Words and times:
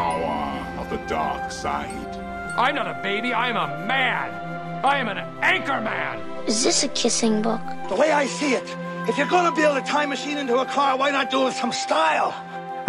power 0.00 0.80
of 0.80 0.88
the 0.88 1.00
dark 1.06 1.52
side. 1.52 2.10
I'm 2.56 2.74
not 2.74 2.86
a 2.86 2.98
baby, 3.02 3.34
I'm 3.34 3.56
a 3.66 3.68
man. 3.86 4.28
I 4.92 4.96
am 5.02 5.08
an 5.08 5.18
anchor 5.42 5.78
man. 5.92 6.14
Is 6.46 6.64
this 6.64 6.82
a 6.84 6.88
kissing 6.88 7.42
book? 7.42 7.60
The 7.90 7.96
way 7.96 8.10
I 8.10 8.24
see 8.38 8.52
it, 8.60 8.68
if 9.08 9.18
you're 9.18 9.34
gonna 9.36 9.54
build 9.54 9.76
a 9.76 9.82
time 9.82 10.08
machine 10.08 10.38
into 10.38 10.56
a 10.56 10.64
car, 10.64 10.96
why 10.96 11.10
not 11.10 11.30
do 11.30 11.42
it 11.42 11.44
with 11.48 11.58
some 11.62 11.72
style? 11.72 12.32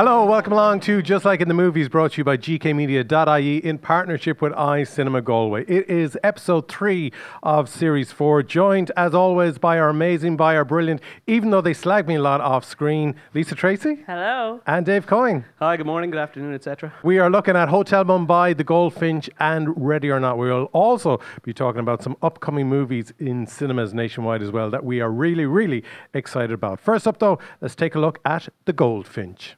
Hello, 0.03 0.25
welcome 0.25 0.51
along 0.51 0.79
to 0.79 1.03
Just 1.03 1.25
Like 1.25 1.41
in 1.41 1.47
the 1.47 1.53
Movies, 1.53 1.87
brought 1.87 2.13
to 2.13 2.17
you 2.17 2.23
by 2.23 2.35
GKmedia.ie 2.35 3.57
in 3.57 3.77
partnership 3.77 4.41
with 4.41 4.51
Eye 4.53 4.83
Cinema 4.83 5.21
Galway. 5.21 5.63
It 5.65 5.87
is 5.87 6.17
episode 6.23 6.67
three 6.67 7.13
of 7.43 7.69
series 7.69 8.11
four, 8.11 8.41
joined 8.41 8.91
as 8.97 9.13
always 9.13 9.59
by 9.59 9.77
our 9.77 9.89
amazing, 9.89 10.37
by 10.37 10.55
our 10.55 10.65
brilliant, 10.65 11.01
even 11.27 11.51
though 11.51 11.61
they 11.61 11.75
slag 11.75 12.07
me 12.07 12.15
a 12.15 12.19
lot 12.19 12.41
off 12.41 12.65
screen, 12.65 13.13
Lisa 13.35 13.53
Tracy 13.53 13.99
Hello. 14.07 14.59
and 14.65 14.87
Dave 14.87 15.05
Coyne. 15.05 15.45
Hi, 15.59 15.77
good 15.77 15.85
morning, 15.85 16.09
good 16.09 16.19
afternoon, 16.19 16.55
etc. 16.55 16.91
We 17.03 17.19
are 17.19 17.29
looking 17.29 17.55
at 17.55 17.69
Hotel 17.69 18.03
Mumbai, 18.03 18.57
The 18.57 18.63
Goldfinch, 18.63 19.29
and 19.39 19.69
Ready 19.77 20.09
or 20.09 20.19
Not. 20.19 20.39
We 20.39 20.49
will 20.49 20.71
also 20.73 21.19
be 21.43 21.53
talking 21.53 21.79
about 21.79 22.01
some 22.01 22.17
upcoming 22.23 22.67
movies 22.67 23.13
in 23.19 23.45
cinemas 23.45 23.93
nationwide 23.93 24.41
as 24.41 24.49
well 24.49 24.71
that 24.71 24.83
we 24.83 24.99
are 24.99 25.11
really, 25.11 25.45
really 25.45 25.83
excited 26.15 26.53
about. 26.53 26.79
First 26.79 27.07
up, 27.07 27.19
though, 27.19 27.37
let's 27.61 27.75
take 27.75 27.93
a 27.93 27.99
look 27.99 28.17
at 28.25 28.49
The 28.65 28.73
Goldfinch. 28.73 29.57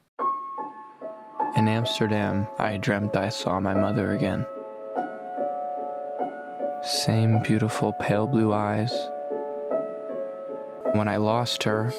In 1.56 1.68
Amsterdam, 1.68 2.48
I 2.58 2.78
dreamt 2.78 3.16
I 3.16 3.28
saw 3.28 3.60
my 3.60 3.74
mother 3.74 4.10
again. 4.10 4.44
Same 6.82 7.40
beautiful 7.44 7.92
pale 7.92 8.26
blue 8.26 8.52
eyes. 8.52 8.92
When 10.94 11.06
I 11.06 11.16
lost 11.16 11.62
her, 11.62 11.92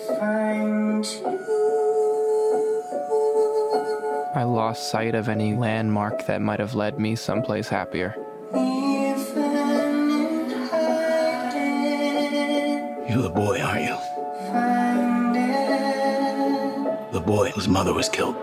I 4.36 4.44
lost 4.44 4.90
sight 4.90 5.16
of 5.16 5.30
any 5.30 5.56
landmark 5.56 6.26
that 6.26 6.42
might 6.42 6.60
have 6.60 6.76
led 6.76 7.00
me 7.00 7.16
someplace 7.16 7.70
happier. 7.70 8.14
You're 13.10 13.22
the 13.22 13.32
boy, 13.34 13.62
aren't 13.62 13.86
you? 13.86 13.98
The 17.14 17.22
boy 17.22 17.52
whose 17.52 17.70
mother 17.70 17.94
was 17.94 18.10
killed. 18.10 18.36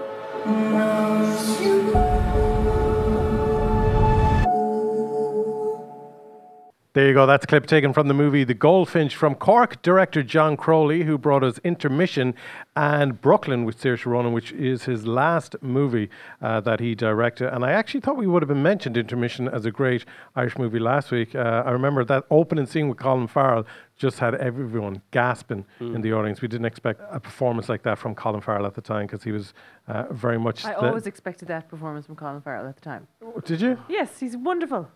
There 6.94 7.08
you 7.08 7.14
go. 7.14 7.24
That's 7.24 7.44
a 7.44 7.46
clip 7.46 7.66
taken 7.66 7.94
from 7.94 8.08
the 8.08 8.14
movie 8.14 8.44
The 8.44 8.52
Goldfinch 8.52 9.16
from 9.16 9.34
Cork 9.34 9.80
director 9.80 10.22
John 10.22 10.58
Crowley, 10.58 11.04
who 11.04 11.16
brought 11.16 11.42
us 11.42 11.58
Intermission 11.64 12.34
and 12.76 13.18
Brooklyn 13.18 13.64
with 13.64 13.80
Saoirse 13.80 14.04
Ronan, 14.04 14.34
which 14.34 14.52
is 14.52 14.84
his 14.84 15.06
last 15.06 15.56
movie 15.62 16.10
uh, 16.42 16.60
that 16.60 16.80
he 16.80 16.94
directed. 16.94 17.54
And 17.54 17.64
I 17.64 17.72
actually 17.72 18.00
thought 18.00 18.18
we 18.18 18.26
would 18.26 18.42
have 18.42 18.48
been 18.48 18.62
mentioned 18.62 18.98
Intermission 18.98 19.48
as 19.48 19.64
a 19.64 19.70
great 19.70 20.04
Irish 20.36 20.58
movie 20.58 20.78
last 20.78 21.10
week. 21.10 21.34
Uh, 21.34 21.62
I 21.64 21.70
remember 21.70 22.04
that 22.04 22.24
opening 22.30 22.66
scene 22.66 22.90
with 22.90 22.98
Colin 22.98 23.26
Farrell 23.26 23.64
just 24.02 24.18
had 24.18 24.34
everyone 24.34 25.00
gasping 25.12 25.64
in 25.80 26.00
the 26.02 26.12
audience. 26.12 26.42
We 26.42 26.48
didn't 26.48 26.66
expect 26.66 27.00
a 27.08 27.20
performance 27.20 27.68
like 27.68 27.84
that 27.84 27.98
from 27.98 28.16
Colin 28.16 28.40
Farrell 28.40 28.66
at 28.66 28.74
the 28.74 28.80
time 28.80 29.06
because 29.06 29.22
he 29.22 29.30
was 29.30 29.54
uh, 29.86 30.04
very 30.10 30.38
much. 30.38 30.64
I 30.64 30.72
the- 30.72 30.88
always 30.88 31.06
expected 31.06 31.46
that 31.48 31.68
performance 31.68 32.04
from 32.06 32.16
Colin 32.16 32.42
Farrell 32.42 32.66
at 32.66 32.74
the 32.74 32.82
time. 32.82 33.06
Did 33.44 33.60
you? 33.60 33.78
Yes, 33.88 34.18
he's 34.18 34.36
wonderful. 34.36 34.90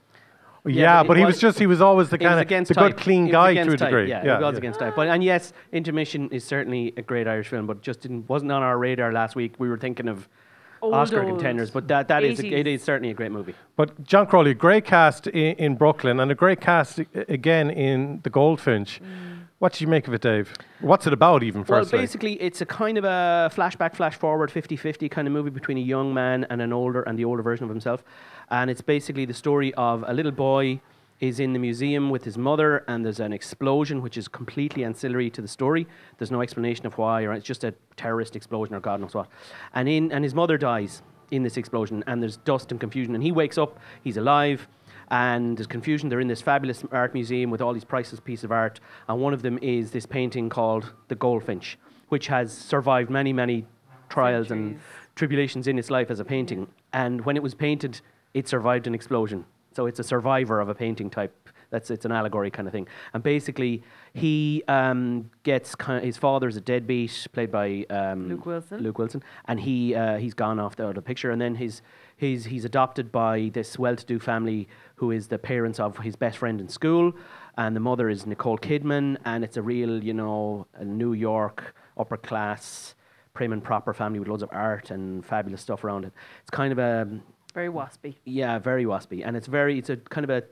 Yeah, 0.67 1.03
but 1.03 1.09
but, 1.09 1.17
it 1.17 1.21
he 1.21 1.27
was- 1.27 1.35
was 1.37 1.41
just, 1.41 1.59
he 1.61 1.69
was 1.69 1.81
always 1.81 2.09
the 2.11 2.19
kind 2.19 2.41
of 2.41 2.49
the 2.49 2.75
type. 2.75 2.97
good, 2.97 2.97
clean 2.97 3.29
guy 3.29 3.55
to 3.55 3.61
a 3.61 3.65
type, 3.77 3.79
degree. 3.79 4.09
Yeah, 4.09 4.39
it 4.39 4.43
was 4.43 4.59
against 4.59 4.81
type. 4.81 4.97
But 4.97 5.07
and 5.07 5.23
yes, 5.23 5.53
Intermission 5.73 6.29
is 6.31 6.43
certainly 6.43 6.93
a 6.97 7.03
great 7.03 7.29
Irish 7.29 7.47
film, 7.47 7.69
but 7.69 7.81
just 7.81 8.01
didn't, 8.01 8.29
wasn't 8.29 8.51
on 8.51 8.65
our 8.65 8.77
radar 8.77 9.13
last 9.13 9.37
week. 9.37 9.55
We 9.59 9.69
were 9.69 9.79
thinking 9.79 10.09
of 10.09 10.29
Old, 10.83 10.95
Oscar 10.95 11.23
old 11.23 11.31
contenders, 11.31 11.71
but 11.71 11.89
that 11.89 12.09
that 12.09 12.23
is 12.23 12.39
a, 12.41 12.45
80s. 12.45 12.53
it 12.53 12.67
is 12.67 12.83
certainly 12.83 13.11
a 13.11 13.15
great 13.15 13.33
movie. 13.33 13.55
But 13.77 14.05
John 14.05 14.27
Crowley, 14.27 14.55
great 14.55 14.85
cast 14.85 15.27
in, 15.27 15.57
in 15.57 15.75
Brooklyn 15.77 16.21
and 16.21 16.31
a 16.31 16.35
great 16.35 16.61
cast 16.61 17.01
again 17.15 17.71
in 17.71 18.21
The 18.23 18.31
Goldfinch. 18.31 19.01
Mm. 19.03 19.37
What 19.59 19.73
did 19.73 19.81
you 19.81 19.87
make 19.87 20.07
of 20.07 20.13
it, 20.13 20.21
Dave? 20.21 20.53
What's 20.81 21.07
it 21.07 21.15
about, 21.15 21.43
even 21.43 21.65
first? 21.65 21.91
Well, 21.91 22.03
basically, 22.03 22.35
it's 22.43 22.61
a 22.61 22.67
kind 22.67 22.99
of 22.99 23.05
a 23.05 23.51
flashback, 23.55 23.95
flash 23.95 24.15
forward, 24.15 24.51
50-50 24.51 25.11
kind 25.11 25.27
of 25.27 25.33
movie 25.33 25.49
between 25.49 25.79
a 25.79 25.81
young 25.81 26.13
man 26.13 26.47
and 26.51 26.61
an 26.61 26.75
older 26.75 27.01
and 27.03 27.19
the 27.19 27.25
older 27.25 27.43
version 27.43 27.65
of 27.65 27.71
himself, 27.71 28.05
and 28.51 28.71
it's 28.71 28.83
basically 28.83 29.25
the 29.25 29.33
story 29.35 29.73
of 29.75 30.05
a 30.07 30.13
little 30.13 30.33
boy 30.33 30.79
is 31.21 31.41
in 31.41 31.53
the 31.53 31.59
museum 31.59 32.11
with 32.11 32.25
his 32.25 32.37
mother, 32.37 32.85
and 32.89 33.05
there's 33.05 33.21
an 33.21 33.33
explosion 33.33 34.03
which 34.03 34.17
is 34.17 34.29
completely 34.29 34.85
ancillary 34.85 35.31
to 35.31 35.41
the 35.41 35.49
story. 35.49 35.87
There's 36.19 36.31
no 36.31 36.43
explanation 36.43 36.87
of 36.87 36.99
why, 36.99 37.23
or 37.23 37.33
it's 37.33 37.47
just 37.47 37.65
a 37.65 37.75
terrorist 37.97 38.37
explosion, 38.37 38.75
or 38.75 38.81
God 38.81 39.01
knows 39.01 39.15
what. 39.15 39.29
And 39.75 39.89
in 39.89 40.13
and 40.13 40.23
his 40.25 40.35
mother 40.35 40.59
dies 40.59 41.03
in 41.31 41.43
this 41.43 41.57
explosion, 41.57 42.05
and 42.07 42.23
there's 42.23 42.37
dust 42.37 42.71
and 42.71 42.81
confusion, 42.81 43.15
and 43.15 43.25
he 43.25 43.33
wakes 43.33 43.59
up, 43.59 43.79
he's 44.03 44.17
alive. 44.17 44.69
And 45.09 45.57
there's 45.57 45.69
confusion. 45.69 46.09
They're 46.09 46.19
in 46.19 46.27
this 46.27 46.43
fabulous 46.43 46.83
art 46.91 47.15
museum 47.15 47.49
with 47.49 47.61
all 47.61 47.73
these 47.73 47.85
priceless 47.85 48.21
pieces 48.21 48.43
of 48.43 48.51
art, 48.51 48.81
and 49.09 49.21
one 49.21 49.33
of 49.33 49.43
them 49.43 49.57
is 49.63 49.93
this 49.93 50.05
painting 50.05 50.49
called 50.49 50.93
the 51.07 51.15
Goldfinch, 51.15 51.79
which 52.09 52.27
has 52.27 52.53
survived 52.53 53.09
many, 53.09 53.33
many 53.33 53.67
trials 54.09 54.51
and 54.51 54.81
tribulations 55.15 55.69
in 55.69 55.79
its 55.79 55.91
life 55.91 56.11
as 56.11 56.19
a 56.19 56.25
painting. 56.25 56.67
And 56.93 57.25
when 57.25 57.37
it 57.37 57.43
was 57.43 57.55
painted, 57.55 58.01
it 58.35 58.49
survived 58.49 58.89
an 58.89 58.95
explosion. 58.97 59.45
So 59.77 59.85
it's 59.85 60.01
a 60.01 60.05
survivor 60.05 60.59
of 60.59 60.71
a 60.71 60.75
painting 60.75 61.11
type. 61.11 61.51
That's 61.69 61.91
it's 61.91 62.07
an 62.07 62.13
allegory 62.13 62.51
kind 62.51 62.67
of 62.67 62.73
thing. 62.73 62.89
And 63.13 63.23
basically, 63.23 63.83
he 64.15 64.63
um, 64.69 65.31
gets 65.43 65.75
kind 65.75 66.03
his 66.03 66.17
father's 66.17 66.57
a 66.57 66.63
deadbeat, 66.63 67.27
played 67.35 67.53
by 67.53 67.85
um, 67.91 68.31
Luke 68.31 68.47
Wilson. 68.47 68.83
Luke 68.83 68.99
Wilson, 68.99 69.23
and 69.45 69.61
he 69.61 69.95
uh, 69.95 70.17
he's 70.17 70.33
gone 70.33 70.59
off 70.59 70.77
the, 70.77 70.85
out 70.85 70.91
of 70.91 70.95
the 70.95 71.03
picture. 71.03 71.31
And 71.31 71.39
then 71.39 71.57
his 71.57 71.83
he's 72.17 72.47
he's 72.47 72.65
adopted 72.65 73.13
by 73.13 73.51
this 73.53 73.79
well-to-do 73.79 74.19
family 74.19 74.67
who 74.95 75.11
is 75.11 75.29
the 75.29 75.39
parents 75.39 75.79
of 75.79 75.99
his 75.99 76.17
best 76.17 76.39
friend 76.39 76.59
in 76.59 76.69
school, 76.69 77.13
and 77.59 77.77
the 77.77 77.81
mother 77.81 78.09
is 78.09 78.25
Nicole 78.25 78.57
Kidman, 78.57 79.19
and 79.27 79.45
it's 79.45 79.59
a 79.59 79.63
real 79.63 80.03
you 80.03 80.15
know 80.15 80.67
a 80.73 80.87
New 80.87 81.13
York 81.13 81.75
upper 81.99 82.17
class 82.17 82.95
prim 83.35 83.53
and 83.53 83.63
proper 83.63 83.93
family 83.93 84.19
with 84.19 84.29
loads 84.29 84.43
of 84.43 84.49
art 84.51 84.91
and 84.91 85.23
fabulous 85.27 85.61
stuff 85.61 85.85
around 85.85 86.07
it. 86.07 86.13
It's 86.41 86.51
kind 86.51 86.73
of 86.73 86.79
a 86.79 87.07
Very 87.57 87.71
waspy. 87.71 88.17
yeah, 88.27 88.59
very 88.59 88.85
waspy, 88.85 89.27
and 89.27 89.35
it's 89.35 89.47
very 89.47 89.79
it's 89.79 89.89
a 89.89 89.97
kind 89.97 90.25
of 90.25 90.29
a 90.31 90.43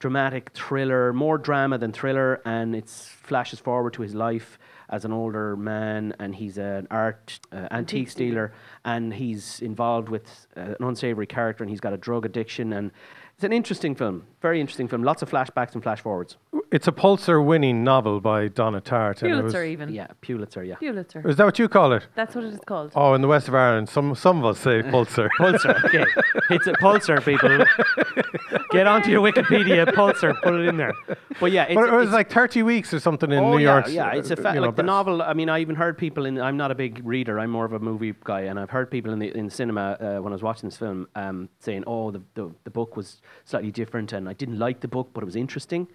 dramatic 0.00 0.50
thriller, 0.52 1.14
more 1.14 1.38
drama 1.38 1.78
than 1.78 1.92
thriller, 1.92 2.42
and 2.44 2.76
it 2.76 2.90
flashes 2.90 3.58
forward 3.58 3.94
to 3.94 4.02
his 4.02 4.14
life 4.14 4.58
as 4.90 5.06
an 5.06 5.12
older 5.12 5.56
man, 5.56 6.14
and 6.18 6.34
he's 6.34 6.58
an 6.58 6.86
art 6.90 7.40
uh, 7.52 7.68
antique 7.70 8.12
dealer, 8.14 8.52
and 8.84 9.14
he's 9.14 9.60
involved 9.60 10.10
with 10.10 10.46
uh, 10.58 10.74
an 10.78 10.84
unsavory 10.84 11.26
character, 11.26 11.64
and 11.64 11.70
he's 11.70 11.80
got 11.80 11.94
a 11.94 11.96
drug 11.96 12.26
addiction, 12.26 12.74
and 12.74 12.90
it's 13.34 13.44
an 13.44 13.52
interesting 13.54 13.94
film, 13.94 14.26
very 14.40 14.60
interesting 14.60 14.88
film, 14.88 15.02
lots 15.02 15.22
of 15.22 15.30
flashbacks 15.30 15.74
and 15.74 15.82
flash 15.82 16.00
forwards. 16.00 16.36
it's 16.72 16.86
a 16.86 16.92
Pulitzer 16.92 17.40
winning 17.42 17.82
novel 17.84 18.20
by 18.20 18.48
Donna 18.48 18.80
Tartt. 18.80 19.22
and 19.22 19.30
it 19.32 19.34
was- 19.34 19.52
Pulitzer, 19.52 19.64
even. 19.64 19.92
Yeah, 19.92 20.06
Pulitzer, 20.20 20.64
yeah. 20.64 20.76
Pulitzer. 20.76 21.22
Is 21.28 21.36
that 21.36 21.44
what 21.44 21.58
you 21.58 21.68
call 21.68 21.92
it? 21.92 22.06
That's 22.14 22.34
what 22.34 22.44
it 22.44 22.54
is 22.54 22.60
called. 22.64 22.92
Oh, 22.94 23.14
in 23.14 23.20
the 23.22 23.28
west 23.28 23.48
of 23.48 23.54
Ireland, 23.54 23.88
some, 23.88 24.14
some 24.14 24.38
of 24.38 24.44
us 24.44 24.60
say 24.60 24.82
Pulitzer. 24.90 25.28
Pulsar, 25.38 25.84
okay. 25.84 26.04
It's 26.50 26.66
a 26.66 26.72
Pulitzer, 26.74 27.20
people. 27.20 27.64
Get 28.70 28.86
onto 28.86 29.10
your 29.10 29.20
Wikipedia, 29.20 29.92
Pulitzer, 29.94 30.32
put 30.42 30.54
it 30.54 30.68
in 30.68 30.76
there. 30.76 30.92
But 31.40 31.50
yeah, 31.52 31.64
it's, 31.64 31.74
but 31.74 31.88
it 31.88 31.92
was 31.92 32.02
it's- 32.08 32.14
like 32.14 32.30
30 32.30 32.62
weeks 32.62 32.94
or 32.94 33.00
something 33.00 33.30
in 33.32 33.38
oh, 33.38 33.52
New 33.52 33.58
yeah, 33.64 33.72
York. 33.74 33.88
Yeah, 33.88 34.12
it's 34.12 34.30
a 34.30 34.38
uh, 34.38 34.42
fa- 34.42 34.54
you 34.54 34.60
know, 34.60 34.66
the 34.66 34.72
best- 34.72 34.86
novel. 34.86 35.22
I 35.22 35.34
mean, 35.34 35.48
I 35.48 35.58
even 35.60 35.74
heard 35.74 35.98
people 35.98 36.24
in. 36.26 36.40
I'm 36.40 36.56
not 36.56 36.70
a 36.70 36.74
big 36.74 37.02
reader. 37.04 37.38
I'm 37.40 37.50
more 37.50 37.64
of 37.64 37.72
a 37.72 37.78
movie 37.80 38.14
guy, 38.24 38.42
and 38.42 38.58
I've 38.60 38.70
heard 38.70 38.90
people 38.90 39.12
in 39.12 39.18
the 39.18 39.36
in 39.36 39.50
cinema 39.50 39.96
uh, 40.00 40.22
when 40.22 40.32
I 40.32 40.36
was 40.36 40.42
watching 40.42 40.68
this 40.68 40.76
film 40.78 41.08
um, 41.16 41.48
saying, 41.58 41.84
"Oh, 41.86 42.10
the, 42.10 42.22
the 42.34 42.50
the 42.64 42.70
book 42.70 42.96
was 42.96 43.20
slightly 43.44 43.70
different, 43.72 44.12
and 44.12 44.28
I 44.30 44.34
didn't 44.34 44.58
like 44.58 44.80
the 44.80 44.88
book, 44.88 45.10
but 45.12 45.22
it 45.22 45.26
was 45.26 45.36
interesting." 45.36 45.88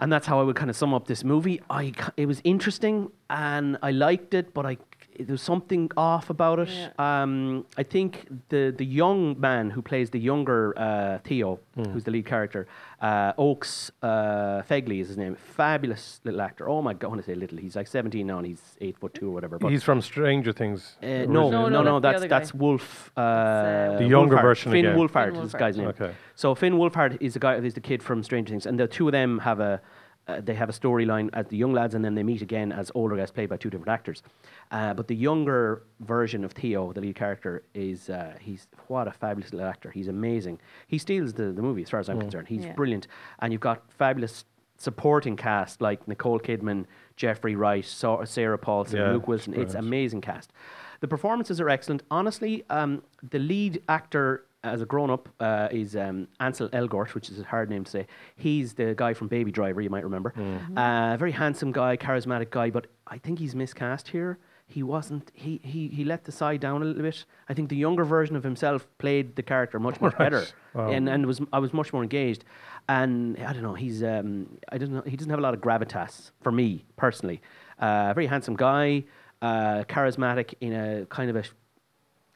And 0.00 0.12
that's 0.12 0.26
how 0.26 0.38
I 0.40 0.44
would 0.44 0.56
kind 0.56 0.70
of 0.70 0.76
sum 0.76 0.94
up 0.94 1.06
this 1.06 1.24
movie. 1.24 1.60
I 1.70 1.92
it 2.16 2.26
was 2.26 2.40
interesting, 2.44 3.10
and 3.28 3.78
I 3.82 3.90
liked 3.90 4.34
it, 4.34 4.54
but 4.54 4.64
I 4.72 4.76
there 5.18 5.32
was 5.34 5.42
something 5.42 5.90
off 5.96 6.30
about 6.30 6.58
it. 6.60 6.68
Yeah. 6.68 6.90
Um, 7.22 7.64
I 7.76 7.82
think 7.82 8.28
the 8.48 8.74
the 8.76 8.84
young 8.84 9.38
man 9.40 9.70
who 9.70 9.82
plays 9.82 10.10
the 10.10 10.18
younger 10.20 10.74
uh, 10.78 11.18
Theo, 11.24 11.58
who's 11.76 12.04
the 12.04 12.10
lead 12.10 12.26
character, 12.26 12.66
uh, 13.00 13.32
Oakes 13.36 13.90
uh, 14.02 14.62
Fegley 14.68 15.00
is 15.00 15.08
his 15.08 15.16
name. 15.16 15.34
Fabulous 15.34 16.20
little 16.24 16.40
actor. 16.40 16.68
Oh 16.68 16.82
my 16.82 16.94
god, 16.94 17.04
I 17.04 17.08
want 17.08 17.20
to 17.22 17.26
say 17.26 17.34
little. 17.34 17.58
He's 17.58 17.76
like 17.76 17.86
17 17.88 18.26
now, 18.26 18.38
and 18.38 18.46
he's 18.46 18.62
eight 18.80 18.96
foot 18.98 19.14
two 19.14 19.28
or 19.28 19.32
whatever. 19.32 19.58
But 19.58 19.70
He's 19.72 19.82
from 19.82 20.00
Stranger 20.00 20.52
Things. 20.52 20.96
uh, 21.02 21.06
no, 21.06 21.24
No, 21.26 21.50
no, 21.50 21.68
no, 21.68 21.82
no, 21.82 22.00
that's 22.00 22.02
That's 22.02 22.16
other 22.22 22.28
that's 22.28 22.52
guy. 22.52 22.58
Wolf. 22.58 23.10
Uh, 23.16 23.20
uh, 23.20 23.98
The 23.98 24.06
younger 24.06 24.36
Wolfhard. 24.36 24.42
version 24.42 24.72
Finn 24.72 24.86
again. 24.86 24.98
Wolfhard 24.98 25.32
Finn 25.34 25.42
is 25.44 25.52
the 25.52 25.58
guy's 25.58 25.76
name. 25.76 25.88
Okay. 25.88 26.12
So 26.34 26.54
Finn 26.54 26.74
Wolfhard 26.74 27.18
is 27.20 27.34
the 27.34 27.40
guy. 27.40 27.54
Is 27.56 27.74
the 27.74 27.80
kid 27.80 28.02
from 28.02 28.22
Stranger 28.22 28.50
Things, 28.52 28.66
and 28.66 28.78
the 28.78 28.86
two 28.86 29.08
of 29.08 29.12
them 29.12 29.38
have 29.40 29.60
a. 29.60 29.80
Uh, 30.28 30.42
they 30.42 30.54
have 30.54 30.68
a 30.68 30.72
storyline 30.72 31.30
as 31.32 31.46
the 31.46 31.56
young 31.56 31.72
lads, 31.72 31.94
and 31.94 32.04
then 32.04 32.14
they 32.14 32.22
meet 32.22 32.42
again 32.42 32.70
as 32.70 32.92
older 32.94 33.16
guys, 33.16 33.30
played 33.30 33.48
by 33.48 33.56
two 33.56 33.70
different 33.70 33.88
actors. 33.88 34.22
Uh, 34.70 34.92
but 34.92 35.08
the 35.08 35.16
younger 35.16 35.82
version 36.00 36.44
of 36.44 36.52
Theo, 36.52 36.92
the 36.92 37.00
lead 37.00 37.16
character, 37.16 37.62
is 37.72 38.10
uh, 38.10 38.34
he's 38.38 38.66
what 38.88 39.08
a 39.08 39.12
fabulous 39.12 39.52
little 39.54 39.66
actor. 39.68 39.90
He's 39.90 40.08
amazing. 40.08 40.60
He 40.86 40.98
steals 40.98 41.32
the, 41.32 41.44
the 41.52 41.62
movie, 41.62 41.82
as 41.82 41.88
far 41.90 42.00
as 42.00 42.10
I'm 42.10 42.20
concerned. 42.20 42.48
He's 42.48 42.64
Yeah. 42.66 42.72
brilliant, 42.74 43.06
and 43.40 43.52
you've 43.52 43.62
got 43.62 43.90
fabulous 43.90 44.44
supporting 44.76 45.34
cast 45.34 45.80
like 45.80 46.06
Nicole 46.06 46.38
Kidman, 46.38 46.84
Jeffrey 47.16 47.56
Wright, 47.56 47.84
Sarah 47.84 48.58
Paulson, 48.58 49.00
Yeah, 49.00 49.12
Luke 49.12 49.26
Wilson. 49.28 49.54
it's 49.54 49.62
It's 49.62 49.74
amazing 49.74 50.20
cast. 50.20 50.52
The 51.00 51.08
performances 51.08 51.58
are 51.60 51.68
excellent. 51.70 52.02
Honestly, 52.10 52.64
um, 52.70 53.02
the 53.30 53.38
lead 53.38 53.82
actor 53.88 54.44
as 54.64 54.82
a 54.82 54.86
grown 54.86 55.10
up 55.10 55.28
uh, 55.40 55.68
is 55.70 55.94
um, 55.96 56.28
Ansel 56.40 56.68
Elgort, 56.70 57.14
which 57.14 57.30
is 57.30 57.38
a 57.40 57.44
hard 57.44 57.70
name 57.70 57.84
to 57.84 57.90
say. 57.90 58.06
He's 58.36 58.74
the 58.74 58.94
guy 58.96 59.14
from 59.14 59.28
Baby 59.28 59.52
Driver, 59.52 59.80
you 59.80 59.90
might 59.90 60.04
remember. 60.04 60.32
Uh, 60.76 61.16
very 61.16 61.32
handsome 61.32 61.72
guy, 61.72 61.96
charismatic 61.96 62.50
guy, 62.50 62.70
but 62.70 62.86
I 63.06 63.18
think 63.18 63.38
he's 63.38 63.54
miscast 63.54 64.08
here. 64.08 64.38
He 64.66 64.82
wasn't. 64.82 65.30
He, 65.32 65.60
he 65.64 65.88
he 65.88 66.04
let 66.04 66.24
the 66.24 66.32
side 66.32 66.60
down 66.60 66.82
a 66.82 66.84
little 66.84 67.00
bit. 67.02 67.24
I 67.48 67.54
think 67.54 67.70
the 67.70 67.76
younger 67.76 68.04
version 68.04 68.36
of 68.36 68.42
himself 68.44 68.86
played 68.98 69.34
the 69.34 69.42
character 69.42 69.78
much 69.80 69.98
much 69.98 70.18
better, 70.24 70.44
Wow. 70.74 70.90
and 70.90 71.08
and 71.08 71.24
was 71.24 71.40
I 71.54 71.58
was 71.58 71.72
much 71.72 71.90
more 71.94 72.02
engaged. 72.02 72.44
And 72.86 73.38
I 73.38 73.54
don't 73.54 73.62
know. 73.62 73.72
He's 73.74 74.02
um 74.02 74.58
I 74.70 74.76
don't 74.76 74.92
know. 74.92 75.02
He 75.06 75.16
doesn't 75.16 75.30
have 75.30 75.38
a 75.38 75.42
lot 75.42 75.54
of 75.54 75.60
gravitas 75.62 76.32
for 76.42 76.52
me 76.52 76.84
personally. 76.96 77.40
Uh, 77.78 78.12
very 78.12 78.26
handsome 78.26 78.56
guy, 78.56 79.04
uh, 79.40 79.84
charismatic 79.88 80.52
in 80.60 80.74
a 80.74 81.06
kind 81.06 81.30
of 81.30 81.36
a 81.36 81.44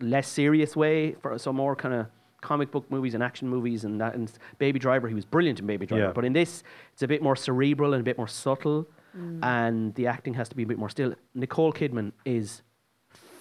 less 0.03 0.29
serious 0.29 0.77
way 0.77 1.13
for 1.23 1.39
some 1.39 1.57
more 1.57 1.75
kind 1.77 1.95
of 1.95 2.07
comic 2.43 2.71
book 2.71 2.85
movies 2.91 3.15
and 3.15 3.23
action 3.23 3.49
movies 3.49 3.85
and 3.85 4.01
that. 4.01 4.15
And 4.15 4.31
Baby 4.59 4.79
Driver, 4.79 5.09
he 5.09 5.15
was 5.15 5.25
brilliant 5.25 5.61
in 5.61 5.67
Baby 5.67 5.87
Driver. 5.87 6.07
Yeah. 6.07 6.13
But 6.13 6.25
in 6.25 6.33
this, 6.33 6.63
it's 6.93 7.03
a 7.03 7.09
bit 7.09 7.23
more 7.23 7.37
cerebral 7.37 7.95
and 7.95 8.01
a 8.01 8.05
bit 8.05 8.19
more 8.19 8.29
subtle, 8.29 8.87
mm. 9.17 9.39
and 9.43 9.95
the 9.95 10.07
acting 10.07 10.35
has 10.35 10.49
to 10.51 10.57
be 10.57 10.65
a 10.65 10.67
bit 10.67 10.79
more 10.79 10.91
still. 10.91 11.15
Nicole 11.35 11.73
Kidman 11.73 12.13
is 12.25 12.63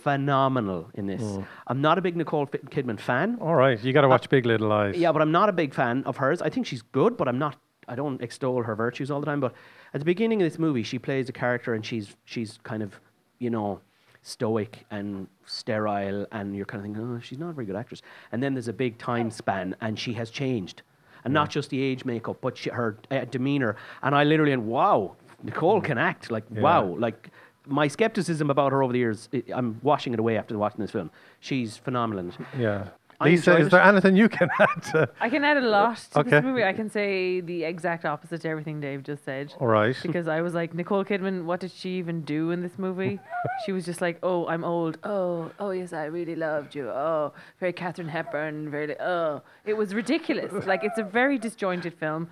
phenomenal 0.02 0.90
in 0.94 1.08
this. 1.08 1.22
Mm. 1.22 1.46
I'm 1.68 1.82
not 1.82 1.98
a 1.98 2.02
big 2.02 2.16
Nicole 2.16 2.46
Fi- 2.46 2.60
Kidman 2.60 3.00
fan. 3.00 3.38
All 3.42 3.56
right, 3.56 3.82
you 3.84 3.94
got 3.94 4.02
to 4.02 4.08
watch 4.08 4.30
Big 4.30 4.46
Little 4.46 4.70
Lies. 4.70 4.96
Yeah, 4.96 5.12
but 5.12 5.22
I'm 5.22 5.32
not 5.32 5.50
a 5.50 5.54
big 5.54 5.74
fan 5.74 6.04
of 6.06 6.18
hers. 6.18 6.42
I 6.42 6.50
think 6.50 6.66
she's 6.66 6.82
good, 6.82 7.18
but 7.18 7.28
I'm 7.28 7.38
not. 7.38 7.58
I 7.88 7.96
don't 7.96 8.22
extol 8.22 8.64
her 8.64 8.76
virtues 8.76 9.12
all 9.12 9.20
the 9.20 9.26
time. 9.26 9.40
But 9.40 9.54
at 9.94 10.00
the 10.00 10.06
beginning 10.06 10.42
of 10.42 10.50
this 10.50 10.60
movie, 10.60 10.84
she 10.84 11.00
plays 11.00 11.28
a 11.30 11.34
character, 11.34 11.74
and 11.74 11.86
she's 11.86 12.16
she's 12.26 12.60
kind 12.64 12.84
of, 12.84 13.00
you 13.40 13.50
know, 13.50 13.82
stoic 14.22 14.86
and 14.92 15.28
sterile, 15.46 16.26
and 16.32 16.56
you're 16.56 16.66
kind 16.66 16.80
of 16.80 16.86
thinking, 16.86 17.04
oh, 17.04 17.20
she's 17.20 17.40
not 17.40 17.50
a 17.50 17.54
very 17.54 17.66
good 17.66 17.76
actress. 17.76 18.02
And 18.32 18.42
then 18.42 18.54
there's 18.54 18.68
a 18.68 18.74
big 18.74 18.98
time 18.98 19.32
span, 19.32 19.76
and 19.82 19.98
she 19.98 20.14
has 20.14 20.30
changed, 20.30 20.82
and 21.24 21.34
not 21.34 21.50
just 21.50 21.70
the 21.70 21.82
age 21.82 22.06
makeup, 22.06 22.38
but 22.42 22.58
she, 22.58 22.70
her 22.70 22.98
uh, 23.10 23.26
demeanor. 23.26 23.76
And 24.04 24.14
I 24.16 24.24
literally 24.24 24.52
went, 24.52 24.64
wow, 24.64 25.16
Nicole 25.44 25.82
can 25.82 25.98
act. 25.98 26.32
Like 26.32 26.46
wow, 26.50 26.96
like. 26.98 27.30
My 27.68 27.88
skepticism 27.88 28.50
about 28.50 28.72
her 28.72 28.82
over 28.82 28.92
the 28.92 28.98
years, 28.98 29.30
I'm 29.54 29.80
washing 29.84 30.14
it 30.14 30.20
away 30.20 30.36
after 30.36 30.58
watching 30.58 30.82
this 30.82 30.90
film. 30.90 31.12
She's 31.42 31.78
phenomenal. 31.78 32.32
Yeah. 32.58 32.88
I 33.22 33.26
Lisa, 33.30 33.58
is 33.58 33.68
it. 33.68 33.70
there 33.70 33.82
anything 33.82 34.16
you 34.16 34.28
can 34.28 34.50
add 34.60 34.84
to? 34.92 35.10
I 35.20 35.30
can 35.30 35.44
add 35.44 35.58
a 35.58 35.62
lot 35.62 35.98
to 36.14 36.20
Okay. 36.20 36.30
this 36.32 36.44
movie. 36.44 36.64
I 36.64 36.74
can 36.74 36.90
say 36.90 37.40
the 37.40 37.64
exact 37.64 38.04
opposite 38.04 38.42
to 38.42 38.50
everything 38.50 38.82
Dave 38.82 39.04
just 39.04 39.24
said. 39.24 39.54
All 39.60 39.68
right. 39.68 39.96
Because 40.02 40.28
I 40.28 40.42
was 40.42 40.54
like, 40.54 40.74
Nicole 40.74 41.06
Kidman, 41.06 41.46
what 41.46 41.60
did 41.60 41.72
she 41.72 41.92
even 41.92 42.22
do 42.22 42.52
in 42.52 42.62
this 42.62 42.78
movie? 42.78 43.20
she 43.66 43.72
was 43.72 43.86
just 43.86 44.02
like, 44.02 44.18
oh, 44.24 44.48
I'm 44.48 44.64
old. 44.64 44.98
Oh, 45.04 45.52
oh 45.60 45.70
yes, 45.72 45.94
I 45.94 46.06
really 46.06 46.36
loved 46.36 46.74
you. 46.76 46.90
Oh, 46.90 47.34
very 47.60 47.74
Katharine 47.74 48.10
Hepburn. 48.10 48.70
Very, 48.72 49.00
oh, 49.00 49.42
it 49.66 49.78
was 49.78 49.94
ridiculous. 49.94 50.52
like 50.66 50.84
it's 50.84 50.98
a 50.98 51.04
very 51.04 51.38
disjointed 51.38 51.94
film. 51.94 52.28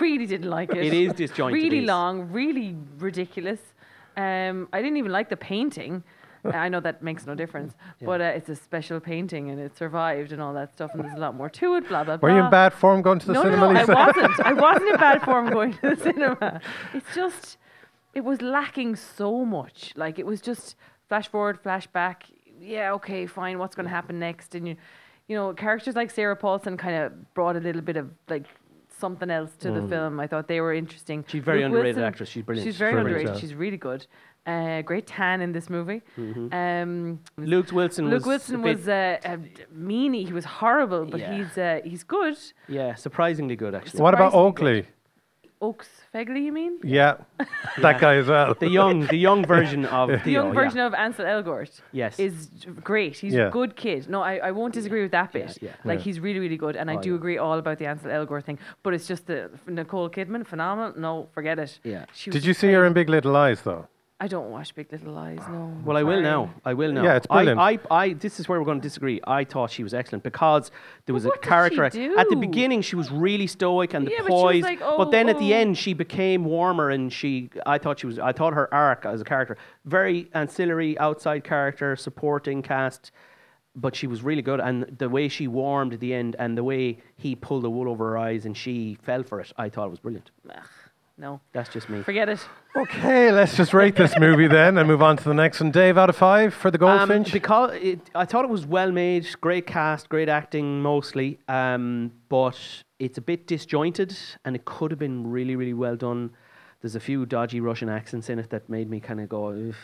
Really 0.00 0.26
didn't 0.26 0.50
like 0.50 0.70
it. 0.70 0.78
It 0.78 0.94
is 0.94 1.12
disjointed, 1.12 1.62
Really 1.62 1.82
long. 1.82 2.32
Really 2.32 2.74
ridiculous. 2.98 3.60
Um, 4.16 4.68
I 4.72 4.80
didn't 4.80 4.96
even 4.96 5.12
like 5.12 5.28
the 5.28 5.36
painting. 5.36 6.02
I 6.52 6.68
know 6.68 6.80
that 6.80 7.02
makes 7.02 7.26
no 7.26 7.34
difference, 7.34 7.74
but 8.00 8.20
uh, 8.20 8.24
it's 8.24 8.48
a 8.48 8.56
special 8.56 9.00
painting 9.00 9.50
and 9.50 9.58
it 9.60 9.76
survived 9.76 10.32
and 10.32 10.42
all 10.42 10.52
that 10.54 10.72
stuff, 10.72 10.90
and 10.94 11.02
there's 11.04 11.14
a 11.14 11.20
lot 11.20 11.34
more 11.34 11.48
to 11.50 11.74
it. 11.76 11.88
Blah 11.88 12.04
blah 12.04 12.16
blah. 12.16 12.28
Were 12.28 12.36
you 12.36 12.44
in 12.44 12.50
bad 12.50 12.72
form 12.74 13.02
going 13.02 13.18
to 13.20 13.26
the 13.26 13.32
no, 13.34 13.42
cinema, 13.42 13.72
no, 13.72 13.82
no, 13.84 13.94
I 13.94 14.06
wasn't. 14.06 14.40
I 14.40 14.52
wasn't 14.52 14.90
in 14.90 14.96
bad 14.96 15.22
form 15.22 15.50
going 15.50 15.72
to 15.74 15.80
the 15.94 15.96
cinema. 16.02 16.60
It's 16.92 17.14
just, 17.14 17.56
it 18.12 18.24
was 18.24 18.42
lacking 18.42 18.96
so 18.96 19.44
much. 19.44 19.92
Like 19.96 20.18
it 20.18 20.26
was 20.26 20.40
just 20.40 20.76
flash 21.08 21.28
forward, 21.28 21.60
flash 21.60 21.86
back. 21.86 22.24
Yeah, 22.60 22.92
okay, 22.94 23.26
fine. 23.26 23.58
What's 23.58 23.74
going 23.74 23.84
to 23.86 23.90
happen 23.90 24.18
next? 24.18 24.54
And 24.54 24.66
you, 24.68 24.76
you 25.28 25.36
know, 25.36 25.52
characters 25.54 25.94
like 25.96 26.10
Sarah 26.10 26.36
Paulson 26.36 26.76
kind 26.76 26.96
of 26.96 27.34
brought 27.34 27.56
a 27.56 27.60
little 27.60 27.82
bit 27.82 27.96
of 27.96 28.10
like 28.28 28.44
something 28.98 29.28
else 29.30 29.50
to 29.58 29.70
the 29.72 29.82
film. 29.88 30.20
I 30.20 30.26
thought 30.26 30.46
they 30.48 30.60
were 30.60 30.72
interesting. 30.72 31.24
She's 31.26 31.42
a 31.42 31.44
very 31.44 31.58
Luke 31.58 31.66
underrated 31.66 31.96
Wilson- 31.96 32.04
actress. 32.04 32.28
She's 32.28 32.42
brilliant. 32.44 32.66
She's 32.66 32.76
very 32.76 32.92
Brilliant, 32.92 33.16
underrated. 33.16 33.34
yeah. 33.34 33.40
She's 33.40 33.54
really 33.54 33.76
good. 33.76 34.06
Uh, 34.46 34.82
great 34.82 35.06
tan 35.06 35.40
in 35.40 35.52
this 35.52 35.70
movie. 35.70 36.02
Um, 36.52 37.20
Luke 37.38 37.72
Wilson 37.72 38.10
Luke 38.10 38.26
was 38.26 38.26
Wilson 38.26 38.56
a 38.56 38.58
was 38.74 38.88
uh, 38.88 39.18
a 39.24 39.38
meanie. 39.74 40.26
He 40.26 40.32
was 40.32 40.44
horrible, 40.44 41.06
but 41.06 41.20
Yeah. 41.20 41.34
he's 41.36 41.56
uh, 41.58 41.80
he's 41.84 42.04
good. 42.04 42.36
yeah, 42.68 42.94
surprisingly 42.94 43.56
good 43.56 43.74
actually. 43.74 44.02
What 44.02 44.12
about 44.14 44.32
surprisingly 44.32 44.80
Oakley? 44.82 44.88
Oakes 45.62 45.88
Fegley, 46.12 46.42
you 46.44 46.52
mean? 46.52 46.78
Yeah, 46.84 47.14
that 47.80 47.98
guy 47.98 48.16
as 48.16 48.26
well. 48.26 48.52
The 48.52 48.68
young, 48.68 49.06
the 49.06 49.16
young 49.16 49.46
version 49.46 49.86
of 49.86 50.08
The 50.14 50.18
Theo, 50.18 50.32
young 50.42 50.48
yeah. 50.54 50.60
version 50.62 50.80
of 50.80 50.92
Ansel 50.92 51.24
Elgort. 51.24 51.80
Yes. 51.92 52.18
Is 52.18 52.48
great. 52.82 53.16
He's 53.16 53.32
Yeah. 53.32 53.46
a 53.48 53.50
good 53.50 53.74
kid. 53.74 54.10
No, 54.10 54.20
I, 54.20 54.34
I 54.48 54.50
won't 54.50 54.74
disagree 54.74 55.00
with 55.00 55.12
that 55.12 55.32
bit. 55.32 55.56
yeah. 55.62 55.70
Like 55.84 56.00
Yeah. 56.00 56.04
he's 56.04 56.20
really, 56.20 56.40
really 56.40 56.58
good. 56.58 56.76
And 56.76 56.90
I 56.90 56.96
Oh, 56.96 57.00
do 57.00 57.10
yeah. 57.10 57.16
agree 57.16 57.38
all 57.38 57.58
about 57.58 57.78
the 57.78 57.86
Ansel 57.86 58.10
Elgort 58.10 58.44
thing. 58.44 58.58
But 58.82 58.92
it's 58.92 59.06
just 59.06 59.26
the 59.26 59.48
Nicole 59.66 60.10
Kidman, 60.10 60.44
phenomenal. 60.46 60.92
No, 61.00 61.28
forget 61.32 61.58
it. 61.58 61.78
Yeah. 61.82 62.04
She 62.12 62.30
Did 62.30 62.44
you 62.44 62.50
just 62.50 62.60
see 62.60 62.70
her 62.72 62.84
in 62.84 62.92
Big 62.92 63.08
Little 63.08 63.32
Lies 63.32 63.62
though? 63.62 63.88
I 64.20 64.28
don't 64.28 64.50
watch 64.50 64.74
Big 64.76 64.92
Little 64.92 65.12
Lies, 65.12 65.40
no. 65.48 65.76
Well, 65.84 65.96
I 65.96 66.04
will 66.04 66.12
Sorry. 66.12 66.22
now. 66.22 66.54
I 66.64 66.72
will 66.72 66.92
now. 66.92 67.02
Yeah, 67.02 67.16
it's 67.16 67.26
brilliant. 67.26 67.58
I, 67.58 67.72
I, 67.72 67.78
I, 67.90 68.12
this 68.12 68.38
is 68.38 68.48
where 68.48 68.60
we're 68.60 68.64
going 68.64 68.80
to 68.80 68.82
disagree. 68.82 69.20
I 69.26 69.42
thought 69.42 69.72
she 69.72 69.82
was 69.82 69.92
excellent 69.92 70.22
because 70.22 70.70
there 71.06 71.14
was 71.14 71.24
a 71.24 71.28
what 71.28 71.38
a 71.38 71.40
did 71.40 71.44
she 71.44 71.48
character 71.48 71.84
at 72.18 72.28
the 72.28 72.36
beginning. 72.36 72.82
She 72.82 72.94
was 72.94 73.10
really 73.10 73.48
stoic 73.48 73.92
and 73.92 74.08
Yeah, 74.08 74.22
the 74.22 74.28
but 74.28 74.28
she 74.28 74.32
was 74.32 74.42
poise, 74.42 74.62
like, 74.62 74.80
but 74.80 75.10
then 75.10 75.26
oh, 75.26 75.30
at 75.30 75.38
the 75.38 75.52
oh, 75.52 75.56
oh. 75.56 75.60
end 75.60 75.78
she 75.78 75.94
became 75.94 76.44
warmer 76.44 76.90
and 76.90 77.12
she. 77.12 77.50
I 77.66 77.78
thought 77.78 77.98
she 77.98 78.06
was. 78.06 78.20
I 78.20 78.32
thought 78.32 78.54
her 78.54 78.72
arc 78.72 79.04
as 79.04 79.20
a 79.20 79.24
character 79.24 79.58
very 79.84 80.30
ancillary, 80.32 80.96
outside 80.98 81.42
character, 81.42 81.96
supporting 81.96 82.62
cast. 82.62 83.10
But 83.76 83.96
she 83.96 84.06
was 84.06 84.22
really 84.22 84.42
good, 84.42 84.60
and 84.60 84.84
the 84.98 85.08
way 85.08 85.26
she 85.26 85.48
warmed 85.48 85.94
at 85.94 85.98
the 85.98 86.14
end, 86.14 86.36
and 86.38 86.56
the 86.56 86.62
way 86.62 86.98
he 87.16 87.34
pulled 87.34 87.64
the 87.64 87.70
wool 87.70 87.88
over 87.88 88.10
her 88.10 88.18
eyes, 88.18 88.46
and 88.46 88.56
she 88.56 88.96
fell 89.02 89.24
for 89.24 89.40
it, 89.40 89.52
I 89.58 89.68
thought 89.68 89.86
it 89.86 89.90
was 89.90 89.98
brilliant. 89.98 90.30
No. 91.16 91.40
That's 91.52 91.70
just 91.72 91.88
me. 91.88 92.02
Forget 92.02 92.28
it. 92.28 92.40
Okay, 92.76 93.30
let's 93.30 93.56
just 93.56 93.72
rate 93.72 93.94
this 93.94 94.18
movie 94.18 94.48
then 94.48 94.76
and 94.78 94.88
move 94.88 95.00
on 95.00 95.16
to 95.16 95.24
the 95.24 95.32
next 95.34 95.60
one. 95.60 95.70
Dave, 95.70 95.96
out 95.96 96.08
of 96.10 96.16
five 96.16 96.52
for 96.52 96.72
the 96.72 96.84
Um, 96.84 96.98
Goldfinch. 97.08 97.32
because 97.32 97.72
it, 97.80 98.00
I 98.16 98.24
thought 98.24 98.44
it 98.44 98.50
was 98.50 98.66
well 98.66 98.90
made, 98.90 99.26
great 99.40 99.64
cast, 99.66 100.08
great 100.08 100.28
acting 100.28 100.82
mostly, 100.82 101.38
um, 101.46 102.10
but 102.28 102.58
it's 102.98 103.16
a 103.16 103.20
bit 103.20 103.46
disjointed 103.46 104.16
and 104.44 104.56
it 104.56 104.64
could 104.64 104.90
have 104.90 104.98
been 104.98 105.30
really, 105.30 105.54
really 105.54 105.72
well 105.74 105.94
done. 105.94 106.30
There's 106.80 106.96
a 106.96 107.00
few 107.00 107.24
dodgy 107.26 107.60
Russian 107.60 107.88
accents 107.88 108.28
in 108.28 108.38
it 108.40 108.50
that 108.50 108.68
made 108.68 108.90
me 108.90 108.98
kind 108.98 109.20
of 109.20 109.28
go, 109.28 109.48
Ugh. 109.50 109.74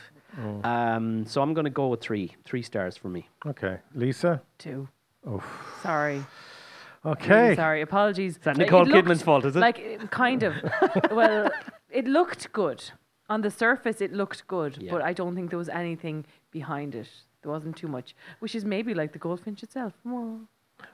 Oh. 0.43 0.69
Um, 0.69 1.26
so 1.26 1.43
I'm 1.43 1.55
going 1.55 1.65
to 1.65 1.71
go 1.71 1.88
with 1.88 2.00
three, 2.00 2.35
three 2.44 2.62
stars 2.62 2.97
for 2.97 3.09
me. 3.09 3.29
okay, 3.47 3.79
Lisa. 3.94 4.43
Two. 4.59 4.88
Sorry. 5.83 6.25
Okay. 7.04 7.42
Really 7.42 7.57
sorry. 7.57 7.80
Apologies. 7.80 8.33
Is 8.37 8.42
that 8.42 8.57
Nicole 8.57 8.83
it 8.83 8.88
looked- 8.88 9.09
Kidman's 9.09 9.23
fault, 9.23 9.45
is 9.45 9.57
it? 9.57 9.61
Like, 9.61 9.99
uh, 10.02 10.07
kind 10.09 10.42
of. 10.42 10.54
well, 11.11 11.50
it 11.90 12.07
looked 12.07 12.52
good. 12.52 12.83
On 13.28 13.40
the 13.42 13.50
surface, 13.50 14.00
it 14.00 14.12
looked 14.12 14.47
good, 14.49 14.76
Yeah. 14.80 14.90
but 14.92 15.02
I 15.02 15.12
don't 15.12 15.35
think 15.37 15.50
there 15.50 15.59
was 15.59 15.69
anything 15.69 16.26
behind 16.50 16.95
it. 16.95 17.09
There 17.42 17.50
wasn't 17.52 17.76
too 17.76 17.88
much, 17.88 18.14
which 18.40 18.54
is 18.54 18.64
maybe 18.64 18.92
like 18.92 19.12
the 19.12 19.19
goldfinch 19.19 19.62
itself. 19.62 19.95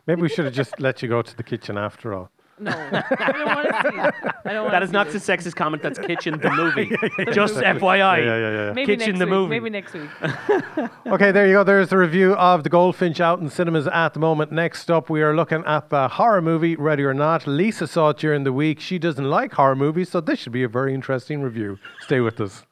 Maybe 0.06 0.20
we 0.22 0.28
should 0.28 0.44
have 0.44 0.54
just 0.54 0.78
let 0.78 1.02
you 1.02 1.08
go 1.08 1.22
to 1.22 1.36
the 1.36 1.42
kitchen 1.42 1.76
after 1.78 2.12
all. 2.14 2.30
No, 2.58 2.70
I 2.70 3.32
don't 3.32 3.46
want 3.46 3.68
to 3.68 3.90
see 3.90 3.98
it. 3.98 4.14
I 4.44 4.52
don't 4.52 4.70
That 4.70 4.80
wanna 4.82 4.86
not 4.92 5.08
this. 5.10 5.26
the 5.26 5.32
sexist 5.36 5.56
comment. 5.56 5.82
That's 5.82 5.98
Kitchen 5.98 6.38
the 6.40 6.50
movie. 6.56 6.88
Just 7.32 7.56
Yeah, 7.56 7.74
FYI. 7.74 7.98
yeah, 7.98 8.24
yeah, 8.24 8.66
yeah. 8.66 8.72
Maybe 8.72 8.96
Kitchen 8.96 9.10
next 9.14 9.18
the 9.18 9.24
week. 9.26 9.30
movie. 9.30 9.50
Maybe 9.60 9.70
next 9.70 9.92
week. 9.94 10.10
Okay, 11.06 11.30
there 11.32 11.46
you 11.46 11.52
go. 11.54 11.64
There's 11.64 11.88
the 11.90 11.98
review 11.98 12.34
of 12.34 12.64
The 12.64 12.68
Goldfinch 12.68 13.20
out 13.20 13.38
in 13.40 13.48
cinemas 13.48 13.86
at 13.86 14.12
the 14.12 14.20
moment. 14.20 14.50
Next 14.52 14.90
up, 14.90 15.08
we 15.08 15.22
are 15.22 15.34
looking 15.36 15.62
at 15.64 15.88
the 15.88 16.08
horror 16.08 16.42
movie, 16.42 16.74
Ready 16.76 17.04
or 17.04 17.14
Not. 17.14 17.46
Lisa 17.46 17.86
saw 17.86 18.10
it 18.10 18.18
during 18.18 18.42
the 18.44 18.52
week. 18.52 18.80
She 18.80 18.98
doesn't 18.98 19.24
like 19.24 19.52
horror 19.52 19.76
movies, 19.76 20.08
so 20.10 20.20
this 20.20 20.40
should 20.40 20.52
be 20.52 20.64
a 20.64 20.68
very 20.68 20.92
interesting 20.94 21.42
review. 21.42 21.78
Stay 22.00 22.20
with 22.20 22.40
us. 22.40 22.64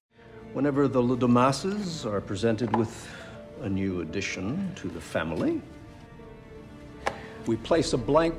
Whenever 0.53 0.89
the 0.89 1.01
little 1.03 1.29
masses 1.29 2.05
are 2.05 2.21
presented 2.21 2.75
with 2.77 3.09
a 3.63 3.69
new 3.69 4.01
addition 4.01 4.73
to 4.77 4.89
the 4.89 5.01
family, 5.01 5.63
we 7.47 7.57
place 7.57 7.93
a 7.93 7.99
blank 7.99 8.35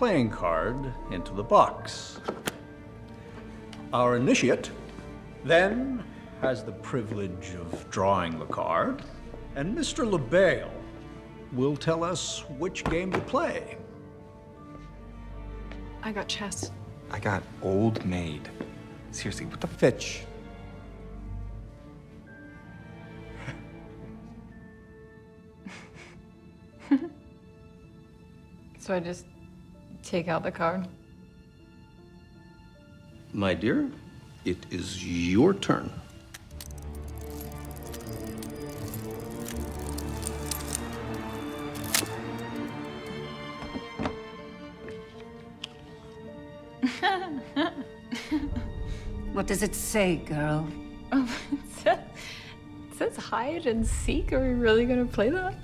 playing 0.00 0.30
card 0.30 0.94
into 1.10 1.34
the 1.34 1.42
box. 1.42 2.20
Our 3.92 4.16
initiate 4.16 4.70
then 5.44 6.02
has 6.40 6.64
the 6.64 6.72
privilege 6.72 7.50
of 7.60 7.90
drawing 7.90 8.38
the 8.38 8.46
card, 8.46 9.02
and 9.56 9.76
Mr. 9.76 10.10
Le 10.10 10.18
Bail 10.18 10.70
will 11.52 11.76
tell 11.76 12.02
us 12.02 12.44
which 12.56 12.82
game 12.84 13.12
to 13.12 13.18
play. 13.18 13.76
I 16.02 16.12
got 16.12 16.28
chess. 16.28 16.70
I 17.10 17.18
got 17.20 17.42
old 17.60 18.02
maid. 18.06 18.48
Seriously, 19.10 19.44
what 19.44 19.60
the 19.60 19.66
fitch? 19.66 20.24
So 28.78 28.94
I 28.94 28.98
just 28.98 29.26
take 30.10 30.26
out 30.26 30.42
the 30.42 30.50
card. 30.50 30.88
My 33.32 33.54
dear, 33.54 33.88
it 34.44 34.58
is 34.70 35.06
your 35.06 35.54
turn. 35.54 35.88
What 49.32 49.46
does 49.46 49.62
it 49.62 49.76
say, 49.76 50.16
girl? 50.16 50.66
Oh, 51.12 51.22
it 51.52 51.58
says, 51.82 51.98
it 52.90 52.98
says 52.98 53.16
hide 53.16 53.66
and 53.66 53.86
seek. 53.86 54.32
Are 54.32 54.40
we 54.40 54.54
really 54.54 54.84
going 54.86 55.06
to 55.06 55.10
play 55.10 55.30
that? 55.30 55.54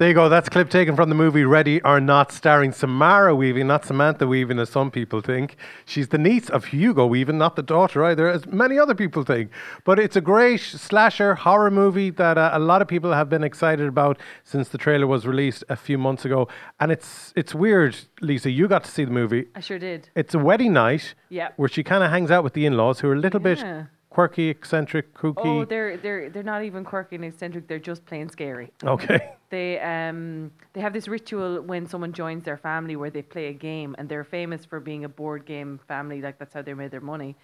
There 0.00 0.08
you 0.08 0.14
go. 0.14 0.30
That's 0.30 0.48
a 0.48 0.50
clip 0.50 0.70
taken 0.70 0.96
from 0.96 1.10
the 1.10 1.14
movie 1.14 1.44
Ready 1.44 1.82
or 1.82 2.00
Not, 2.00 2.32
starring 2.32 2.72
Samara 2.72 3.34
Weaving, 3.36 3.66
not 3.66 3.84
Samantha 3.84 4.26
Weaving, 4.26 4.58
as 4.58 4.70
some 4.70 4.90
people 4.90 5.20
think. 5.20 5.56
She's 5.84 6.08
the 6.08 6.16
niece 6.16 6.48
of 6.48 6.64
Hugo 6.64 7.04
Weaving, 7.04 7.36
not 7.36 7.54
the 7.54 7.62
daughter 7.62 8.02
either, 8.06 8.26
as 8.26 8.46
many 8.46 8.78
other 8.78 8.94
people 8.94 9.24
think. 9.24 9.50
But 9.84 9.98
it's 9.98 10.16
a 10.16 10.22
great 10.22 10.60
slasher 10.60 11.34
horror 11.34 11.70
movie 11.70 12.08
that 12.12 12.38
uh, 12.38 12.48
a 12.54 12.58
lot 12.58 12.80
of 12.80 12.88
people 12.88 13.12
have 13.12 13.28
been 13.28 13.44
excited 13.44 13.86
about 13.88 14.18
since 14.42 14.70
the 14.70 14.78
trailer 14.78 15.06
was 15.06 15.26
released 15.26 15.64
a 15.68 15.76
few 15.76 15.98
months 15.98 16.24
ago. 16.24 16.48
And 16.80 16.90
it's 16.90 17.34
it's 17.36 17.54
weird, 17.54 17.94
Lisa. 18.22 18.50
You 18.50 18.68
got 18.68 18.84
to 18.84 18.90
see 18.90 19.04
the 19.04 19.10
movie. 19.10 19.48
I 19.54 19.60
sure 19.60 19.78
did. 19.78 20.08
It's 20.14 20.32
a 20.32 20.38
wedding 20.38 20.72
night 20.72 21.12
Yeah. 21.28 21.48
where 21.56 21.68
she 21.68 21.82
kind 21.82 22.02
of 22.02 22.10
hangs 22.10 22.30
out 22.30 22.42
with 22.42 22.54
the 22.54 22.64
in-laws, 22.64 23.00
who 23.00 23.10
are 23.10 23.14
a 23.14 23.18
little 23.20 23.42
Yeah. 23.42 23.54
bit 23.54 23.86
quirky, 24.10 24.48
eccentric, 24.48 25.14
kooky. 25.14 25.46
Oh, 25.46 25.64
they're 25.64 25.96
they're 25.96 26.28
they're 26.28 26.42
not 26.42 26.64
even 26.64 26.84
quirky 26.84 27.16
and 27.16 27.24
eccentric. 27.24 27.66
They're 27.68 27.78
just 27.78 28.04
plain 28.04 28.28
scary. 28.28 28.72
okay. 28.84 29.34
They 29.50 29.80
um 29.80 30.52
they 30.74 30.80
have 30.80 30.92
this 30.92 31.08
ritual 31.08 31.60
when 31.62 31.88
someone 31.88 32.12
joins 32.12 32.44
their 32.44 32.56
family 32.56 32.94
where 32.94 33.10
they 33.10 33.22
play 33.22 33.46
a 33.48 33.52
game, 33.52 33.96
and 33.98 34.08
they're 34.08 34.22
famous 34.22 34.64
for 34.64 34.78
being 34.78 35.04
a 35.04 35.08
board 35.08 35.44
game 35.44 35.80
family. 35.88 36.22
Like 36.22 36.38
that's 36.38 36.54
how 36.54 36.62
they 36.62 36.72
made 36.72 36.92
their 36.92 37.00
money. 37.00 37.34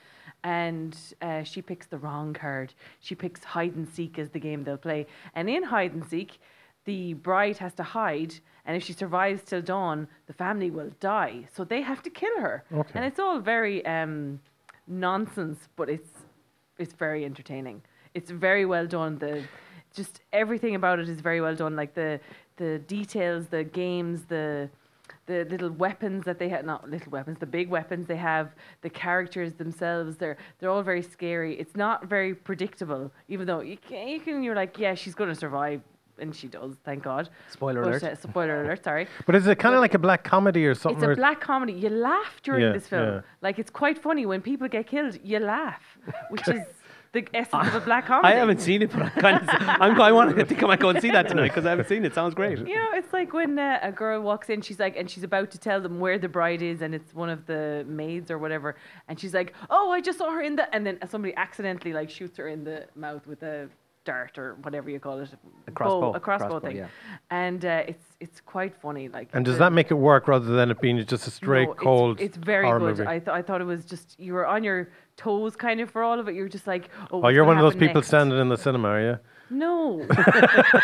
And 0.45 0.97
uh, 1.21 1.43
she 1.43 1.63
picks 1.63 1.87
the 1.89 1.99
wrong 1.99 2.33
card. 2.33 2.75
She 3.01 3.17
picks 3.17 3.43
hide 3.43 3.75
and 3.75 3.89
seek 3.89 4.21
as 4.21 4.31
the 4.31 4.39
game 4.39 4.63
they'll 4.63 4.77
play. 4.77 5.09
And 5.35 5.51
in 5.51 5.65
hide 5.65 5.95
and 5.95 6.07
seek, 6.07 6.39
the 6.85 7.15
bride 7.15 7.57
has 7.59 7.75
to 7.75 7.83
hide, 7.83 8.35
and 8.65 8.77
if 8.77 8.85
she 8.85 8.93
survives 8.93 9.43
till 9.43 9.61
dawn, 9.61 10.07
the 10.29 10.33
family 10.33 10.71
will 10.71 10.93
die. 11.01 11.49
So 11.55 11.65
they 11.65 11.83
have 11.83 12.05
to 12.05 12.11
kill 12.11 12.39
her. 12.39 12.63
Okay. 12.73 12.93
And 12.95 13.05
it's 13.05 13.19
all 13.19 13.41
very 13.41 13.85
um, 13.85 14.39
nonsense, 14.87 15.69
but 15.75 15.89
it's 15.89 16.11
it's 16.79 16.93
very 16.93 17.25
entertaining. 17.25 17.83
It's 18.15 18.31
very 18.31 18.67
well 18.67 18.87
done. 18.87 19.19
The 19.19 19.43
just 19.95 20.21
everything 20.33 20.75
about 20.75 20.99
it 20.99 21.09
is 21.09 21.21
very 21.21 21.41
well 21.41 21.55
done. 21.55 21.77
Like 21.77 21.95
the 21.95 22.21
the 22.57 22.79
details, 22.81 23.47
the 23.47 23.65
games, 23.65 24.25
the 24.25 24.69
the 25.27 25.45
little 25.45 25.71
weapons 25.71 26.25
that 26.25 26.39
they 26.39 26.49
have 26.49 26.65
not 26.65 26.89
little 26.89 27.11
weapons, 27.11 27.39
the 27.39 27.47
big 27.47 27.69
weapons 27.69 28.07
they 28.07 28.17
have, 28.17 28.55
the 28.83 28.91
characters 28.91 29.55
themselves, 29.55 30.17
they're 30.17 30.37
they're 30.59 30.71
all 30.71 30.83
very 30.83 31.03
scary. 31.03 31.59
It's 31.59 31.77
not 31.77 32.07
very 32.07 32.35
predictable, 32.35 33.11
even 33.29 33.47
though 33.47 33.61
you 33.61 33.77
can, 33.77 34.09
you 34.09 34.21
can 34.21 34.43
you're 34.43 34.55
like, 34.55 34.79
yeah, 34.79 34.95
she's 34.95 35.15
gonna 35.15 35.35
survive 35.35 35.83
and 36.19 36.35
she 36.35 36.47
does, 36.49 36.75
thank 36.85 37.03
God. 37.03 37.29
Spoiler 37.51 37.83
But, 37.83 37.89
alert. 37.89 38.05
uh, 38.05 38.15
spoiler 38.17 38.63
alert, 38.63 38.83
sorry. 38.85 39.07
But 39.27 39.35
is 39.35 39.47
it 39.47 39.59
kind 39.59 39.75
of 39.75 39.81
like 39.81 39.95
a 39.95 39.99
black 39.99 40.25
comedy 40.25 40.67
or 40.67 40.75
something? 40.75 41.03
It's 41.11 41.13
a 41.19 41.21
black 41.21 41.41
comedy. 41.41 41.73
You 41.75 41.91
laugh 41.91 42.41
during 42.43 42.63
Yeah, 42.63 42.73
this 42.73 42.89
film. 42.89 43.07
yeah. 43.09 43.21
Like 43.43 43.59
it's 43.59 43.71
quite 43.71 43.99
funny 43.99 44.27
when 44.27 44.41
people 44.43 44.69
get 44.69 44.87
killed. 44.87 45.19
You 45.23 45.39
laugh, 45.41 45.83
which 46.31 46.47
is 46.49 46.61
the 47.13 47.27
essence 47.33 47.69
of 47.69 47.75
a 47.75 47.81
black 47.81 48.07
comedy. 48.11 48.35
I 48.35 48.37
haven't 48.39 48.61
seen 48.61 48.83
it, 48.83 48.91
but 48.93 49.03
I 49.03 49.09
kind 49.09 49.37
of, 49.43 49.49
I'm, 49.51 49.99
I 50.01 50.13
want 50.13 50.37
to 50.37 50.45
think 50.45 50.63
I 50.63 50.67
might 50.67 50.81
go 50.81 50.91
and 50.91 51.01
see 51.01 51.11
that 51.13 51.29
tonight 51.29 51.49
because 51.49 51.65
I 51.65 51.71
haven't 51.71 51.89
seen 51.89 52.05
it. 52.05 52.13
Sounds 52.15 52.35
great. 52.35 52.59
You 52.59 52.75
know, 52.75 52.91
it's 52.93 53.13
like 53.13 53.33
when 53.33 53.59
uh, 53.59 53.79
a 53.83 53.93
girl 53.93 54.21
walks 54.21 54.51
in, 54.51 54.61
she's 54.61 54.79
like, 54.79 54.97
and 54.97 55.09
she's 55.09 55.23
about 55.25 55.51
to 55.53 55.59
tell 55.59 55.81
them 55.81 55.99
where 56.01 56.19
the 56.19 56.29
bride 56.29 56.61
is, 56.63 56.83
and 56.83 56.95
it's 56.95 57.15
one 57.15 57.31
of 57.31 57.47
the 57.47 57.85
maids 57.89 58.31
or 58.31 58.39
whatever, 58.39 58.77
and 59.09 59.19
she's 59.21 59.33
like, 59.33 59.55
"Oh, 59.71 59.91
I 59.93 60.01
just 60.03 60.19
saw 60.19 60.31
her 60.31 60.43
in 60.43 60.57
the," 60.57 60.75
and 60.75 60.87
then 60.87 60.99
somebody 61.09 61.35
accidentally 61.37 61.93
like 61.95 62.11
shoots 62.11 62.37
her 62.39 62.49
in 62.49 62.65
the 62.65 62.87
mouth 62.95 63.27
with 63.27 63.43
a 63.43 63.69
dart 64.07 64.39
or 64.39 64.55
whatever 64.63 64.89
you 64.89 64.99
call 64.99 65.19
it, 65.21 65.29
A 65.69 65.71
crossbow. 65.73 66.01
bow, 66.01 66.13
a 66.15 66.21
crossbow, 66.21 66.49
Crossbow, 66.49 66.67
thing, 66.69 66.77
yeah. 66.79 66.87
and 67.31 67.63
uh, 67.65 67.83
it's 67.87 68.05
it's 68.21 68.41
quite 68.41 68.75
funny. 68.81 69.09
Like, 69.09 69.29
and 69.35 69.45
does 69.45 69.59
that 69.59 69.73
make 69.73 69.91
it 69.91 69.95
work 69.95 70.27
rather 70.29 70.47
than 70.59 70.71
it 70.71 70.81
being 70.81 70.97
just 71.05 71.27
a 71.27 71.31
straight, 71.31 71.69
no, 71.69 71.75
cold 71.75 72.21
It's, 72.21 72.39
very 72.39 72.65
horror 72.65 72.79
good. 72.79 72.99
movie? 72.99 73.09
I, 73.09 73.19
th- 73.19 73.29
I 73.29 73.43
thought 73.43 73.61
it 73.61 73.65
was 73.65 73.85
just 73.85 74.19
you 74.19 74.33
were 74.33 74.47
on 74.47 74.65
your 74.65 74.89
toes 75.19 75.55
kind 75.57 75.81
of 75.83 75.91
for 75.91 76.03
all 76.03 76.19
of 76.19 76.29
it. 76.29 76.35
You 76.35 76.43
were 76.43 76.49
just 76.49 76.67
like, 76.67 76.89
oh, 77.11 77.23
oh, 77.25 77.29
you're 77.29 77.45
one 77.45 77.59
of 77.59 77.63
those 77.63 77.75
people 77.75 77.97
next? 77.97 78.09
standing 78.09 78.39
in 78.39 78.49
the 78.49 78.57
cinema, 78.57 78.89
are 78.89 79.01
you? 79.03 79.19
No, 79.49 79.97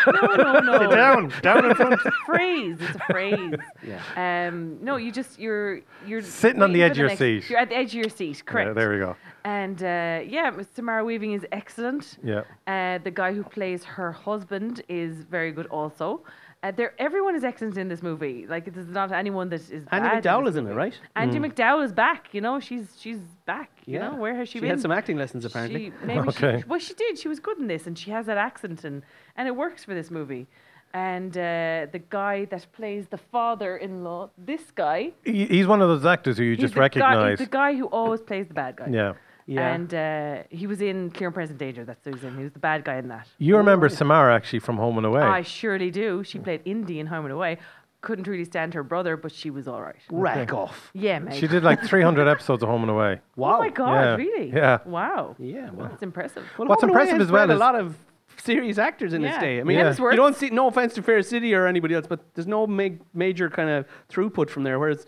no, 0.07 0.35
no, 0.35 0.59
no. 0.59 0.79
Sit 0.79 0.89
down, 0.91 1.33
down 1.41 1.65
in 1.65 1.75
front. 1.75 1.93
It's 1.93 2.05
a 2.05 2.11
phrase. 2.25 2.77
It's 2.79 2.95
a 2.95 2.99
phrase. 3.11 3.53
Yeah. 3.85 4.47
Um. 4.47 4.77
No, 4.81 4.95
you 4.95 5.11
just 5.11 5.37
you're 5.39 5.81
you're 6.07 6.21
Sitting 6.21 6.61
on 6.63 6.71
the 6.71 6.81
edge 6.83 6.91
of 6.91 6.97
your 6.99 7.07
next- 7.09 7.19
seat. 7.19 7.49
You're 7.49 7.59
at 7.59 7.69
the 7.69 7.75
edge 7.75 7.87
of 7.89 7.95
your 7.95 8.09
seat. 8.09 8.43
Correct. 8.45 8.69
Yeah, 8.69 8.73
there 8.73 8.91
we 8.91 8.99
go. 8.99 9.15
And 9.45 9.81
uh, 9.83 10.21
yeah, 10.25 10.49
Miss 10.55 10.67
Samara 10.73 11.03
Weaving 11.03 11.33
is 11.33 11.45
excellent. 11.51 12.17
Yeah. 12.23 12.43
Uh, 12.65 12.97
the 13.03 13.11
guy 13.11 13.33
who 13.33 13.43
plays 13.43 13.83
her 13.83 14.11
husband 14.11 14.81
is 14.87 15.23
very 15.23 15.51
good 15.51 15.65
also. 15.67 16.23
Uh, 16.63 16.71
there, 16.71 16.93
everyone 16.97 17.35
is 17.35 17.43
excellent 17.43 17.77
in 17.77 17.89
this 17.89 18.01
movie. 18.01 18.45
Like, 18.47 18.73
there's 18.73 18.87
not 18.87 19.11
anyone 19.11 19.49
that 19.49 19.59
is. 19.59 19.83
Andie 19.91 20.07
bad 20.09 20.23
MacDowell 20.23 20.47
is 20.47 20.55
in 20.55 20.65
it, 20.65 20.73
right? 20.73 20.97
Andie 21.17 21.39
Mm. 21.39 21.51
MacDowell 21.51 21.83
is 21.83 21.91
back. 21.91 22.29
You 22.33 22.39
know, 22.39 22.61
she's 22.61 22.95
she's 22.97 23.19
back. 23.45 23.69
You 23.85 23.99
know, 23.99 24.15
where 24.15 24.33
has 24.35 24.47
she, 24.47 24.53
She 24.53 24.59
been? 24.61 24.67
She 24.67 24.71
had 24.71 24.81
some 24.81 24.91
acting 24.93 25.17
lessons 25.17 25.43
apparently. 25.43 25.87
She, 25.89 26.05
maybe 26.05 26.29
Okay. 26.29 26.59
she, 26.61 26.65
well, 26.69 26.79
she 26.79 26.93
did. 26.93 27.19
She 27.19 27.27
was 27.27 27.41
good 27.41 27.57
in 27.59 27.67
this, 27.67 27.85
and 27.85 27.99
she 27.99 28.11
has 28.11 28.27
that 28.27 28.37
accent, 28.37 28.85
and 28.85 29.03
and 29.35 29.45
it 29.49 29.55
works 29.57 29.83
for 29.83 29.93
this 29.93 30.09
movie. 30.09 30.47
And 30.93 31.35
uh, 31.35 31.87
the 31.91 32.01
guy 32.09 32.45
that 32.45 32.65
plays 32.71 33.07
the 33.09 33.17
father-in-law, 33.17 34.29
this 34.37 34.71
guy, 34.71 35.11
He- 35.25 35.47
He's 35.47 35.67
one 35.67 35.81
of 35.81 35.89
those 35.89 36.05
actors 36.05 36.37
who 36.37 36.43
you 36.45 36.55
just 36.55 36.75
the 36.75 36.79
guy, 36.79 36.83
recognize. 36.85 37.39
he's 37.39 37.47
the 37.47 37.51
guy 37.51 37.73
who 37.75 37.87
always 37.87 38.21
plays 38.21 38.47
the 38.47 38.53
bad 38.53 38.75
guy. 38.77 38.87
Yeah. 38.91 39.13
Yeah. 39.45 39.73
And 39.73 39.93
uh, 39.93 40.43
he 40.49 40.67
was 40.67 40.81
in 40.81 41.11
Clear 41.11 41.27
and 41.27 41.35
Present 41.35 41.59
Danger. 41.59 41.83
That's 41.85 42.03
who 42.05 42.11
he 42.11 42.15
was 42.15 42.23
in. 42.23 42.37
He 42.37 42.43
was 42.43 42.53
the 42.53 42.59
bad 42.59 42.83
guy 42.85 42.95
in 42.95 43.09
that. 43.09 43.27
You 43.39 43.57
remember 43.57 43.89
Samara 43.89 44.33
actually 44.35 44.59
from 44.59 44.77
Home 44.77 44.97
and 44.97 45.05
Away. 45.05 45.21
I 45.21 45.41
surely 45.41 45.91
do. 45.91 46.23
She 46.23 46.39
played 46.39 46.61
Indi 46.65 46.99
in 46.99 47.07
Home 47.07 47.25
and 47.25 47.33
Away. 47.33 47.57
Couldn't 48.01 48.27
really 48.27 48.43
stand 48.45 48.73
her 48.73 48.83
brother, 48.83 49.15
but 49.15 49.31
she 49.31 49.49
was 49.49 49.67
all 49.67 49.81
right. 49.81 49.95
Rack 50.11 50.53
off. 50.53 50.91
Yeah, 50.93 51.19
mate. 51.19 51.35
She 51.39 51.47
did 51.47 51.63
like 51.63 51.81
300 51.83 52.27
episodes 52.35 52.61
of 52.63 52.69
Home 52.69 52.81
and 52.81 52.91
Away. 52.91 53.21
Wow. 53.37 53.55
Oh 53.55 53.59
my 53.59 53.69
God, 53.69 53.93
Yeah. 54.01 54.15
really? 54.15 54.49
Yeah. 54.51 54.79
Wow. 54.85 55.35
Yeah, 55.39 55.69
well. 55.71 55.87
That's 55.89 56.03
impressive. 56.03 56.45
Well, 56.57 56.67
What's 56.67 56.81
Home 56.81 56.89
and 56.89 56.97
Away 56.97 57.03
impressive 57.09 57.19
has 57.19 57.27
as 57.27 57.31
well 57.31 57.47
bred 57.47 57.53
is- 57.55 57.59
a 57.61 57.63
lot 57.63 57.75
of 57.75 57.97
serious 58.37 58.77
actors 58.77 59.13
in 59.13 59.23
its 59.23 59.35
Yeah. 59.35 59.41
day. 59.41 59.59
I 59.61 59.63
mean, 59.63 59.77
Yeah. 59.77 59.93
you 59.97 60.15
don't 60.17 60.35
see. 60.35 60.49
No 60.49 60.67
offense 60.67 60.93
to 60.95 61.01
Fair 61.03 61.21
City 61.21 61.53
or 61.53 61.65
anybody 61.67 61.95
else, 61.95 62.07
but 62.07 62.19
there's 62.33 62.47
no 62.47 62.67
ma- 62.67 62.89
major 63.13 63.49
kind 63.49 63.69
of 63.69 63.85
throughput 64.11 64.49
from 64.49 64.63
there. 64.63 64.79
Whereas 64.79 65.05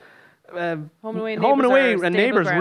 uh, 0.54 0.56
Home 0.56 0.88
and 1.04 1.18
Away 1.18 1.34
and 1.34 1.42
Home 1.42 1.60
and 1.60 1.68
Neighbours 1.68 1.72
Away 1.72 1.80
are 1.80 2.06
and 2.06 2.14
stable 2.14 2.18
Neighbours 2.18 2.48
ground. 2.48 2.60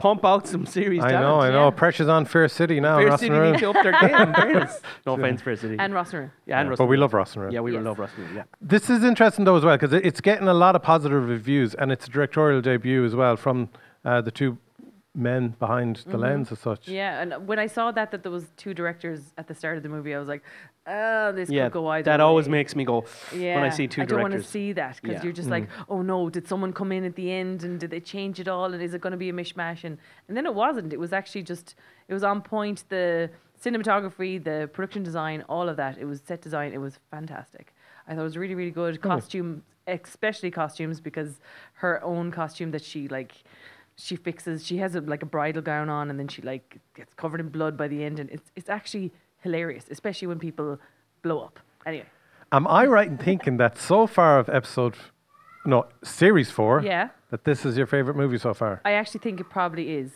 Really 0.00 0.14
pump 0.16 0.24
out 0.24 0.46
some 0.46 0.66
serious 0.66 1.04
I 1.04 1.12
talent. 1.12 1.28
know, 1.28 1.40
I 1.40 1.50
know. 1.50 1.64
Yeah. 1.64 1.70
Pressure's 1.70 2.08
on 2.08 2.24
Fair 2.24 2.48
City 2.48 2.80
now. 2.80 2.98
Fair 2.98 3.06
Ross 3.08 3.20
City 3.20 3.38
need 3.38 3.58
to 3.58 3.70
up 3.70 3.82
their 3.82 3.92
game. 3.92 4.14
in 4.28 4.34
fairness. 4.34 4.80
No 5.06 5.14
offense, 5.14 5.42
Fair 5.42 5.56
City. 5.56 5.76
And 5.78 5.92
Rossner. 5.92 6.30
yeah, 6.46 6.58
and 6.60 6.66
Yeah, 6.66 6.70
Russell 6.70 6.86
but 6.86 6.90
we 6.90 6.96
love 6.96 7.14
Ross. 7.14 7.36
Yeah, 7.50 7.60
we 7.60 7.72
Yes. 7.72 7.82
love 7.84 7.98
Russell. 7.98 8.24
Yeah. 8.34 8.42
This 8.60 8.90
is 8.90 9.04
interesting 9.04 9.44
though 9.44 9.56
as 9.56 9.64
well 9.64 9.76
because 9.76 9.92
it's 9.92 10.20
getting 10.20 10.48
a 10.48 10.54
lot 10.54 10.74
of 10.76 10.82
positive 10.82 11.28
reviews 11.28 11.74
and 11.74 11.92
it's 11.92 12.06
a 12.06 12.10
directorial 12.10 12.60
debut 12.60 13.04
as 13.04 13.14
well 13.14 13.36
from 13.36 13.68
uh, 14.04 14.20
the 14.20 14.30
two 14.30 14.58
men 15.14 15.48
behind 15.58 15.96
the 16.06 16.16
Mhm. 16.16 16.20
lens 16.20 16.52
as 16.52 16.60
such. 16.60 16.86
Yeah, 16.86 17.20
and 17.20 17.48
when 17.48 17.58
I 17.58 17.66
saw 17.66 17.90
that 17.90 18.12
that 18.12 18.22
there 18.22 18.30
was 18.30 18.48
two 18.56 18.72
directors 18.74 19.32
at 19.36 19.48
the 19.48 19.54
start 19.54 19.76
of 19.76 19.82
the 19.82 19.88
movie, 19.88 20.14
I 20.14 20.18
was 20.20 20.28
like, 20.28 20.42
oh, 20.86 21.32
this 21.32 21.50
Yeah, 21.50 21.64
could 21.64 21.72
go 21.72 21.88
either 21.88 22.04
that 22.04 22.20
always 22.20 22.48
makes 22.48 22.76
me 22.76 22.84
go 22.84 23.04
Yeah, 23.34 23.56
when 23.56 23.64
I 23.64 23.70
see 23.70 23.88
two 23.88 24.02
I 24.02 24.04
don't 24.04 24.20
want 24.22 24.34
to 24.34 24.42
see 24.42 24.72
that 24.72 25.00
because 25.02 25.16
Yeah. 25.16 25.22
you're 25.24 25.32
just 25.32 25.50
like, 25.50 25.68
oh 25.88 26.02
no, 26.02 26.30
did 26.30 26.46
someone 26.46 26.72
come 26.72 26.92
in 26.92 27.04
at 27.04 27.16
the 27.16 27.30
end 27.32 27.64
and 27.64 27.80
did 27.80 27.90
they 27.90 27.98
change 28.00 28.38
it 28.38 28.46
all 28.46 28.72
and 28.72 28.80
is 28.80 28.94
it 28.94 29.00
going 29.00 29.10
to 29.10 29.16
be 29.16 29.28
a 29.28 29.32
mishmash? 29.32 29.82
And 29.82 29.98
and 30.28 30.36
then 30.36 30.46
it 30.46 30.54
wasn't. 30.54 30.92
It 30.92 31.00
was 31.00 31.12
actually 31.12 31.42
just 31.42 31.74
it 32.06 32.14
was 32.14 32.22
on 32.22 32.40
point. 32.40 32.84
The 32.88 33.30
cinematography, 33.60 34.42
the 34.42 34.70
production 34.72 35.02
design, 35.02 35.42
all 35.48 35.68
of 35.68 35.76
that. 35.76 35.98
It 35.98 36.04
was 36.06 36.20
set 36.22 36.40
design. 36.40 36.72
It 36.72 36.78
was 36.80 36.98
fantastic. 37.10 37.74
I 38.06 38.14
thought 38.14 38.20
it 38.20 38.24
was 38.24 38.38
really 38.38 38.54
really 38.54 38.70
good. 38.70 39.00
Costume, 39.00 39.62
especially 39.88 40.50
costumes, 40.52 41.00
because 41.00 41.40
her 41.74 42.02
own 42.04 42.30
costume 42.30 42.70
that 42.70 42.82
she 42.84 43.08
like. 43.08 43.42
She 44.00 44.16
fixes. 44.16 44.66
She 44.66 44.78
has 44.78 44.94
a, 44.94 45.00
like 45.00 45.22
a 45.22 45.26
bridal 45.26 45.62
gown 45.62 45.88
on, 45.88 46.10
and 46.10 46.18
then 46.18 46.28
she 46.28 46.42
like 46.42 46.78
gets 46.94 47.12
covered 47.14 47.40
in 47.40 47.48
blood 47.48 47.76
by 47.76 47.86
the 47.88 48.02
end, 48.04 48.18
and 48.18 48.30
it's 48.30 48.50
it's 48.56 48.68
actually 48.70 49.12
hilarious, 49.42 49.84
especially 49.90 50.28
when 50.28 50.38
people 50.38 50.78
blow 51.22 51.40
up. 51.40 51.60
Anyway, 51.86 52.06
Am 52.52 52.66
I 52.66 52.86
right 52.86 53.06
in 53.08 53.16
thinking 53.18 53.58
that 53.58 53.78
so 53.78 54.06
far 54.06 54.38
of 54.38 54.48
episode, 54.48 54.94
no, 55.64 55.86
series 56.02 56.50
four, 56.50 56.82
Yeah. 56.82 57.10
that 57.30 57.44
this 57.44 57.64
is 57.64 57.76
your 57.76 57.86
favorite 57.86 58.16
movie 58.16 58.38
so 58.38 58.54
far? 58.54 58.80
I 58.84 58.92
actually 58.92 59.20
think 59.20 59.38
it 59.40 59.48
probably 59.50 59.90
is. 59.94 60.10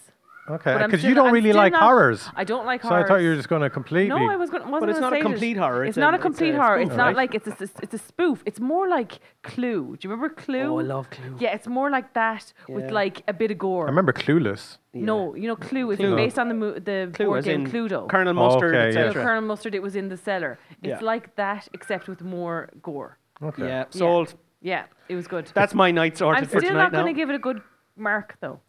Okay, 0.46 0.76
because 0.84 1.02
you 1.02 1.14
don't 1.14 1.28
I'm 1.28 1.32
really 1.32 1.54
like 1.54 1.72
not- 1.72 1.82
horrors. 1.82 2.28
I 2.36 2.44
don't 2.44 2.66
like 2.66 2.82
horrors. 2.82 3.02
So 3.02 3.04
I 3.04 3.08
thought 3.08 3.22
you 3.22 3.30
were 3.30 3.36
just 3.36 3.48
going 3.48 3.62
to 3.62 3.70
completely. 3.70 4.10
No, 4.10 4.30
I 4.30 4.36
was 4.36 4.50
going. 4.50 4.62
Wasn't 4.70 4.80
But 4.80 4.88
it's 4.90 5.00
not 5.00 5.12
a 5.12 5.16
say 5.16 5.20
it. 5.20 5.22
complete 5.22 5.56
horror, 5.56 5.84
It's, 5.84 5.90
it's 5.90 5.96
not 5.96 6.12
a- 6.12 6.18
a 6.18 6.20
complete 6.20 6.50
it's 6.50 6.58
a 6.58 6.62
horror. 6.62 6.78
spoof, 6.80 6.88
It's 6.90 6.96
not 6.98 7.06
right? 7.06 7.16
like 7.16 7.34
it's 7.34 7.48
a, 7.48 7.68
it's 7.82 7.94
a 7.94 7.98
spoof. 7.98 8.42
It's 8.44 8.60
more 8.60 8.86
like 8.86 9.20
Clue. 9.42 9.96
Do 9.96 10.06
you 10.06 10.10
remember 10.10 10.28
Clue? 10.34 10.74
Oh, 10.74 10.80
I 10.80 10.82
love 10.82 11.08
Clue. 11.08 11.36
Yeah, 11.40 11.54
it's 11.54 11.66
more 11.66 11.88
like 11.90 12.12
that 12.12 12.52
with 12.68 12.90
like 12.90 13.22
a 13.26 13.32
bit 13.32 13.52
of 13.52 13.58
gore. 13.58 13.86
I 13.86 13.88
remember 13.88 14.12
Clueless. 14.12 14.76
No, 14.92 15.34
you 15.34 15.48
know 15.48 15.56
Clue 15.56 15.90
is 15.92 15.96
Clue. 15.98 16.14
based 16.14 16.38
on 16.38 16.48
the 16.48 16.54
mo- 16.54 16.78
the 16.78 17.10
Clue, 17.14 17.26
board 17.26 17.44
game 17.44 17.64
in 17.64 17.70
Cluedo. 17.72 18.06
Colonel 18.08 18.34
Mustard, 18.34 18.74
okay, 18.74 18.88
You 18.88 18.98
yeah. 18.98 19.06
etc. 19.06 19.24
Colonel 19.24 19.42
Mustard. 19.42 19.74
It 19.74 19.82
was 19.82 19.96
in 19.96 20.08
the 20.10 20.16
cellar. 20.18 20.58
It's 20.82 21.00
Yeah. 21.00 21.06
like 21.12 21.34
that 21.36 21.68
except 21.72 22.06
with 22.06 22.22
more 22.22 22.68
gore. 22.82 23.16
Okay. 23.42 23.66
Yeah, 23.66 23.84
sold. 23.88 24.34
Yeah, 24.60 24.84
it 25.08 25.14
was 25.16 25.26
good. 25.26 25.50
That's 25.54 25.74
my 25.74 25.90
night 25.90 26.16
sorted 26.18 26.44
I'm 26.44 26.48
for 26.50 26.60
still 26.60 26.74
not 26.74 26.92
going 26.92 27.06
to 27.06 27.12
give 27.12 27.28
it 27.30 27.34
a 27.34 27.38
good 27.38 27.60
mark 27.96 28.36
though. 28.40 28.60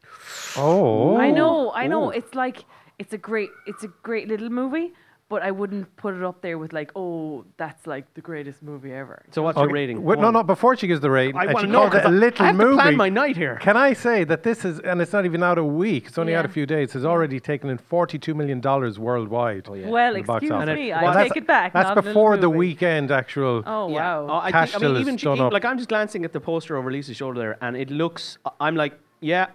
Oh. 0.58 1.18
I 1.18 1.32
know, 1.32 1.72
I 1.74 1.88
know. 1.88 2.10
It's 2.12 2.36
like 2.36 2.66
it's 3.00 3.14
a 3.14 3.18
great, 3.18 3.50
it's 3.66 3.84
a 3.84 3.90
great 4.04 4.28
little 4.30 4.50
movie, 4.50 4.94
but 5.28 5.42
I 5.42 5.52
wouldn't 5.52 5.94
put 5.98 6.14
it 6.16 6.24
up 6.24 6.42
there 6.42 6.58
with 6.58 6.72
like, 6.72 6.92
oh, 6.96 7.44
that's 7.58 7.86
like 7.88 8.14
the 8.14 8.22
greatest 8.22 8.64
movie 8.64 8.94
ever. 8.94 9.26
So 9.32 9.42
what's 9.44 9.58
Okay, 9.58 9.66
your 9.66 9.74
rating? 9.74 10.02
wait, 10.02 10.20
no, 10.20 10.28
on. 10.28 10.34
no. 10.34 10.44
Before 10.44 10.78
she 10.78 10.88
gives 10.88 11.02
the 11.02 11.10
rating, 11.10 11.36
I 11.36 11.46
and 11.46 11.54
wanna 11.56 11.68
she 11.68 11.72
know, 11.74 11.80
called 11.80 11.96
it 11.96 11.98
'cause 12.04 12.06
a 12.06 12.16
I- 12.16 12.20
little 12.26 12.44
I 12.44 12.48
have 12.48 12.58
to 12.58 12.64
movie. 12.66 12.76
plan 12.82 12.96
my 12.96 13.10
night 13.10 13.36
here. 13.36 13.58
Can 13.62 13.76
I 13.76 13.92
say 13.92 14.24
that 14.24 14.44
this 14.44 14.64
is, 14.64 14.80
and 14.80 15.02
it's 15.02 15.12
not 15.12 15.26
even 15.26 15.44
out 15.44 15.58
a 15.58 15.64
week. 15.64 16.06
It's 16.08 16.18
only 16.18 16.36
out 16.36 16.46
a 16.46 16.48
Yeah. 16.48 16.54
few 16.54 16.66
days. 16.66 16.94
Has 16.94 17.04
already 17.04 17.40
taken 17.42 17.70
in 17.70 17.80
forty-two 17.80 18.34
million 18.34 18.62
dollars 18.62 18.98
worldwide. 18.98 19.66
Oh, 19.70 19.74
yeah. 19.74 19.90
Well, 19.90 20.16
in 20.16 20.22
the 20.22 20.26
box 20.28 20.44
excuse 20.44 20.52
office. 20.62 20.76
me, 20.76 20.92
Well, 20.92 21.00
I 21.00 21.14
that's- 21.14 21.28
take 21.34 21.38
it 21.38 21.48
back. 21.48 21.74
That's 21.74 21.90
not 21.90 21.98
a 21.98 22.00
little 22.00 22.12
before 22.14 22.38
the 22.38 22.48
movie. 22.48 22.58
weekend 22.60 23.12
actual. 23.12 23.62
Oh 23.66 23.90
Yeah. 23.90 23.96
wow. 24.20 24.28
Oh, 24.30 24.40
I, 24.42 24.52
Cash 24.54 24.72
think, 24.72 24.84
I 24.84 24.88
mean, 24.88 24.94
still 24.96 25.02
even 25.02 25.16
is 25.16 25.20
she- 25.22 25.26
done 25.26 25.42
up. 25.42 25.52
like 25.52 25.66
I'm 25.66 25.76
just 25.78 25.90
glancing 25.90 26.24
at 26.24 26.32
the 26.32 26.40
poster 26.40 26.78
over 26.78 26.90
Lisa's 26.90 27.18
shoulder 27.18 27.40
there, 27.42 27.58
and 27.62 27.76
it 27.76 27.90
looks. 27.90 28.38
I'm 28.62 28.76
like, 28.78 28.94
yeah, 29.22 29.48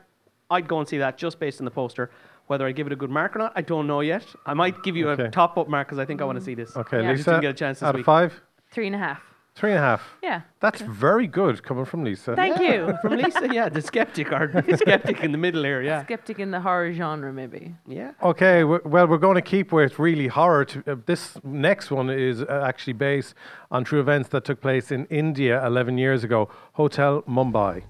I'd 0.50 0.66
go 0.68 0.78
and 0.78 0.88
see 0.88 0.98
that 0.98 1.16
just 1.18 1.38
based 1.38 1.60
on 1.60 1.64
the 1.64 1.70
poster. 1.70 2.10
Whether 2.48 2.66
I 2.66 2.72
give 2.72 2.86
it 2.88 2.92
a 2.92 2.96
good 2.96 3.10
mark 3.10 3.36
or 3.36 3.38
not, 3.38 3.52
I 3.54 3.62
don't 3.62 3.86
know 3.86 4.00
yet. 4.00 4.24
I 4.44 4.54
might 4.54 4.82
give 4.82 4.96
you 4.96 5.08
Okay. 5.10 5.24
a 5.26 5.30
top 5.30 5.56
up 5.56 5.68
mark 5.68 5.86
because 5.86 6.00
I 6.00 6.04
think 6.04 6.20
I 6.20 6.24
want 6.24 6.38
to 6.38 6.44
see 6.44 6.54
this. 6.54 6.76
Okay, 6.76 7.02
Yeah. 7.02 7.10
I 7.10 7.12
just 7.14 7.20
Lisa. 7.20 7.30
didn't 7.30 7.42
get 7.42 7.50
a 7.50 7.54
chance 7.54 7.78
this 7.78 7.86
out 7.86 7.94
week. 7.94 8.00
of 8.02 8.06
five, 8.06 8.40
Three 8.72 8.86
and 8.88 8.96
a 8.96 8.98
half. 8.98 9.22
three 9.54 9.70
and 9.70 9.78
a 9.78 9.82
half. 9.82 10.02
Yeah. 10.22 10.40
That's 10.58 10.80
very 10.80 11.28
good 11.28 11.62
coming 11.62 11.84
from 11.84 12.02
Lisa. 12.02 12.34
Thank 12.34 12.58
you. 12.60 12.94
From 13.02 13.16
Lisa, 13.18 13.46
yeah, 13.54 13.68
the 13.68 13.80
skeptic 13.82 14.32
or 14.32 14.48
the 14.66 14.76
skeptic 14.84 15.20
in 15.22 15.30
the 15.30 15.38
middle 15.38 15.62
here, 15.62 15.80
yeah. 15.82 16.02
Skeptic 16.02 16.40
in 16.40 16.50
the 16.50 16.60
horror 16.60 16.92
genre, 16.92 17.32
maybe. 17.32 17.74
Yeah. 17.86 18.12
Okay, 18.22 18.62
w- 18.62 18.80
well, 18.84 19.06
we're 19.06 19.18
going 19.18 19.36
to 19.36 19.42
keep 19.42 19.70
with 19.70 19.98
really 20.00 20.26
horror. 20.26 20.64
To, 20.64 20.82
uh, 20.92 20.96
this 21.06 21.38
next 21.44 21.90
one 21.92 22.10
is 22.10 22.42
uh, 22.42 22.64
actually 22.66 22.94
based 22.94 23.34
on 23.70 23.84
true 23.84 24.00
events 24.00 24.28
that 24.30 24.44
took 24.44 24.60
place 24.60 24.90
in 24.90 25.04
India 25.06 25.64
11 25.64 25.98
years 25.98 26.24
ago. 26.24 26.48
Hotel 26.72 27.22
Mumbai. 27.28 27.84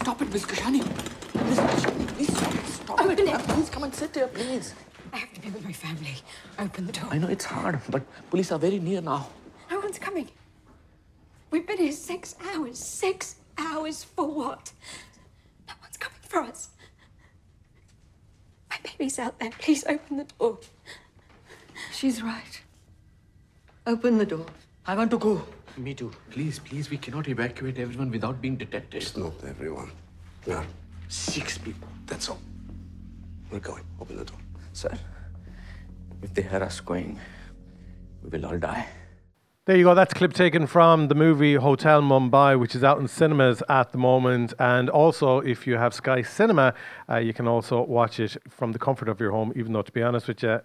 Stop 0.00 0.22
it, 0.22 0.32
Miss 0.32 0.46
Kashani. 0.46 0.80
Miss 1.46 1.58
Kashani, 1.58 2.06
please 2.08 2.34
stop 2.34 2.54
it. 2.54 2.66
Stop 2.66 3.00
Open 3.00 3.28
it. 3.28 3.38
Please 3.48 3.68
come 3.68 3.82
and 3.84 3.94
sit 3.94 4.14
here, 4.14 4.28
please. 4.28 4.74
I 5.12 5.18
have 5.18 5.32
to 5.34 5.40
be 5.42 5.50
with 5.50 5.62
my 5.62 5.72
family. 5.72 6.14
Open 6.58 6.86
the 6.86 6.92
door. 6.92 7.08
I 7.10 7.18
know 7.18 7.28
it's 7.28 7.44
hard, 7.44 7.80
but 7.90 8.02
police 8.30 8.50
are 8.50 8.58
very 8.58 8.78
near 8.78 9.02
now. 9.02 9.28
No 9.70 9.78
one's 9.78 9.98
coming. 9.98 10.30
We've 11.50 11.66
been 11.66 11.76
here 11.76 11.92
six 11.92 12.34
hours. 12.54 12.78
Six 12.78 13.36
hours 13.58 14.02
for 14.04 14.26
what? 14.26 14.72
No 15.68 15.74
one's 15.82 15.98
coming 15.98 16.18
for 16.22 16.40
us. 16.40 16.70
My 18.70 18.78
baby's 18.82 19.18
out 19.18 19.38
there. 19.38 19.50
Please 19.58 19.84
open 19.86 20.16
the 20.16 20.24
door. 20.38 20.58
She's 21.92 22.22
right. 22.22 22.62
Open 23.86 24.16
the 24.16 24.26
door. 24.26 24.46
I 24.86 24.94
want 24.96 25.10
to 25.10 25.18
go. 25.18 25.42
Me 25.76 25.94
too. 25.94 26.10
Please, 26.30 26.58
please, 26.58 26.90
we 26.90 26.98
cannot 26.98 27.28
evacuate 27.28 27.78
everyone 27.78 28.10
without 28.10 28.40
being 28.40 28.56
detected. 28.56 29.02
It's 29.02 29.16
not 29.16 29.32
everyone. 29.46 29.90
There 30.44 30.56
are 30.56 30.66
six 31.08 31.58
people. 31.58 31.88
That's 32.06 32.28
all. 32.28 32.40
We're 33.50 33.60
going. 33.60 33.84
Open 34.00 34.16
the 34.16 34.24
door. 34.24 34.38
Sir, 34.72 34.92
if 36.22 36.34
they 36.34 36.42
hear 36.42 36.62
us 36.62 36.80
going, 36.80 37.18
we 38.22 38.30
will 38.30 38.46
all 38.46 38.58
die. 38.58 38.86
There 39.66 39.76
you 39.76 39.84
go. 39.84 39.94
That's 39.94 40.12
a 40.12 40.14
clip 40.14 40.32
taken 40.32 40.66
from 40.66 41.08
the 41.08 41.14
movie 41.14 41.54
Hotel 41.54 42.02
Mumbai, 42.02 42.58
which 42.58 42.74
is 42.74 42.82
out 42.82 42.98
in 42.98 43.06
cinemas 43.06 43.62
at 43.68 43.92
the 43.92 43.98
moment. 43.98 44.52
And 44.58 44.90
also, 44.90 45.38
if 45.38 45.66
you 45.66 45.76
have 45.76 45.94
Sky 45.94 46.22
Cinema, 46.22 46.74
uh, 47.08 47.16
you 47.16 47.32
can 47.32 47.46
also 47.46 47.82
watch 47.82 48.18
it 48.18 48.36
from 48.48 48.72
the 48.72 48.78
comfort 48.78 49.08
of 49.08 49.20
your 49.20 49.30
home, 49.30 49.52
even 49.54 49.72
though, 49.72 49.82
to 49.82 49.92
be 49.92 50.02
honest 50.02 50.28
with 50.28 50.42
you, 50.42 50.60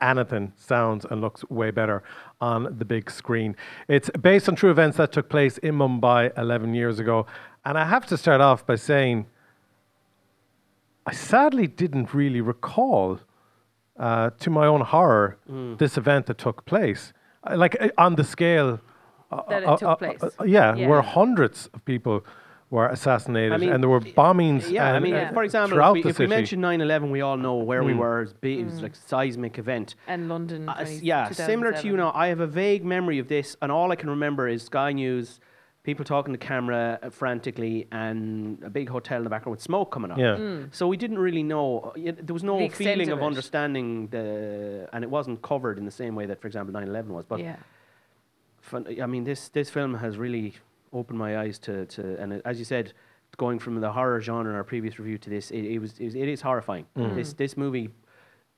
anything 0.00 0.52
sounds 0.56 1.04
and 1.10 1.20
looks 1.20 1.48
way 1.50 1.70
better 1.70 2.02
on 2.40 2.76
the 2.78 2.84
big 2.84 3.10
screen. 3.10 3.56
It's 3.88 4.10
based 4.10 4.48
on 4.48 4.54
true 4.56 4.70
events 4.70 4.96
that 4.98 5.12
took 5.12 5.28
place 5.28 5.58
in 5.58 5.76
Mumbai 5.76 6.36
11 6.36 6.74
years 6.74 6.98
ago. 6.98 7.26
And 7.64 7.78
I 7.78 7.84
have 7.86 8.06
to 8.06 8.16
start 8.16 8.40
off 8.40 8.66
by 8.66 8.76
saying, 8.76 9.26
I 11.06 11.12
sadly 11.12 11.66
didn't 11.66 12.14
really 12.14 12.40
recall, 12.40 13.20
uh, 13.98 14.30
to 14.40 14.50
my 14.50 14.66
own 14.66 14.80
horror, 14.80 15.36
Mm. 15.50 15.78
this 15.78 15.96
event 15.96 16.26
that 16.26 16.38
took 16.38 16.64
place. 16.64 17.12
Uh, 17.44 17.56
Like 17.56 17.76
uh, 17.80 17.88
on 17.98 18.16
the 18.16 18.24
scale. 18.24 18.80
uh, 19.30 19.42
That 19.48 19.62
it 19.62 19.68
uh, 19.68 19.76
took 19.76 19.88
uh, 19.88 19.96
place. 19.96 20.22
uh, 20.22 20.44
yeah, 20.44 20.74
Yeah. 20.74 20.88
where 20.88 21.02
hundreds 21.02 21.68
of 21.74 21.84
people 21.84 22.24
were 22.74 22.88
assassinated 22.88 23.52
I 23.52 23.56
mean, 23.58 23.70
and 23.72 23.80
there 23.82 23.88
were 23.96 24.00
bombings. 24.00 24.62
Yeah, 24.70 24.92
I 24.98 24.98
mean, 25.06 25.14
uh, 25.14 25.30
for 25.32 25.44
example, 25.48 25.78
if 25.78 25.84
the 25.86 25.92
we, 25.92 26.10
if 26.10 26.18
we 26.18 26.26
mention 26.26 26.60
9/11, 26.60 27.10
we 27.16 27.20
all 27.26 27.36
know 27.46 27.56
where 27.70 27.82
we 27.84 27.92
Mm. 27.94 27.98
were. 28.02 28.16
It 28.20 28.24
was, 28.24 28.32
big, 28.46 28.58
it 28.60 28.64
was 28.64 28.78
Mm. 28.80 28.82
like 28.86 28.94
seismic 28.96 29.54
event. 29.64 29.94
And 30.14 30.28
London. 30.28 30.68
Uh, 30.68 30.84
yeah, 31.10 31.30
similar 31.30 31.70
to 31.80 31.86
you 31.88 31.94
2007. 31.96 31.98
now. 32.04 32.10
I 32.24 32.26
have 32.32 32.40
a 32.40 32.50
vague 32.64 32.84
memory 32.96 33.18
of 33.22 33.26
this, 33.28 33.48
and 33.62 33.68
all 33.76 33.88
I 33.94 33.96
can 34.02 34.10
remember 34.16 34.44
is 34.54 34.60
Sky 34.72 34.90
News, 34.92 35.28
people 35.88 36.04
talking 36.14 36.32
to 36.38 36.38
camera 36.52 36.82
uh, 37.02 37.10
frantically, 37.20 37.76
and 37.92 38.58
a 38.70 38.70
big 38.78 38.88
hotel 38.96 39.18
in 39.18 39.24
the 39.24 39.30
background 39.34 39.52
with 39.56 39.62
smoke 39.70 39.88
coming 39.94 40.10
up. 40.10 40.18
Yeah. 40.18 40.36
Mm. 40.36 40.74
So 40.78 40.82
we 40.92 40.96
didn't 41.04 41.18
really 41.28 41.42
know. 41.54 41.92
There 42.26 42.34
was 42.40 42.42
no 42.52 42.58
The 42.58 42.68
feeling 42.70 43.10
of 43.10 43.18
of 43.18 43.22
it. 43.22 43.26
understanding 43.30 44.08
the, 44.14 44.26
and 44.92 45.00
it 45.06 45.10
wasn't 45.18 45.38
covered 45.42 45.76
in 45.80 45.84
the 45.90 45.96
same 46.02 46.14
way 46.18 46.26
that, 46.30 46.38
for 46.40 46.48
example, 46.50 46.72
9/11 46.80 47.10
was. 47.18 47.24
But 47.32 47.38
yeah. 47.40 47.56
fun, 48.60 48.82
I 49.06 49.06
mean, 49.14 49.24
this 49.30 49.48
this 49.58 49.68
film 49.70 49.92
has 50.04 50.12
really 50.26 50.48
opened 50.94 51.18
my 51.18 51.38
eyes 51.38 51.58
to, 51.60 51.84
to 51.86 52.16
and 52.20 52.40
as 52.44 52.58
you 52.58 52.64
said, 52.64 52.92
going 53.36 53.58
from 53.58 53.80
the 53.80 53.92
horror 53.92 54.20
genre 54.20 54.50
in 54.50 54.56
our 54.56 54.64
previous 54.64 54.98
review 54.98 55.18
to 55.18 55.30
this, 55.30 55.50
it, 55.50 55.64
it 55.64 55.78
was 55.78 55.98
it, 55.98 56.14
it 56.14 56.28
is 56.28 56.40
horrifying. 56.40 56.86
Mm. 56.96 57.14
This 57.14 57.32
this 57.34 57.56
movie. 57.56 57.90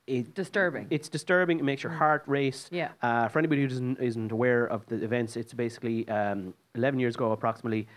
It, 0.05 0.33
Disturbing. 0.33 0.87
it's 0.89 1.09
disturbing. 1.09 1.59
It 1.59 1.65
makes 1.65 1.83
your 1.83 1.91
heart 1.91 2.23
race. 2.27 2.69
Yeah. 2.71 2.91
Uh, 3.01 3.27
for 3.27 3.39
anybody 3.39 3.63
who 3.63 3.67
doesn't, 3.67 3.99
isn't 3.99 4.31
aware 4.31 4.63
of 4.65 4.85
the 4.85 5.03
events, 5.03 5.35
it's 5.35 5.53
basically 5.53 6.07
um, 6.07 6.53
11 6.75 6.97
years 6.97 7.15
ago, 7.15 7.33
approximately. 7.33 7.89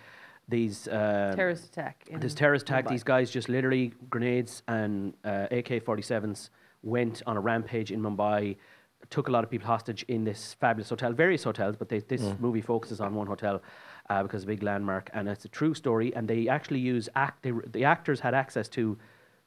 These 0.49 0.89
um, 0.89 1.37
Terrorist 1.37 1.67
attack. 1.67 2.09
in 2.11 2.19
this 2.19 2.35
terrorist 2.35 2.69
attack. 2.69 2.87
Mumbai. 2.87 2.91
These 2.91 3.05
guys 3.05 3.31
just 3.31 3.49
literally 3.49 3.93
grenades 4.09 4.65
and 4.67 5.15
uh, 5.25 5.47
AK-47s 5.53 6.51
went 6.83 7.23
on 7.27 7.37
a 7.37 7.41
rampage 7.41 7.93
in 7.93 8.01
Mumbai. 8.03 8.57
Took 9.09 9.29
a 9.29 9.31
lot 9.31 9.43
of 9.43 9.51
people 9.51 9.67
hostage 9.67 10.05
in 10.09 10.25
this 10.25 10.55
fabulous 10.55 10.91
hotel, 10.91 11.13
various 11.13 11.43
hotels, 11.43 11.75
but 11.77 11.89
they, 11.89 12.01
this 12.01 12.23
Mm. 12.23 12.41
movie 12.41 12.61
focuses 12.61 13.01
on 13.01 13.15
one 13.15 13.27
hotel 13.27 13.61
uh, 14.11 14.23
because 14.23 14.43
it's 14.43 14.45
a 14.45 14.47
big 14.55 14.63
landmark, 14.63 15.11
and 15.15 15.29
it's 15.29 15.45
a 15.45 15.49
true 15.49 15.75
story. 15.75 16.15
And 16.15 16.29
they 16.29 16.49
actually 16.49 16.81
use 16.81 17.09
act. 17.17 17.43
They, 17.43 17.53
the 17.73 17.85
actors 17.85 18.21
had 18.21 18.35
access 18.35 18.69
to 18.71 18.99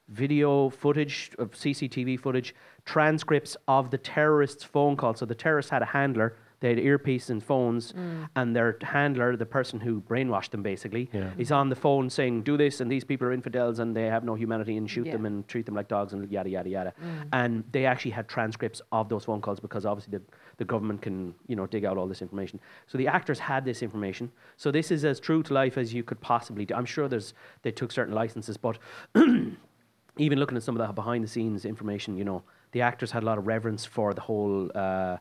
video 0.10 0.70
footage 0.70 1.32
of 1.40 1.52
CCTV 1.52 2.20
footage, 2.20 2.54
transcripts 2.86 3.56
of 3.68 3.90
the 3.90 3.98
terrorists' 3.98 4.64
phone 4.64 4.98
calls. 4.98 5.20
So 5.20 5.26
the 5.26 5.36
terrorists 5.36 5.70
had 5.72 5.82
a 5.82 5.86
handler. 5.86 6.36
They 6.64 6.70
had 6.70 6.80
earpiece 6.80 7.30
and 7.30 7.44
phones, 7.44 7.92
Mm. 7.92 8.30
and 8.38 8.56
their 8.56 8.78
handler, 8.82 9.36
the 9.36 9.46
person 9.46 9.82
who 9.82 10.00
brainwashed 10.00 10.52
them 10.52 10.64
basically, 10.64 11.10
Yeah. 11.12 11.32
is 11.38 11.52
on 11.52 11.68
the 11.68 11.76
phone 11.76 12.10
saying, 12.10 12.44
"Do 12.44 12.56
this," 12.56 12.80
and 12.80 12.90
these 12.90 13.04
people 13.04 13.28
are 13.28 13.34
infidels, 13.34 13.80
and 13.80 13.94
they 13.94 14.06
have 14.06 14.24
no 14.24 14.36
humanity, 14.36 14.78
and 14.78 14.90
shoot 14.90 15.08
Yeah. 15.08 15.12
them 15.18 15.26
and 15.26 15.46
treat 15.50 15.66
them 15.66 15.76
like 15.76 15.90
dogs, 15.90 16.14
and 16.14 16.32
yada 16.32 16.50
yada 16.50 16.70
yada. 16.70 16.94
Mm. 17.04 17.28
And 17.34 17.64
they 17.74 17.86
actually 17.86 18.12
had 18.12 18.30
transcripts 18.30 18.82
of 18.94 19.10
those 19.10 19.26
phone 19.26 19.42
calls 19.42 19.60
because 19.60 19.86
obviously 19.86 20.18
the, 20.18 20.24
the 20.56 20.64
government 20.64 21.02
can 21.02 21.36
you 21.48 21.58
know 21.58 21.68
dig 21.68 21.84
out 21.84 21.98
all 21.98 22.08
this 22.08 22.22
information. 22.22 22.62
So 22.88 22.98
the 22.98 23.10
actors 23.10 23.40
had 23.40 23.66
this 23.66 23.84
information. 23.84 24.32
So 24.56 24.72
this 24.72 24.90
is 24.90 25.04
as 25.04 25.20
true 25.20 25.44
to 25.44 25.54
life 25.54 25.78
as 25.78 25.94
you 25.94 26.02
could 26.02 26.22
possibly 26.22 26.64
do. 26.66 26.76
I'm 26.76 26.86
sure 26.86 27.10
there's 27.10 27.34
they 27.64 27.72
took 27.72 27.92
certain 27.92 28.14
licenses, 28.16 28.56
but 28.56 28.78
even 30.18 30.40
looking 30.40 30.56
at 30.56 30.64
some 30.64 30.80
of 30.80 30.88
the 30.88 30.94
behind 30.94 31.26
the 31.26 31.28
scenes 31.28 31.66
information, 31.66 32.16
you 32.18 32.24
know, 32.24 32.44
the 32.72 32.82
actors 32.82 33.12
had 33.12 33.22
a 33.24 33.26
lot 33.26 33.38
of 33.38 33.48
reverence 33.48 33.84
for 33.86 34.14
the 34.14 34.22
whole 34.22 34.72
uh, 34.76 35.18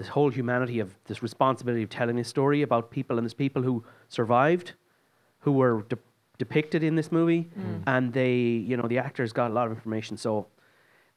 this 0.00 0.08
whole 0.08 0.30
humanity 0.30 0.80
of 0.80 0.94
this 1.04 1.22
responsibility 1.22 1.82
of 1.82 1.90
telling 1.90 2.18
a 2.18 2.24
story 2.24 2.62
about 2.62 2.90
people, 2.90 3.18
and 3.18 3.24
there's 3.26 3.34
people 3.34 3.62
who 3.62 3.84
survived, 4.08 4.72
who 5.40 5.52
were 5.52 5.82
de- 5.90 5.98
depicted 6.38 6.82
in 6.82 6.94
this 6.96 7.12
movie, 7.12 7.50
Mm. 7.58 7.82
and 7.86 8.12
they, 8.14 8.32
you 8.70 8.78
know, 8.78 8.88
the 8.88 8.96
actors 8.98 9.30
got 9.34 9.50
a 9.50 9.54
lot 9.54 9.66
of 9.66 9.72
information. 9.72 10.16
So, 10.16 10.46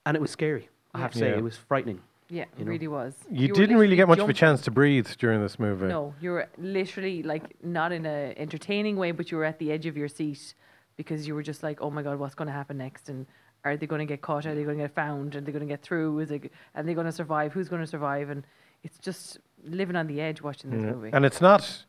and 0.05 0.17
it 0.17 0.19
was 0.19 0.31
scary. 0.31 0.67
I 0.93 0.99
have 0.99 1.11
to 1.13 1.17
say, 1.19 1.29
Yeah. 1.29 1.37
it 1.37 1.43
was 1.43 1.55
frightening. 1.55 2.01
Yeah, 2.29 2.43
you 2.57 2.61
it 2.61 2.65
know. 2.65 2.71
really 2.71 2.89
was. 2.89 3.13
You, 3.31 3.47
were 3.47 3.53
didn't 3.55 3.77
really 3.77 3.95
get 3.95 4.07
much 4.09 4.17
literally 4.17 4.31
of 4.31 4.37
a 4.37 4.39
chance 4.45 4.61
to 4.63 4.71
breathe 4.71 5.07
during 5.17 5.41
this 5.41 5.57
movie. 5.59 5.87
No, 5.87 6.13
you 6.19 6.31
were 6.31 6.49
literally 6.57 7.23
like 7.23 7.43
not 7.63 7.93
in 7.93 8.05
a 8.05 8.33
entertaining 8.35 8.97
way, 8.97 9.11
but 9.11 9.31
you 9.31 9.37
were 9.37 9.45
at 9.45 9.59
the 9.59 9.71
edge 9.71 9.85
of 9.85 9.95
your 9.95 10.09
seat 10.09 10.55
because 10.97 11.25
you 11.27 11.35
were 11.35 11.43
just 11.43 11.63
like, 11.63 11.79
oh 11.81 11.89
my 11.89 12.01
god, 12.03 12.19
what's 12.19 12.35
going 12.35 12.47
to 12.47 12.53
happen 12.61 12.77
next? 12.77 13.07
And 13.07 13.27
are 13.63 13.77
they 13.77 13.87
going 13.87 13.99
to 13.99 14.05
get 14.13 14.21
caught? 14.21 14.45
Are 14.45 14.55
they 14.55 14.63
going 14.65 14.77
to 14.77 14.83
get 14.83 14.93
found? 14.93 15.35
Are 15.37 15.41
they 15.41 15.53
going 15.53 15.65
to 15.67 15.73
get 15.75 15.81
through? 15.81 16.19
Is 16.19 16.31
it? 16.31 16.51
Are 16.75 16.83
they 16.83 16.93
going 16.93 17.05
to 17.05 17.13
survive? 17.13 17.53
Who's 17.53 17.69
going 17.69 17.81
to 17.81 17.87
survive? 17.87 18.29
And 18.29 18.43
it's 18.83 18.97
just 18.99 19.39
living 19.63 19.95
on 19.95 20.07
the 20.07 20.19
edge 20.21 20.41
watching 20.41 20.69
this 20.71 20.81
Yeah. 20.83 20.91
movie. 20.91 21.09
And 21.13 21.25
it's 21.25 21.41
not 21.41 21.85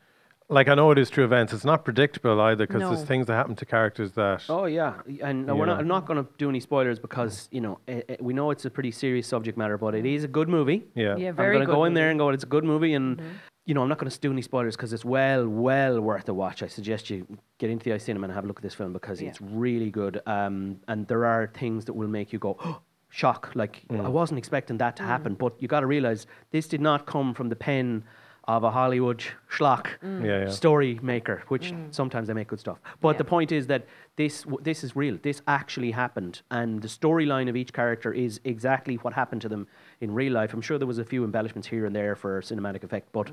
like 0.49 0.69
I 0.69 0.75
know 0.75 0.91
it 0.91 0.99
is 0.99 1.11
true 1.11 1.25
events. 1.25 1.53
It's 1.53 1.65
not 1.65 1.85
predictable 1.85 2.41
either 2.41 2.67
because 2.67 2.83
there's 2.83 3.05
things 3.05 3.27
that 3.27 3.35
happen 3.35 3.57
to 3.57 3.67
characters 3.67 4.13
that. 4.13 4.43
Oh 4.49 4.67
yeah, 4.67 4.95
and 5.23 5.49
uh, 5.49 5.53
You 5.55 5.59
we're 5.59 5.67
not. 5.67 5.81
I'm 5.81 5.89
not 5.89 6.07
going 6.07 6.23
to 6.25 6.31
do 6.39 6.49
any 6.49 6.61
spoilers 6.61 6.99
because 6.99 7.49
you 7.51 7.61
know 7.61 7.79
eh, 7.89 8.03
eh, 8.09 8.17
we 8.21 8.33
know 8.35 8.51
it's 8.51 8.65
a 8.65 8.71
pretty 8.71 8.91
serious 8.91 9.27
subject 9.27 9.57
matter, 9.59 9.79
but 9.79 9.95
it 9.95 10.07
is 10.07 10.23
a 10.25 10.29
good 10.29 10.49
movie. 10.49 10.85
Yeah. 10.95 11.17
Yeah, 11.17 11.31
I'm 11.31 11.37
going 11.37 11.61
to 11.61 11.67
good 11.67 11.73
go 11.73 11.85
in 11.85 11.95
there 11.95 12.11
and 12.11 12.19
go, 12.19 12.29
it's 12.31 12.45
a 12.45 12.47
good 12.57 12.65
movie, 12.65 12.93
and 12.95 13.21
you 13.65 13.73
know 13.75 13.83
I'm 13.83 13.89
not 13.89 13.99
going 13.99 14.11
to 14.11 14.21
do 14.21 14.31
any 14.31 14.43
spoilers 14.43 14.77
because 14.77 14.93
it's 14.93 15.05
well, 15.05 15.49
well 15.49 16.01
worth 16.01 16.29
a 16.29 16.35
watch. 16.35 16.63
I 16.63 16.67
suggest 16.69 17.09
you 17.11 17.27
get 17.59 17.71
into 17.71 17.85
the 17.85 17.95
Eye 17.95 17.99
Cinema 17.99 18.25
and 18.27 18.35
have 18.35 18.45
a 18.45 18.47
look 18.47 18.59
at 18.59 18.63
this 18.63 18.75
film 18.75 18.93
because 18.93 19.21
Yeah. 19.23 19.31
it's 19.31 19.41
really 19.41 19.91
good, 19.91 20.21
um, 20.27 20.79
and 20.89 21.09
there 21.09 21.25
are 21.25 21.47
things 21.47 21.87
that 21.87 21.95
will 21.95 22.09
make 22.09 22.33
you 22.35 22.39
go. 22.39 22.59
Shock. 23.15 23.53
Like 23.55 23.83
I 23.91 23.95
mm. 23.95 24.09
wasn't 24.11 24.39
expecting 24.39 24.79
that 24.79 24.97
to 24.97 25.05
mm. 25.05 25.07
happen, 25.07 25.35
but 25.35 25.53
you 25.61 25.69
got 25.69 25.81
to 25.81 25.87
realize 25.87 26.27
this 26.51 26.67
did 26.67 26.81
not 26.81 27.07
come 27.07 27.33
from 27.33 27.49
the 27.49 27.55
pen 27.55 28.03
of 28.49 28.65
a 28.65 28.71
Hollywood 28.73 29.25
schlock 29.49 29.87
mm. 30.03 30.25
Yeah, 30.25 30.41
yeah. 30.41 30.51
story 30.51 30.99
maker, 31.01 31.45
which 31.47 31.73
sometimes 31.93 32.27
they 32.27 32.35
make 32.35 32.49
good 32.49 32.59
stuff. 32.59 32.79
But 33.01 33.17
the 33.17 33.25
point 33.25 33.53
is 33.53 33.69
that 33.69 33.87
this 34.17 34.43
w- 34.43 34.61
this 34.61 34.83
is 34.83 34.97
real. 34.97 35.17
This 35.23 35.43
actually 35.47 35.93
happened, 35.93 36.43
and 36.51 36.83
the 36.83 36.89
storyline 36.89 37.49
of 37.49 37.55
each 37.55 37.73
character 37.73 38.13
is 38.13 38.41
exactly 38.43 38.97
what 38.97 39.15
happened 39.15 39.43
to 39.43 39.49
them 39.49 39.69
in 40.01 40.13
real 40.13 40.33
life. 40.33 40.53
I'm 40.53 40.61
sure 40.61 40.77
there 40.77 40.89
was 40.95 40.99
a 40.99 41.05
few 41.05 41.23
embellishments 41.23 41.69
here 41.69 41.87
and 41.87 41.95
there 41.95 42.17
for 42.17 42.43
cinematic 42.43 42.83
effect, 42.83 43.13
but 43.13 43.31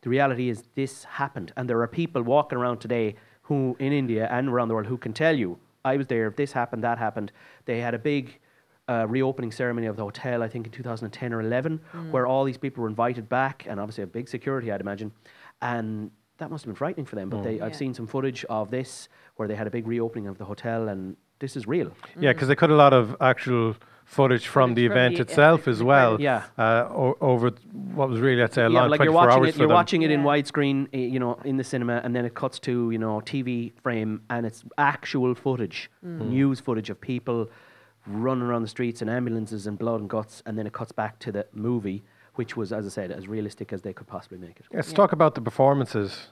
the 0.00 0.08
reality 0.08 0.48
is 0.48 0.64
this 0.74 1.04
happened, 1.04 1.52
and 1.54 1.68
there 1.68 1.80
are 1.82 1.88
people 1.88 2.22
walking 2.22 2.58
around 2.58 2.78
today 2.78 3.16
who 3.42 3.76
in 3.78 3.92
India 3.92 4.26
and 4.30 4.48
around 4.48 4.68
the 4.68 4.74
world 4.74 4.86
who 4.86 4.96
can 4.96 5.12
tell 5.12 5.36
you, 5.36 5.58
I 5.84 5.98
was 5.98 6.06
there. 6.06 6.30
This 6.30 6.52
happened. 6.52 6.82
That 6.82 6.98
happened. 6.98 7.30
They 7.66 7.80
had 7.80 7.94
a 7.94 7.98
big 7.98 8.38
uh, 8.88 9.06
reopening 9.08 9.52
ceremony 9.52 9.86
of 9.86 9.96
the 9.96 10.02
hotel, 10.02 10.42
I 10.42 10.48
think 10.48 10.66
in 10.66 10.72
2010 10.72 11.32
or 11.32 11.40
11, 11.40 11.80
where 12.10 12.26
all 12.26 12.44
these 12.44 12.56
people 12.58 12.82
were 12.82 12.88
invited 12.88 13.28
back, 13.28 13.66
and 13.68 13.78
obviously 13.78 14.04
a 14.04 14.06
big 14.06 14.28
security, 14.28 14.72
I'd 14.72 14.80
imagine. 14.80 15.12
And 15.62 16.10
that 16.38 16.50
must 16.50 16.64
have 16.64 16.68
been 16.68 16.76
frightening 16.76 17.06
for 17.06 17.16
them. 17.16 17.28
But 17.28 17.42
they, 17.42 17.60
I've 17.60 17.72
Yeah. 17.72 17.76
seen 17.76 17.94
some 17.94 18.06
footage 18.06 18.44
of 18.48 18.70
this 18.70 19.08
where 19.36 19.46
they 19.48 19.54
had 19.54 19.66
a 19.66 19.70
big 19.70 19.86
reopening 19.86 20.26
of 20.26 20.38
the 20.38 20.44
hotel, 20.44 20.88
and 20.88 21.16
this 21.38 21.56
is 21.56 21.66
real. 21.66 21.92
Yeah, 22.18 22.32
because 22.32 22.48
they 22.48 22.54
cut 22.56 22.70
a 22.70 22.74
lot 22.76 22.92
of 22.92 23.14
actual 23.20 23.76
footage 24.04 24.46
from 24.46 24.74
the 24.74 24.86
event 24.86 25.16
the- 25.16 25.20
itself 25.22 25.68
as 25.68 25.82
well. 25.82 26.18
Yeah. 26.18 26.44
Uh, 26.56 26.86
o- 26.90 27.16
over 27.20 27.50
what 27.94 28.08
was 28.08 28.20
really, 28.20 28.40
let's 28.40 28.54
say, 28.54 28.62
a 28.62 28.70
yeah, 28.70 28.80
long 28.80 28.88
like 28.90 28.98
24 29.00 29.04
you're 29.04 29.12
watching 29.12 29.38
hours 29.40 29.48
it, 29.48 29.52
for 29.52 29.58
you're 29.58 29.68
them. 29.68 29.74
watching 29.74 30.02
it 30.02 30.10
in 30.10 30.22
widescreen, 30.22 30.88
eh, 30.94 30.98
you 31.00 31.18
know, 31.20 31.38
in 31.44 31.58
the 31.58 31.64
cinema, 31.64 32.00
and 32.02 32.16
then 32.16 32.24
it 32.24 32.34
cuts 32.34 32.58
to 32.60 32.90
you 32.90 32.96
know 32.98 33.20
TV 33.20 33.72
frame, 33.82 34.22
and 34.30 34.46
it's 34.46 34.64
actual 34.78 35.34
footage, 35.34 35.90
news 36.02 36.58
footage 36.58 36.88
of 36.88 36.98
people 37.00 37.50
running 38.06 38.42
around 38.44 38.62
the 38.62 38.68
streets 38.68 39.02
and 39.02 39.10
ambulances 39.10 39.66
and 39.66 39.78
blood 39.78 40.00
and 40.00 40.08
guts, 40.08 40.42
and 40.46 40.56
then 40.58 40.66
it 40.66 40.72
cuts 40.72 40.92
back 40.92 41.18
to 41.20 41.32
the 41.32 41.46
movie, 41.52 42.02
which 42.36 42.56
was, 42.56 42.72
as 42.72 42.86
I 42.86 42.88
said, 42.88 43.10
as 43.10 43.28
realistic 43.28 43.72
as 43.72 43.82
they 43.82 43.92
could 43.92 44.06
possibly 44.06 44.38
make 44.38 44.58
it. 44.60 44.66
Let's 44.72 44.92
talk 44.92 45.12
about 45.12 45.34
the 45.34 45.40
performances. 45.40 46.28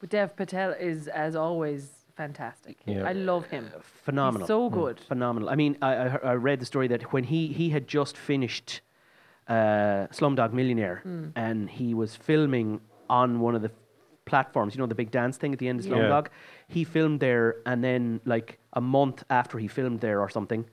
But 0.00 0.10
Dev 0.10 0.36
Patel 0.36 0.70
is, 0.72 1.08
as 1.08 1.34
always, 1.36 1.90
fantastic. 2.16 2.76
Yeah. 2.86 3.04
I 3.04 3.12
love 3.12 3.46
him. 3.46 3.70
Phenomenal, 4.04 4.46
He's 4.46 4.48
so 4.48 4.70
good. 4.70 5.00
phenomenal. 5.00 5.48
I 5.50 5.56
mean, 5.56 5.76
I, 5.82 5.94
I, 5.94 6.06
I 6.16 6.32
read 6.34 6.60
the 6.60 6.66
story 6.66 6.88
that 6.88 7.12
when 7.12 7.24
he 7.24 7.48
he 7.48 7.70
had 7.70 7.88
just 7.88 8.16
finished 8.16 8.80
uh, 9.48 10.06
Slumdog 10.12 10.52
Millionaire, 10.52 11.00
Hmm. 11.02 11.28
and 11.36 11.68
he 11.70 11.94
was 11.94 12.14
filming 12.16 12.80
on 13.10 13.40
one 13.40 13.54
of 13.54 13.62
the 13.62 13.70
platforms, 14.24 14.74
you 14.74 14.78
know, 14.80 14.86
the 14.86 14.94
big 14.94 15.10
dance 15.10 15.36
thing 15.36 15.52
at 15.52 15.58
the 15.58 15.68
end 15.68 15.80
of 15.80 15.86
Yeah. 15.86 15.96
Slumdog. 15.96 16.28
He 16.68 16.84
filmed 16.84 17.20
there, 17.20 17.56
and 17.66 17.84
then 17.84 18.20
like 18.24 18.58
a 18.72 18.80
month 18.80 19.22
after 19.28 19.58
he 19.58 19.68
filmed 19.68 20.00
there 20.00 20.20
or 20.20 20.30
something, 20.30 20.64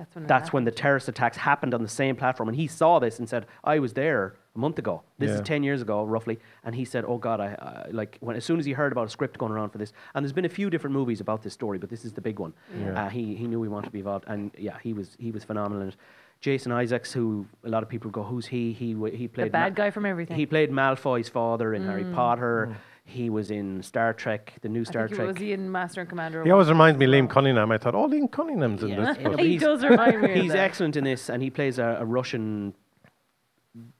That's 0.00 0.14
when. 0.14 0.26
that's 0.26 0.52
when 0.52 0.64
the 0.64 0.70
terrorist 0.70 1.08
attacks 1.08 1.36
happened 1.36 1.74
on 1.74 1.82
the 1.82 1.88
same 1.88 2.16
platform. 2.16 2.48
And 2.48 2.56
he 2.56 2.66
saw 2.66 2.98
this 2.98 3.18
and 3.18 3.28
said, 3.28 3.46
"I 3.62 3.78
was 3.78 3.92
there 3.94 4.34
a 4.56 4.58
month 4.58 4.78
ago. 4.78 5.02
This 5.18 5.30
is 5.30 5.40
ten 5.42 5.62
years 5.62 5.82
ago, 5.82 6.04
roughly." 6.04 6.38
And 6.64 6.74
he 6.74 6.84
said, 6.84 7.04
"Oh 7.06 7.18
God, 7.18 7.40
I, 7.40 7.48
I 7.86 7.90
like 7.90 8.16
when 8.20 8.34
as 8.36 8.44
soon 8.44 8.58
as 8.58 8.64
he 8.66 8.72
heard 8.72 8.92
about 8.92 9.06
a 9.06 9.10
script 9.10 9.38
going 9.38 9.52
around 9.52 9.70
for 9.70 9.78
this, 9.78 9.92
and 10.14 10.24
there's 10.24 10.32
been 10.32 10.44
a 10.44 10.48
few 10.60 10.70
different 10.70 10.94
movies 10.94 11.20
about 11.20 11.42
this 11.42 11.52
story, 11.52 11.78
but 11.78 11.90
this 11.90 12.04
is 12.04 12.12
the 12.12 12.20
big 12.20 12.38
one. 12.38 12.52
Yeah. 12.78 13.04
Uh, 13.04 13.08
he 13.08 13.34
he 13.34 13.46
knew 13.46 13.62
he 13.62 13.68
wanted 13.68 13.86
to 13.86 13.92
be 13.92 13.98
involved, 14.00 14.24
and 14.28 14.50
yeah, 14.56 14.78
he 14.82 14.92
was 14.92 15.16
he 15.18 15.30
was 15.30 15.44
phenomenal. 15.44 15.82
And 15.82 15.96
Jason 16.40 16.72
Isaacs, 16.72 17.12
who 17.12 17.44
a 17.64 17.68
lot 17.68 17.82
of 17.82 17.88
people 17.90 18.10
go, 18.10 18.22
"Who's 18.22 18.46
he?" 18.46 18.72
He 18.72 18.94
wa- 18.94 19.10
he 19.10 19.26
The 19.26 19.34
played 19.34 19.52
bad 19.52 19.74
guy 19.74 19.90
from 19.90 20.06
everything. 20.06 20.36
He 20.38 20.46
played 20.46 20.70
Malfoy's 20.70 21.28
father 21.28 21.74
in 21.74 21.86
Harry 21.86 22.04
Mm. 22.04 22.76
Potter. 23.10 23.22
He 23.22 23.30
was 23.30 23.50
in 23.50 23.82
Star 23.82 24.12
Trek, 24.12 24.54
the 24.62 24.68
new 24.68 24.80
I 24.80 24.84
Star 24.84 25.02
think 25.08 25.10
he 25.10 25.16
Trek. 25.16 25.28
was 25.28 25.36
he 25.38 25.52
in 25.52 25.70
Master 25.70 26.00
and 26.00 26.08
Commander. 26.10 26.44
He 26.44 26.50
always 26.50 26.68
reminds 26.68 26.98
me 26.98 27.06
of 27.06 27.10
Liam 27.10 27.28
Cunningham. 27.28 27.70
I 27.72 27.78
thought, 27.78 27.94
oh, 27.94 28.08
Liam 28.08 28.30
Cunningham's 28.30 28.82
in 28.82 28.90
Yeah. 28.90 28.96
this. 29.00 29.16
Yeah, 29.18 29.22
but- 29.24 29.32
but 29.36 29.40
He 29.40 29.48
he's- 29.50 29.62
does 29.62 29.84
remind 29.90 30.22
me 30.22 30.40
He's 30.40 30.52
that. 30.52 30.58
excellent 30.58 30.96
in 30.96 31.04
this, 31.04 31.28
and 31.28 31.42
he 31.42 31.50
plays 31.50 31.78
a, 31.78 31.98
a 32.00 32.04
Russian 32.04 32.74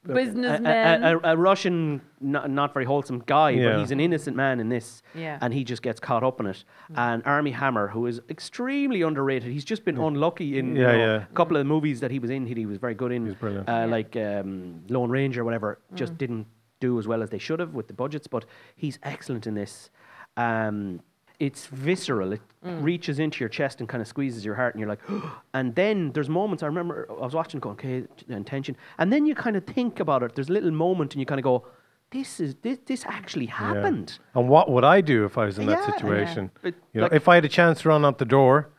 a- 0.05 0.13
Businessman. 0.13 0.65
A, 0.65 1.07
a, 1.13 1.17
a, 1.17 1.33
a 1.33 1.37
Russian, 1.37 2.01
not, 2.19 2.49
not 2.49 2.73
very 2.73 2.85
wholesome 2.85 3.23
guy, 3.25 3.51
Yeah. 3.51 3.71
but 3.71 3.79
he's 3.79 3.91
an 3.91 3.99
innocent 4.01 4.35
man 4.35 4.59
in 4.59 4.67
this. 4.69 5.01
Yeah. 5.15 5.37
And 5.41 5.53
he 5.53 5.63
just 5.63 5.81
gets 5.81 5.99
caught 5.99 6.23
up 6.23 6.39
in 6.41 6.47
it. 6.47 6.63
And 6.95 7.23
Armie 7.25 7.51
Hammer, 7.51 7.87
who 7.87 8.05
is 8.07 8.19
extremely 8.29 9.01
underrated, 9.01 9.49
he's 9.51 9.63
just 9.65 9.85
been 9.85 9.97
unlucky 9.97 10.57
in 10.59 10.75
you 10.75 10.83
know, 10.83 10.91
yeah. 10.97 11.23
a 11.23 11.25
couple 11.35 11.55
of 11.55 11.61
the 11.61 11.65
movies 11.69 11.99
that 12.01 12.11
he 12.11 12.19
was 12.19 12.29
in. 12.29 12.45
He, 12.45 12.53
he 12.53 12.65
was 12.65 12.79
very 12.79 12.95
good 12.95 13.11
in, 13.13 13.25
He's 13.27 13.35
brilliant. 13.35 13.69
Uh, 13.69 13.71
Yeah. 13.71 13.85
like 13.85 14.15
um, 14.17 14.81
Lone 14.89 15.09
Ranger, 15.09 15.41
or 15.41 15.45
whatever. 15.45 15.79
Just 15.95 16.17
didn't 16.17 16.47
do 16.81 16.99
as 16.99 17.07
well 17.07 17.23
as 17.23 17.29
they 17.29 17.37
should 17.37 17.61
have 17.61 17.73
with 17.73 17.87
the 17.87 17.93
budgets, 17.93 18.27
but 18.27 18.43
he's 18.75 18.99
excellent 19.03 19.47
in 19.47 19.53
this. 19.53 19.89
Um, 20.35 20.99
it's 21.39 21.65
visceral. 21.67 22.33
It 22.33 22.41
reaches 22.61 23.17
into 23.17 23.39
your 23.39 23.49
chest 23.49 23.79
and 23.79 23.87
kind 23.89 24.01
of 24.01 24.07
squeezes 24.07 24.43
your 24.45 24.55
heart, 24.55 24.75
and 24.75 24.79
you're 24.81 24.89
like, 24.89 24.99
and 25.53 25.73
then 25.75 26.11
there's 26.11 26.29
moments. 26.29 26.61
I 26.63 26.65
remember 26.67 27.07
I 27.09 27.13
was 27.13 27.33
watching, 27.33 27.59
going, 27.61 27.73
okay, 27.75 28.01
t- 28.01 28.25
and 28.29 28.45
tension, 28.45 28.75
and 28.99 29.11
then 29.13 29.25
you 29.25 29.33
kind 29.33 29.55
of 29.55 29.65
think 29.65 29.99
about 30.01 30.21
it. 30.23 30.35
There's 30.35 30.49
a 30.49 30.53
little 30.53 30.71
moment, 30.71 31.13
and 31.13 31.19
you 31.21 31.25
kind 31.25 31.39
of 31.39 31.43
go, 31.43 31.65
this 32.11 32.39
is 32.41 32.55
this 32.61 32.77
this 32.85 33.05
actually 33.07 33.45
Yeah. 33.45 33.53
happened. 33.73 34.19
And 34.35 34.49
what 34.49 34.69
would 34.69 34.83
I 34.83 34.99
do 35.01 35.23
if 35.23 35.37
I 35.37 35.45
was 35.45 35.57
in 35.57 35.65
that 35.67 35.79
Yeah. 35.79 35.93
situation? 35.95 36.51
But, 36.61 36.73
You 36.93 36.99
know, 37.01 37.07
like- 37.07 37.13
if 37.13 37.27
I 37.29 37.35
had 37.35 37.45
a 37.45 37.49
chance 37.49 37.81
to 37.81 37.89
run 37.89 38.03
out 38.05 38.17
the 38.17 38.25
door, 38.25 38.69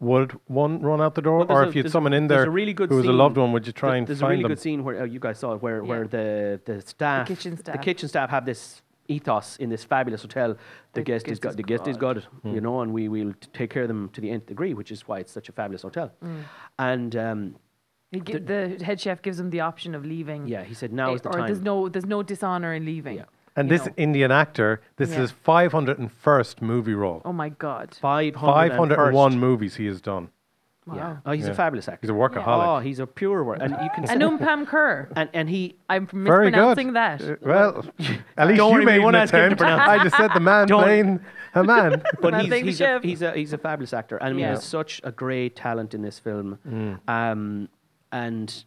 would 0.00 0.32
one 0.46 0.80
run 0.80 1.00
out 1.00 1.14
the 1.16 1.22
door, 1.22 1.38
Well, 1.38 1.46
there's 1.48 1.58
or 1.58 1.62
a- 1.64 1.68
if 1.68 1.74
you 1.76 1.82
had 1.82 1.90
someone 1.92 2.12
in 2.12 2.28
there 2.28 2.44
a 2.44 2.50
really 2.50 2.72
good 2.72 2.88
who 2.88 2.96
was 2.96 3.04
a 3.04 3.08
scene- 3.08 3.18
loved 3.18 3.36
one, 3.36 3.52
would 3.52 3.66
you 3.66 3.72
try 3.72 3.90
There- 3.90 3.98
and 3.98 4.06
There's 4.06 4.20
find 4.20 4.28
a 4.28 4.36
really 4.36 4.42
them? 4.44 4.50
good 4.52 4.60
scene 4.60 4.84
where 4.84 5.00
uh, 5.02 5.04
you 5.04 5.18
guys 5.18 5.38
saw 5.38 5.54
it, 5.54 5.62
where 5.62 5.82
Yeah. 5.82 5.88
where 5.88 6.06
the 6.06 6.60
the 6.64 6.80
staff, 6.80 7.26
kitchen 7.26 7.52
the 7.56 7.58
staff. 7.58 7.80
kitchen 7.82 8.08
staff 8.08 8.30
have 8.30 8.44
this 8.46 8.82
ethos 9.08 9.56
in 9.56 9.70
this 9.70 9.84
fabulous 9.84 10.22
hotel. 10.22 10.50
The, 10.52 10.58
The 11.00 11.02
guest 11.02 11.26
is 11.26 11.30
guest 11.38 11.42
good. 11.42 11.48
is 11.50 11.56
The 11.56 11.62
guest 11.62 11.88
is 11.88 11.96
good, 11.96 12.18
Hmm. 12.42 12.54
you 12.54 12.60
know, 12.60 12.80
and 12.82 12.92
we 12.92 13.08
will 13.08 13.32
take 13.52 13.70
care 13.70 13.82
of 13.82 13.88
them 13.88 14.10
to 14.10 14.20
the 14.20 14.30
nth 14.30 14.46
degree, 14.46 14.74
which 14.74 14.92
is 14.92 15.08
why 15.08 15.18
it's 15.18 15.32
such 15.32 15.48
a 15.48 15.52
fabulous 15.52 15.82
hotel. 15.82 16.12
And 16.78 17.16
um, 17.16 17.56
He 18.12 18.20
gi- 18.20 18.38
the 18.38 18.78
head 18.84 19.00
chef 19.00 19.20
gives 19.22 19.38
him 19.40 19.50
the 19.50 19.60
option 19.60 19.94
of 19.94 20.04
leaving. 20.04 20.46
yeah, 20.46 20.62
he 20.62 20.74
said 20.74 20.92
now 20.92 21.10
eh, 21.10 21.14
is 21.14 21.22
the 21.22 21.30
or 21.30 21.46
there's 21.46 21.60
no 21.62 21.88
there's 21.88 22.06
no 22.06 22.22
dishonor 22.22 22.72
in 22.74 22.84
leaving. 22.84 23.16
Yeah. 23.16 23.24
And 23.58 23.70
you 23.70 23.76
this 23.78 23.86
know. 23.86 23.92
Indian 23.96 24.30
actor, 24.30 24.80
this 24.96 25.10
Yeah. 25.10 25.22
is 25.22 25.32
501st 25.32 26.62
movie 26.62 26.94
role. 26.94 27.22
Oh 27.24 27.32
my 27.32 27.48
God. 27.48 27.94
501 28.00 28.88
501 28.90 29.38
movies 29.38 29.76
he 29.76 29.86
has 29.86 30.00
done. 30.00 30.30
Wow. 30.86 30.94
Yeah. 30.96 31.16
Oh, 31.26 31.32
he's 31.32 31.44
Yeah. 31.44 31.50
a 31.50 31.54
fabulous 31.54 31.86
actor. 31.86 31.98
He's 32.00 32.10
a 32.10 32.14
workaholic. 32.14 32.66
Oh, 32.66 32.78
he's 32.78 32.98
a 32.98 33.06
pure 33.06 33.44
work, 33.44 33.58
and 33.60 33.72
you 33.72 33.90
can 33.94 34.08
And 34.08 34.22
Umpam 34.22 34.66
Kerr. 34.66 35.08
and 35.16 35.28
and 35.34 35.50
he 35.50 35.76
I'm 35.90 36.08
mispronouncing 36.14 36.94
that. 36.94 37.20
Uh, 37.20 37.34
well, 37.42 37.84
at 38.38 38.46
least 38.48 38.56
Don't 38.58 38.70
you 38.70 38.72
worry, 38.72 38.78
we 38.80 38.84
made 38.86 38.98
won't 39.00 39.14
an 39.16 39.22
ask 39.22 39.34
him 39.34 39.52
attempt. 39.52 39.60
I 39.62 40.02
just 40.02 40.16
said 40.16 40.30
the 40.32 40.40
man 40.40 40.66
Don't- 40.66 40.82
playing 40.82 41.20
a 41.54 41.62
man. 41.64 42.02
but 42.22 42.30
Man 42.32 42.40
he's 42.46 42.54
he's 42.62 42.80
a, 42.80 43.00
he's 43.02 43.20
a 43.20 43.32
he's 43.32 43.52
a 43.52 43.58
fabulous 43.58 43.92
actor. 43.92 44.16
And 44.16 44.28
I 44.28 44.32
mean, 44.32 44.40
Yeah. 44.40 44.52
there's 44.52 44.64
such 44.64 45.02
a 45.04 45.12
great 45.12 45.56
talent 45.56 45.92
in 45.92 46.00
this 46.00 46.18
film, 46.18 46.58
um, 47.06 47.68
and 48.10 48.64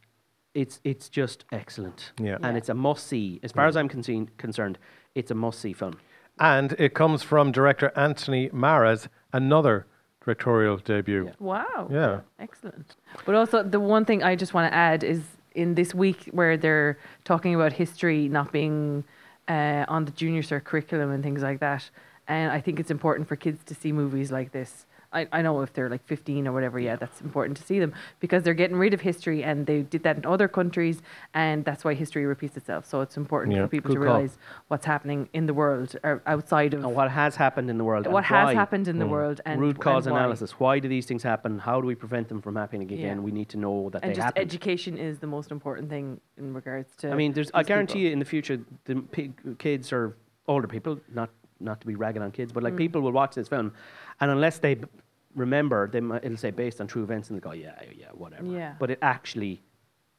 it's 0.53 0.79
it's 0.83 1.09
just 1.09 1.45
excellent. 1.51 2.11
Yeah. 2.19 2.35
and 2.35 2.43
Yeah. 2.53 2.57
it's 2.57 2.69
a 2.69 2.73
must 2.73 3.07
see. 3.07 3.39
As 3.43 3.51
far 3.51 3.65
as 3.67 3.75
I'm 3.77 3.87
concern- 3.87 4.29
concerned, 4.37 4.77
it's 5.15 5.31
a 5.31 5.35
must 5.35 5.59
see 5.59 5.73
film. 5.73 5.97
And 6.39 6.73
it 6.79 6.93
comes 6.93 7.23
from 7.23 7.51
director 7.51 7.91
Anthony 7.95 8.49
Maras, 8.51 9.07
another 9.33 9.85
directorial 10.23 10.77
debut. 10.77 11.31
Wow. 11.39 11.87
Yeah. 11.91 12.21
Excellent. 12.39 12.95
But 13.25 13.35
also, 13.35 13.63
the 13.63 13.79
one 13.79 14.05
thing 14.05 14.23
I 14.23 14.35
just 14.35 14.53
want 14.53 14.71
to 14.71 14.75
add 14.75 15.03
is 15.03 15.21
in 15.53 15.75
this 15.75 15.93
week 15.93 16.29
where 16.31 16.57
they're 16.57 16.97
talking 17.25 17.53
about 17.55 17.73
history 17.73 18.27
not 18.29 18.51
being 18.51 19.03
uh, 19.47 19.85
on 19.87 20.05
the 20.05 20.11
junior 20.11 20.41
cert 20.41 20.63
curriculum 20.63 21.11
and 21.11 21.23
things 21.23 21.41
like 21.41 21.59
that. 21.59 21.89
And 22.27 22.51
I 22.51 22.61
think 22.61 22.79
it's 22.79 22.91
important 22.91 23.27
for 23.27 23.35
kids 23.35 23.63
to 23.65 23.75
see 23.75 23.91
movies 23.91 24.31
like 24.31 24.51
this. 24.51 24.85
I, 25.13 25.27
I 25.31 25.41
know 25.41 25.61
if 25.61 25.73
they're 25.73 25.89
like 25.89 26.05
15 26.05 26.47
or 26.47 26.51
whatever, 26.53 26.79
yeah, 26.79 26.95
that's 26.95 27.19
important 27.21 27.57
to 27.57 27.63
see 27.63 27.79
them 27.79 27.93
because 28.19 28.43
they're 28.43 28.53
getting 28.53 28.77
rid 28.77 28.93
of 28.93 29.01
history 29.01 29.43
and 29.43 29.65
they 29.65 29.81
did 29.81 30.03
that 30.03 30.17
in 30.17 30.25
other 30.25 30.47
countries 30.47 31.01
and 31.33 31.65
that's 31.65 31.83
why 31.83 31.93
history 31.93 32.25
repeats 32.25 32.55
itself. 32.57 32.85
So 32.85 33.01
it's 33.01 33.17
important 33.17 33.55
Yeah, 33.55 33.63
for 33.63 33.67
people 33.67 33.91
to 33.91 33.97
call. 33.97 34.03
realize 34.05 34.37
what's 34.69 34.85
happening 34.85 35.27
in 35.33 35.45
the 35.47 35.53
world 35.53 35.95
or 36.03 36.21
outside 36.25 36.73
of 36.73 36.83
And 36.83 36.95
what 36.95 37.11
has 37.11 37.35
happened 37.35 37.69
in 37.69 37.77
the 37.77 37.83
world? 37.83 38.05
and 38.05 38.13
what 38.13 38.23
has 38.25 38.45
why. 38.47 38.53
happened 38.53 38.87
in 38.87 38.99
the 38.99 39.05
mm. 39.05 39.09
world 39.09 39.41
and 39.45 39.59
Root 39.59 39.79
cause 39.79 40.07
and 40.07 40.15
analysis. 40.15 40.51
Why 40.59 40.79
do 40.79 40.87
these 40.87 41.05
things 41.05 41.23
happen? 41.23 41.59
How 41.59 41.81
do 41.81 41.87
we 41.87 41.95
prevent 41.95 42.29
them 42.29 42.41
from 42.41 42.55
happening 42.55 42.83
again? 42.83 43.17
Yeah. 43.17 43.23
We 43.23 43.31
need 43.31 43.49
to 43.49 43.57
know 43.57 43.89
that 43.91 44.03
And 44.03 44.15
they 44.15 44.21
happen. 44.21 44.41
education 44.41 44.97
is 44.97 45.19
the 45.19 45.27
most 45.27 45.51
important 45.51 45.89
thing 45.89 46.21
in 46.37 46.53
regards 46.53 46.95
to. 46.97 47.11
I 47.11 47.15
mean, 47.15 47.33
there's. 47.33 47.51
I 47.53 47.63
guarantee 47.63 47.93
people. 47.95 48.07
you, 48.07 48.11
in 48.13 48.19
the 48.19 48.25
future, 48.25 48.59
the 48.85 48.95
p- 48.95 49.33
kids 49.59 49.91
or 49.91 50.15
older 50.47 50.67
people, 50.67 50.99
not 51.13 51.29
not 51.61 51.79
to 51.81 51.87
be 51.87 51.95
ragging 51.95 52.21
on 52.21 52.31
kids, 52.31 52.51
but 52.51 52.61
Mm. 52.61 52.65
like 52.65 52.75
people 52.77 53.01
will 53.01 53.11
watch 53.11 53.35
this 53.35 53.47
film, 53.47 53.73
and 54.19 54.31
unless 54.31 54.59
they 54.59 54.75
b- 54.75 54.87
remember, 55.35 55.87
they 55.87 56.01
might, 56.01 56.23
it'll 56.25 56.37
say 56.37 56.51
based 56.51 56.81
on 56.81 56.87
true 56.87 57.03
events, 57.03 57.29
and 57.29 57.37
they 57.37 57.41
go, 57.41 57.51
yeah, 57.53 57.79
yeah, 57.97 58.07
whatever. 58.13 58.45
Yeah. 58.45 58.73
But 58.79 58.91
it 58.91 58.99
actually 59.01 59.61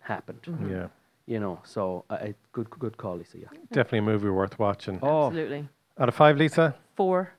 happened. 0.00 0.40
Yeah. 0.68 0.88
You 1.26 1.38
know, 1.40 1.61
so 1.64 2.05
uh, 2.11 2.28
good, 2.52 2.68
good 2.70 2.96
call, 2.96 3.16
Lisa. 3.18 3.38
Yeah. 3.38 3.48
Definitely 3.70 3.98
a 4.00 4.02
movie 4.02 4.28
worth 4.31 4.59
watching. 4.59 4.98
Oh, 5.02 5.26
Absolutely. 5.28 5.68
Out 5.98 6.09
of 6.09 6.14
five, 6.14 6.37
Lisa? 6.37 6.74
Four. 6.96 7.33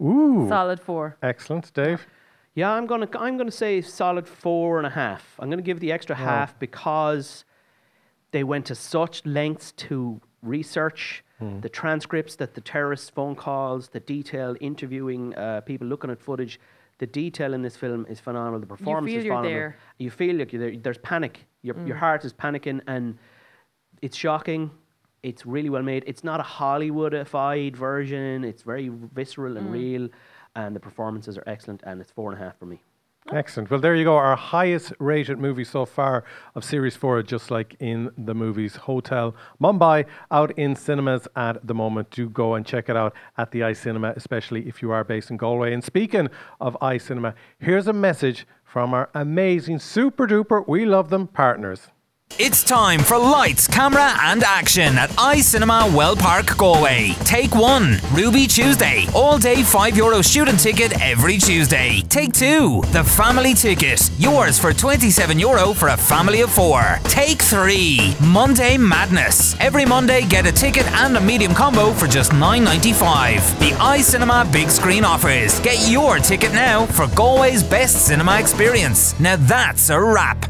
Ooh. 0.00 0.46
Solid 0.48 0.80
four. 0.80 1.16
Excellent. 1.22 1.72
Dave? 1.74 2.06
Yeah, 2.54 2.72
I'm 2.72 2.86
gonna 2.86 3.08
I'm 3.18 3.36
gonna 3.36 3.50
say 3.52 3.80
solid 3.80 4.26
four 4.26 4.78
and 4.78 4.86
a 4.86 4.90
half. 4.90 5.36
I'm 5.38 5.48
gonna 5.50 5.62
give 5.62 5.78
the 5.78 5.92
extra 5.92 6.16
half 6.16 6.58
because 6.58 7.44
they 8.32 8.42
went 8.42 8.66
to 8.66 8.74
such 8.74 9.24
lengths 9.24 9.70
to 9.72 10.20
research 10.42 11.24
the 11.60 11.68
transcripts, 11.68 12.34
that 12.34 12.54
the 12.54 12.60
terrorist 12.60 13.14
phone 13.14 13.36
calls, 13.36 13.90
the 13.90 14.00
detail 14.00 14.56
interviewing 14.60 15.36
uh, 15.36 15.60
people, 15.60 15.86
looking 15.86 16.10
at 16.10 16.20
footage. 16.20 16.58
The 16.98 17.06
detail 17.06 17.54
in 17.54 17.62
this 17.62 17.76
film 17.76 18.06
is 18.08 18.18
phenomenal. 18.18 18.58
The 18.58 18.66
performance 18.66 19.06
feel 19.12 19.18
is 19.20 19.24
you're 19.24 19.34
phenomenal. 19.34 19.56
there. 19.56 19.76
You 19.98 20.10
feel 20.10 20.34
like 20.34 20.52
you're 20.52 20.60
there. 20.70 20.76
There's 20.76 20.98
panic. 20.98 21.46
Your 21.62 21.76
your 21.86 21.94
Mm. 21.96 22.00
heart 22.00 22.24
is 22.24 22.32
panicking, 22.32 22.80
and 22.88 23.16
it's 24.02 24.16
shocking. 24.16 24.72
It's 25.22 25.46
really 25.46 25.70
well 25.70 25.82
made. 25.82 26.02
It's 26.08 26.24
not 26.24 26.40
a 26.40 26.42
Hollywoodified 26.42 27.76
version. 27.76 28.42
It's 28.44 28.62
very 28.62 28.88
visceral 28.88 29.56
and 29.56 29.68
Mm. 29.68 29.72
real, 29.72 30.08
and 30.56 30.74
the 30.74 30.80
performances 30.80 31.38
are 31.38 31.44
excellent. 31.46 31.82
And 31.84 32.00
it's 32.00 32.10
four 32.10 32.32
and 32.32 32.40
a 32.40 32.44
half 32.44 32.58
for 32.58 32.66
me. 32.66 32.82
Excellent. 33.30 33.70
Well, 33.70 33.80
there 33.80 33.94
you 33.94 34.04
go. 34.04 34.16
Our 34.16 34.36
highest 34.36 34.94
rated 34.98 35.38
movie 35.38 35.64
so 35.64 35.84
far 35.84 36.24
of 36.54 36.64
Series 36.64 36.96
4, 36.96 37.22
just 37.22 37.50
like 37.50 37.76
in 37.78 38.10
the 38.16 38.34
movies 38.34 38.76
Hotel 38.76 39.34
Mumbai, 39.60 40.06
out 40.30 40.58
in 40.58 40.74
cinemas 40.74 41.28
at 41.36 41.66
the 41.66 41.74
moment. 41.74 42.10
Do 42.10 42.30
go 42.30 42.54
and 42.54 42.64
check 42.64 42.88
it 42.88 42.96
out 42.96 43.14
at 43.36 43.50
the 43.50 43.64
Eye 43.64 43.74
Cinema, 43.74 44.14
especially 44.16 44.66
if 44.66 44.80
you 44.80 44.92
are 44.92 45.04
based 45.04 45.30
in 45.30 45.36
Galway. 45.36 45.74
And 45.74 45.84
speaking 45.84 46.30
of 46.58 46.74
Eye 46.80 46.96
Cinema, 46.96 47.34
here's 47.58 47.86
a 47.86 47.92
message 47.92 48.46
from 48.64 48.94
our 48.94 49.10
amazing, 49.14 49.80
super 49.80 50.26
duper, 50.26 50.66
we 50.66 50.86
love 50.86 51.10
them 51.10 51.26
partners. 51.26 51.88
It's 52.36 52.62
time 52.62 53.00
for 53.00 53.18
lights, 53.18 53.66
camera, 53.66 54.14
and 54.22 54.44
action 54.44 54.96
at 54.96 55.10
Eye 55.18 55.40
Cinema 55.40 55.92
Well 55.92 56.14
Park, 56.14 56.56
Galway. 56.56 57.14
Take 57.24 57.52
one, 57.56 57.98
Ruby 58.12 58.46
Tuesday. 58.46 59.06
All 59.12 59.38
day 59.38 59.62
€5 59.64 59.96
Euro 59.96 60.22
student 60.22 60.60
ticket 60.60 60.92
every 61.02 61.38
Tuesday. 61.38 62.00
Take 62.08 62.32
two, 62.32 62.82
the 62.92 63.02
family 63.02 63.54
ticket. 63.54 64.08
Yours 64.20 64.56
for 64.56 64.72
€27 64.72 65.40
Euro 65.40 65.72
for 65.72 65.88
a 65.88 65.96
family 65.96 66.42
of 66.42 66.50
four. 66.52 67.00
Take 67.04 67.42
three, 67.42 68.14
Monday 68.20 68.76
Madness. 68.78 69.56
Every 69.58 69.84
Monday, 69.84 70.22
get 70.24 70.46
a 70.46 70.52
ticket 70.52 70.86
and 70.92 71.16
a 71.16 71.20
medium 71.20 71.54
combo 71.54 71.92
for 71.92 72.06
just 72.06 72.30
$9.95. 72.30 73.58
The 73.58 73.72
Eye 73.80 74.00
Cinema 74.02 74.46
Big 74.52 74.70
Screen 74.70 75.04
offers. 75.04 75.58
Get 75.60 75.90
your 75.90 76.18
ticket 76.18 76.52
now 76.52 76.86
for 76.86 77.08
Galway's 77.16 77.64
best 77.64 78.06
cinema 78.06 78.38
experience. 78.38 79.18
Now 79.18 79.34
that's 79.36 79.90
a 79.90 80.00
wrap. 80.00 80.46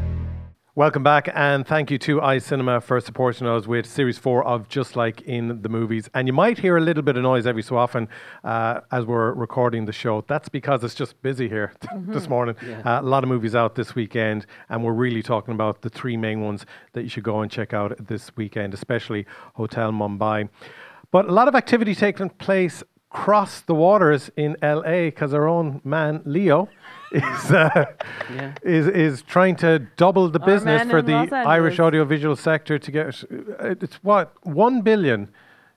Welcome 0.78 1.02
back, 1.02 1.28
and 1.34 1.66
thank 1.66 1.90
you 1.90 1.98
to 1.98 2.22
Eye 2.22 2.38
Cinema 2.38 2.80
for 2.80 3.00
supporting 3.00 3.48
us 3.48 3.66
with 3.66 3.84
Series 3.84 4.16
4 4.16 4.44
of 4.46 4.68
Just 4.68 4.94
Like 4.94 5.20
in 5.22 5.62
the 5.62 5.68
Movies. 5.68 6.08
And 6.14 6.28
you 6.28 6.32
might 6.32 6.56
hear 6.58 6.76
a 6.76 6.80
little 6.80 7.02
bit 7.02 7.16
of 7.16 7.24
noise 7.24 7.48
every 7.48 7.62
so 7.64 7.76
often 7.76 8.06
uh, 8.44 8.82
as 8.92 9.04
we're 9.04 9.32
recording 9.32 9.86
the 9.86 9.92
show. 9.92 10.22
That's 10.28 10.48
because 10.48 10.84
it's 10.84 10.94
just 10.94 11.20
busy 11.20 11.48
here 11.48 11.72
this 12.06 12.26
Mhm. 12.26 12.30
morning. 12.30 12.54
Yeah. 12.64 12.78
Uh, 12.84 13.00
a 13.00 13.02
lot 13.02 13.24
of 13.24 13.28
movies 13.28 13.56
out 13.56 13.74
this 13.74 13.96
weekend, 13.96 14.46
and 14.68 14.84
we're 14.84 14.92
really 14.92 15.20
talking 15.20 15.52
about 15.52 15.82
the 15.82 15.90
three 15.90 16.16
main 16.16 16.42
ones 16.42 16.64
that 16.92 17.02
you 17.02 17.08
should 17.08 17.24
go 17.24 17.40
and 17.40 17.50
check 17.50 17.74
out 17.74 17.96
this 18.06 18.30
weekend, 18.36 18.72
especially 18.72 19.26
Hotel 19.54 19.90
Mumbai. 19.90 20.48
But 21.10 21.28
a 21.28 21.32
lot 21.32 21.48
of 21.48 21.56
activity 21.56 21.96
taking 21.96 22.30
place 22.30 22.84
across 23.10 23.62
the 23.62 23.74
waters 23.74 24.30
in 24.36 24.56
LA 24.62 25.06
because 25.06 25.34
our 25.34 25.48
own 25.48 25.80
man, 25.82 26.20
Leo, 26.24 26.68
is, 27.12 27.50
uh, 27.52 27.84
Yeah. 28.34 28.52
is, 28.62 28.86
is 28.88 29.22
trying 29.22 29.56
to 29.56 29.80
double 29.96 30.28
the 30.28 30.40
Our 30.40 30.46
business 30.46 30.90
for 30.90 31.02
the 31.02 31.14
Irish 31.46 31.80
audiovisual 31.80 32.36
sector 32.36 32.78
to 32.78 32.90
get 32.90 33.06
uh, 33.32 33.74
it's 33.80 33.96
what 34.02 34.32
one 34.44 34.82
billion 34.82 35.30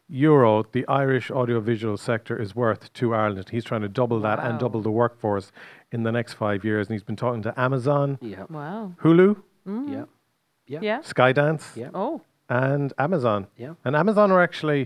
euro 0.10 0.64
the 0.74 0.86
Irish 0.88 1.32
audiovisual 1.32 1.96
sector 1.98 2.36
is 2.38 2.54
worth 2.56 2.92
to 2.94 3.14
Ireland. 3.14 3.50
He's 3.50 3.64
trying 3.64 3.82
to 3.82 3.88
double 3.88 4.20
that 4.22 4.40
and 4.40 4.60
double 4.60 4.82
the 4.82 4.92
workforce 4.92 5.52
in 5.92 6.04
the 6.04 6.12
next 6.12 6.34
five 6.34 6.66
years. 6.66 6.88
And 6.88 6.94
he's 6.96 7.04
been 7.04 7.16
talking 7.16 7.42
to 7.44 7.54
Amazon, 7.60 8.18
Yeah. 8.22 8.44
Wow. 8.50 8.94
Hulu, 9.02 9.38
Mm. 9.68 9.92
Yeah. 9.92 10.06
Yeah. 10.68 10.80
Yeah. 10.82 11.00
Skydance, 11.00 11.76
Yeah. 11.78 11.90
Oh. 11.94 12.22
and 12.50 12.94
Amazon. 12.98 13.48
Yeah. 13.58 13.76
And 13.86 13.96
Amazon 13.96 14.32
are 14.32 14.42
actually, 14.42 14.82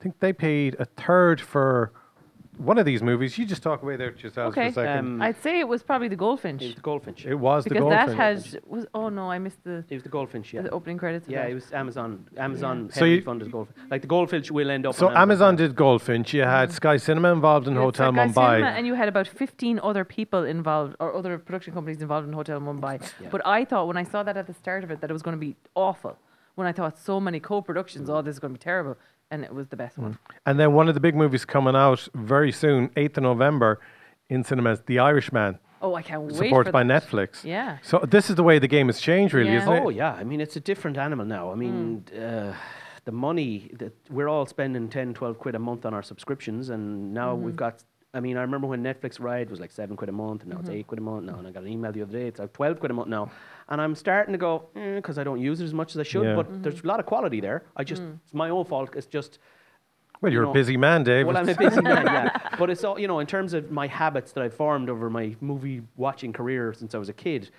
I 0.00 0.02
think 0.02 0.18
they 0.20 0.32
paid 0.32 0.74
a 0.80 0.84
third 0.86 1.40
for 1.40 1.92
one 2.58 2.78
of 2.78 2.86
these 2.86 3.02
movies. 3.02 3.36
You 3.38 3.44
just 3.46 3.62
talk 3.62 3.82
away 3.82 3.96
there 3.96 4.10
to 4.10 4.22
yourselves 4.22 4.56
Okay. 4.56 4.70
for 4.72 4.80
a 4.82 4.84
second. 4.86 4.98
Um, 5.06 5.22
I'd 5.22 5.40
say 5.42 5.60
it 5.60 5.68
was 5.68 5.82
probably 5.82 6.08
the 6.08 6.16
Goldfinch. 6.16 6.62
It 6.62 6.66
was 6.66 6.74
the 6.76 6.80
Goldfinch. 6.80 7.26
it 7.26 7.34
was 7.34 7.64
the 7.64 7.70
Goldfinch. 7.74 8.06
because 8.10 8.16
that 8.16 8.16
has 8.16 8.56
was 8.66 8.86
oh 8.94 9.08
no, 9.08 9.30
I 9.30 9.38
missed 9.38 9.62
the 9.64 9.84
It 9.90 9.94
was 9.94 10.02
the 10.02 10.08
Goldfinch, 10.08 10.52
yeah. 10.54 10.62
the 10.62 10.70
opening 10.70 10.98
credits. 10.98 11.28
Yeah, 11.28 11.42
that. 11.42 11.50
it 11.50 11.54
was 11.54 11.72
Amazon. 11.72 12.26
Amazon 12.36 12.88
So 12.90 13.00
heavily 13.00 13.16
you- 13.16 13.22
funded 13.22 13.52
Goldfinch. 13.52 13.90
Like 13.90 14.00
the 14.02 14.06
Goldfinch 14.08 14.50
will 14.50 14.70
end 14.70 14.86
up. 14.86 14.94
So 14.94 15.08
on 15.08 15.16
Amazon 15.16 15.56
did 15.56 15.74
Goldfinch. 15.76 16.32
You 16.34 16.42
had 16.42 16.72
Sky 16.72 16.96
Cinema 16.96 17.32
involved 17.32 17.66
in 17.66 17.74
You 17.74 17.80
had 17.80 17.84
Hotel 17.86 18.12
Sky 18.12 18.26
Mumbai. 18.26 18.54
Cinema, 18.56 18.66
and 18.76 18.86
you 18.86 18.94
had 18.94 19.08
about 19.08 19.26
15 19.28 19.80
other 19.82 20.04
people 20.04 20.44
involved, 20.44 20.96
or 20.98 21.14
other 21.14 21.38
production 21.38 21.72
companies 21.74 22.00
involved 22.00 22.26
in 22.26 22.32
Hotel 22.32 22.60
Mumbai. 22.60 23.00
Yeah. 23.20 23.28
But 23.30 23.42
I 23.46 23.64
thought 23.64 23.86
when 23.86 23.96
I 23.96 24.02
saw 24.04 24.22
that 24.22 24.36
at 24.36 24.46
the 24.46 24.54
start 24.54 24.82
of 24.84 24.90
it 24.90 25.00
that 25.00 25.10
it 25.10 25.12
was 25.12 25.22
going 25.22 25.36
to 25.36 25.40
be 25.40 25.56
awful. 25.74 26.16
When 26.54 26.66
I 26.66 26.72
thought 26.72 26.98
so 26.98 27.20
many 27.20 27.38
co-productions, 27.38 28.08
oh, 28.08 28.22
this 28.22 28.36
is 28.36 28.38
going 28.38 28.54
to 28.54 28.58
be 28.58 28.62
terrible, 28.62 28.96
and 29.30 29.44
it 29.44 29.54
was 29.54 29.68
the 29.68 29.76
best 29.76 29.98
mm. 29.98 30.04
one. 30.04 30.18
And 30.44 30.58
then 30.58 30.72
one 30.72 30.88
of 30.88 30.94
the 30.94 31.00
big 31.00 31.14
movies 31.14 31.44
coming 31.44 31.76
out 31.76 32.08
very 32.14 32.52
soon, 32.52 32.88
8th 32.90 33.18
of 33.18 33.22
November, 33.22 33.80
in 34.28 34.44
cinemas, 34.44 34.82
The 34.86 34.98
Irishman. 34.98 35.58
Oh, 35.82 35.94
I 35.94 36.02
can't 36.02 36.22
wait. 36.22 36.34
Supported 36.34 36.72
by 36.72 36.82
that. 36.82 37.04
Netflix. 37.04 37.44
Yeah. 37.44 37.78
So 37.82 37.98
this 37.98 38.30
is 38.30 38.36
the 38.36 38.42
way 38.42 38.58
the 38.58 38.68
game 38.68 38.86
has 38.86 38.98
changed, 38.98 39.34
really, 39.34 39.50
Yeah. 39.50 39.62
isn't 39.62 39.72
it? 39.72 39.82
Oh 39.84 39.88
yeah, 39.90 40.12
I 40.12 40.24
mean 40.24 40.40
it's 40.40 40.56
a 40.56 40.60
different 40.60 40.96
animal 40.96 41.26
now. 41.26 41.52
I 41.52 41.54
mean, 41.54 42.04
mm. 42.06 42.50
uh, 42.50 42.54
the 43.04 43.12
money 43.12 43.70
that 43.78 43.92
we're 44.10 44.28
all 44.28 44.46
spending 44.46 44.88
10, 44.88 45.14
12 45.14 45.38
quid 45.38 45.54
a 45.54 45.58
month 45.58 45.84
on 45.84 45.92
our 45.92 46.02
subscriptions, 46.02 46.70
and 46.70 47.12
now 47.12 47.34
mm-hmm. 47.34 47.44
we've 47.44 47.56
got. 47.56 47.84
I 48.16 48.20
mean, 48.20 48.38
I 48.38 48.40
remember 48.40 48.66
when 48.66 48.82
Netflix 48.82 49.20
Ride 49.20 49.50
was 49.50 49.60
like 49.60 49.70
seven 49.70 49.94
quid 49.94 50.08
a 50.08 50.12
month, 50.12 50.42
and 50.42 50.50
now 50.50 50.58
it's 50.58 50.68
mm-hmm. 50.68 50.78
eight 50.78 50.86
quid 50.86 50.98
a 50.98 51.02
month 51.02 51.24
now. 51.24 51.38
And 51.38 51.46
I 51.46 51.50
got 51.50 51.64
an 51.64 51.68
email 51.68 51.92
the 51.92 52.00
other 52.00 52.18
day; 52.18 52.26
it's 52.26 52.40
like 52.40 52.52
twelve 52.54 52.80
quid 52.80 52.90
a 52.90 52.94
month 52.94 53.08
now. 53.08 53.30
And 53.68 53.78
I'm 53.78 53.94
starting 53.94 54.32
to 54.32 54.38
go 54.38 54.68
mm, 54.74 54.96
because 54.96 55.18
I 55.18 55.24
don't 55.24 55.40
use 55.40 55.60
it 55.60 55.64
as 55.64 55.74
much 55.74 55.90
as 55.94 55.98
I 55.98 56.02
should. 56.02 56.24
Yeah. 56.24 56.34
But 56.34 56.46
mm-hmm. 56.46 56.62
there's 56.62 56.80
a 56.80 56.86
lot 56.86 56.98
of 56.98 57.04
quality 57.04 57.40
there. 57.40 57.64
I 57.76 57.84
just 57.84 58.00
mm. 58.00 58.18
it's 58.24 58.32
my 58.32 58.48
own 58.48 58.64
fault. 58.64 58.96
It's 58.96 59.06
just 59.06 59.38
Well, 60.22 60.32
you 60.32 60.36
you're 60.36 60.44
know- 60.44 60.50
a 60.50 60.54
busy 60.54 60.78
man, 60.78 61.04
Dave. 61.04 61.26
well, 61.26 61.36
I'm 61.36 61.48
a 61.48 61.54
busy 61.54 61.82
man, 61.82 62.06
yeah. 62.06 62.56
But 62.58 62.70
it's 62.70 62.84
all, 62.84 62.98
you 62.98 63.06
know, 63.06 63.18
in 63.18 63.26
terms 63.26 63.52
of 63.52 63.70
my 63.70 63.86
habits 63.86 64.32
that 64.32 64.42
I've 64.42 64.54
formed 64.54 64.88
over 64.88 65.10
my 65.10 65.36
movie 65.42 65.82
watching 65.96 66.32
career 66.32 66.72
since 66.72 66.94
I 66.94 66.98
was 66.98 67.10
a 67.10 67.12
kid, 67.12 67.50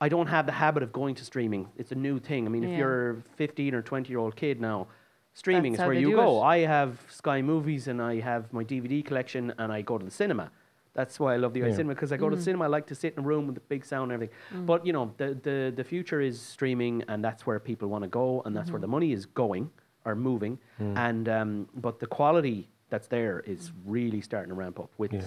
I 0.00 0.08
don't 0.08 0.26
have 0.26 0.44
the 0.46 0.52
habit 0.52 0.82
of 0.82 0.92
going 0.92 1.14
to 1.16 1.24
streaming. 1.24 1.68
It's 1.76 1.92
a 1.92 1.94
new 2.06 2.18
thing. 2.18 2.46
I 2.46 2.48
mean, 2.48 2.64
if 2.64 2.76
you're 2.76 3.10
a 3.10 3.22
15 3.36 3.74
or 3.74 3.82
20 3.82 4.08
year 4.08 4.18
old 4.18 4.34
kid 4.34 4.60
now, 4.60 4.88
streaming 5.34 5.72
That's 5.72 5.82
is 5.82 5.86
where 5.86 5.94
you 5.94 6.16
go. 6.16 6.42
it. 6.42 6.46
I 6.46 6.58
have 6.58 6.98
Sky 7.08 7.42
Movies 7.42 7.88
and 7.88 8.00
I 8.02 8.20
have 8.20 8.52
my 8.52 8.64
DVD 8.64 9.04
collection 9.04 9.52
and 9.58 9.72
I 9.72 9.82
go 9.82 9.98
to 9.98 10.04
the 10.04 10.10
cinema. 10.10 10.50
That's 10.92 11.20
why 11.20 11.34
I 11.34 11.36
love 11.36 11.52
the 11.52 11.60
Yeah. 11.60 11.70
cinema 11.70 11.94
because 11.94 12.12
I 12.12 12.16
go 12.16 12.28
to 12.28 12.36
the 12.36 12.42
mm. 12.42 12.44
cinema. 12.44 12.64
I 12.64 12.68
like 12.68 12.86
to 12.88 12.94
sit 12.94 13.14
in 13.14 13.20
a 13.20 13.26
room 13.26 13.46
with 13.46 13.54
the 13.54 13.60
big 13.60 13.84
sound 13.84 14.10
and 14.10 14.12
everything. 14.12 14.36
Mm. 14.52 14.66
But 14.66 14.84
you 14.84 14.92
know, 14.92 15.14
the, 15.18 15.34
the 15.34 15.72
the 15.74 15.84
future 15.84 16.20
is 16.20 16.40
streaming, 16.40 17.04
and 17.08 17.24
that's 17.24 17.46
where 17.46 17.60
people 17.60 17.88
want 17.88 18.02
to 18.02 18.08
go, 18.08 18.42
and 18.44 18.56
that's 18.56 18.70
where 18.70 18.78
mm-hmm. 18.78 18.82
the 18.82 18.96
money 18.98 19.12
is 19.12 19.26
going 19.26 19.70
or 20.04 20.14
moving. 20.16 20.58
Mm. 20.80 20.96
And 20.96 21.28
um, 21.28 21.68
but 21.74 22.00
the 22.00 22.06
quality 22.06 22.68
that's 22.88 23.06
there 23.06 23.40
is 23.40 23.72
really 23.84 24.20
starting 24.20 24.48
to 24.48 24.54
ramp 24.54 24.80
up 24.80 24.90
with 24.98 25.12
Yeah. 25.12 25.22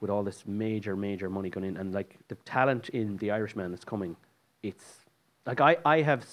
with 0.00 0.10
all 0.10 0.22
this 0.22 0.46
major 0.46 0.94
major 0.94 1.28
money 1.28 1.50
going 1.50 1.66
in, 1.66 1.76
and 1.76 1.92
like 1.92 2.16
the 2.28 2.36
talent 2.36 2.88
in 2.90 3.16
the 3.16 3.32
Irishman 3.32 3.72
that's 3.72 3.84
coming. 3.84 4.16
It's 4.62 5.04
like 5.44 5.60
I 5.60 5.76
I 5.84 6.02
have 6.02 6.24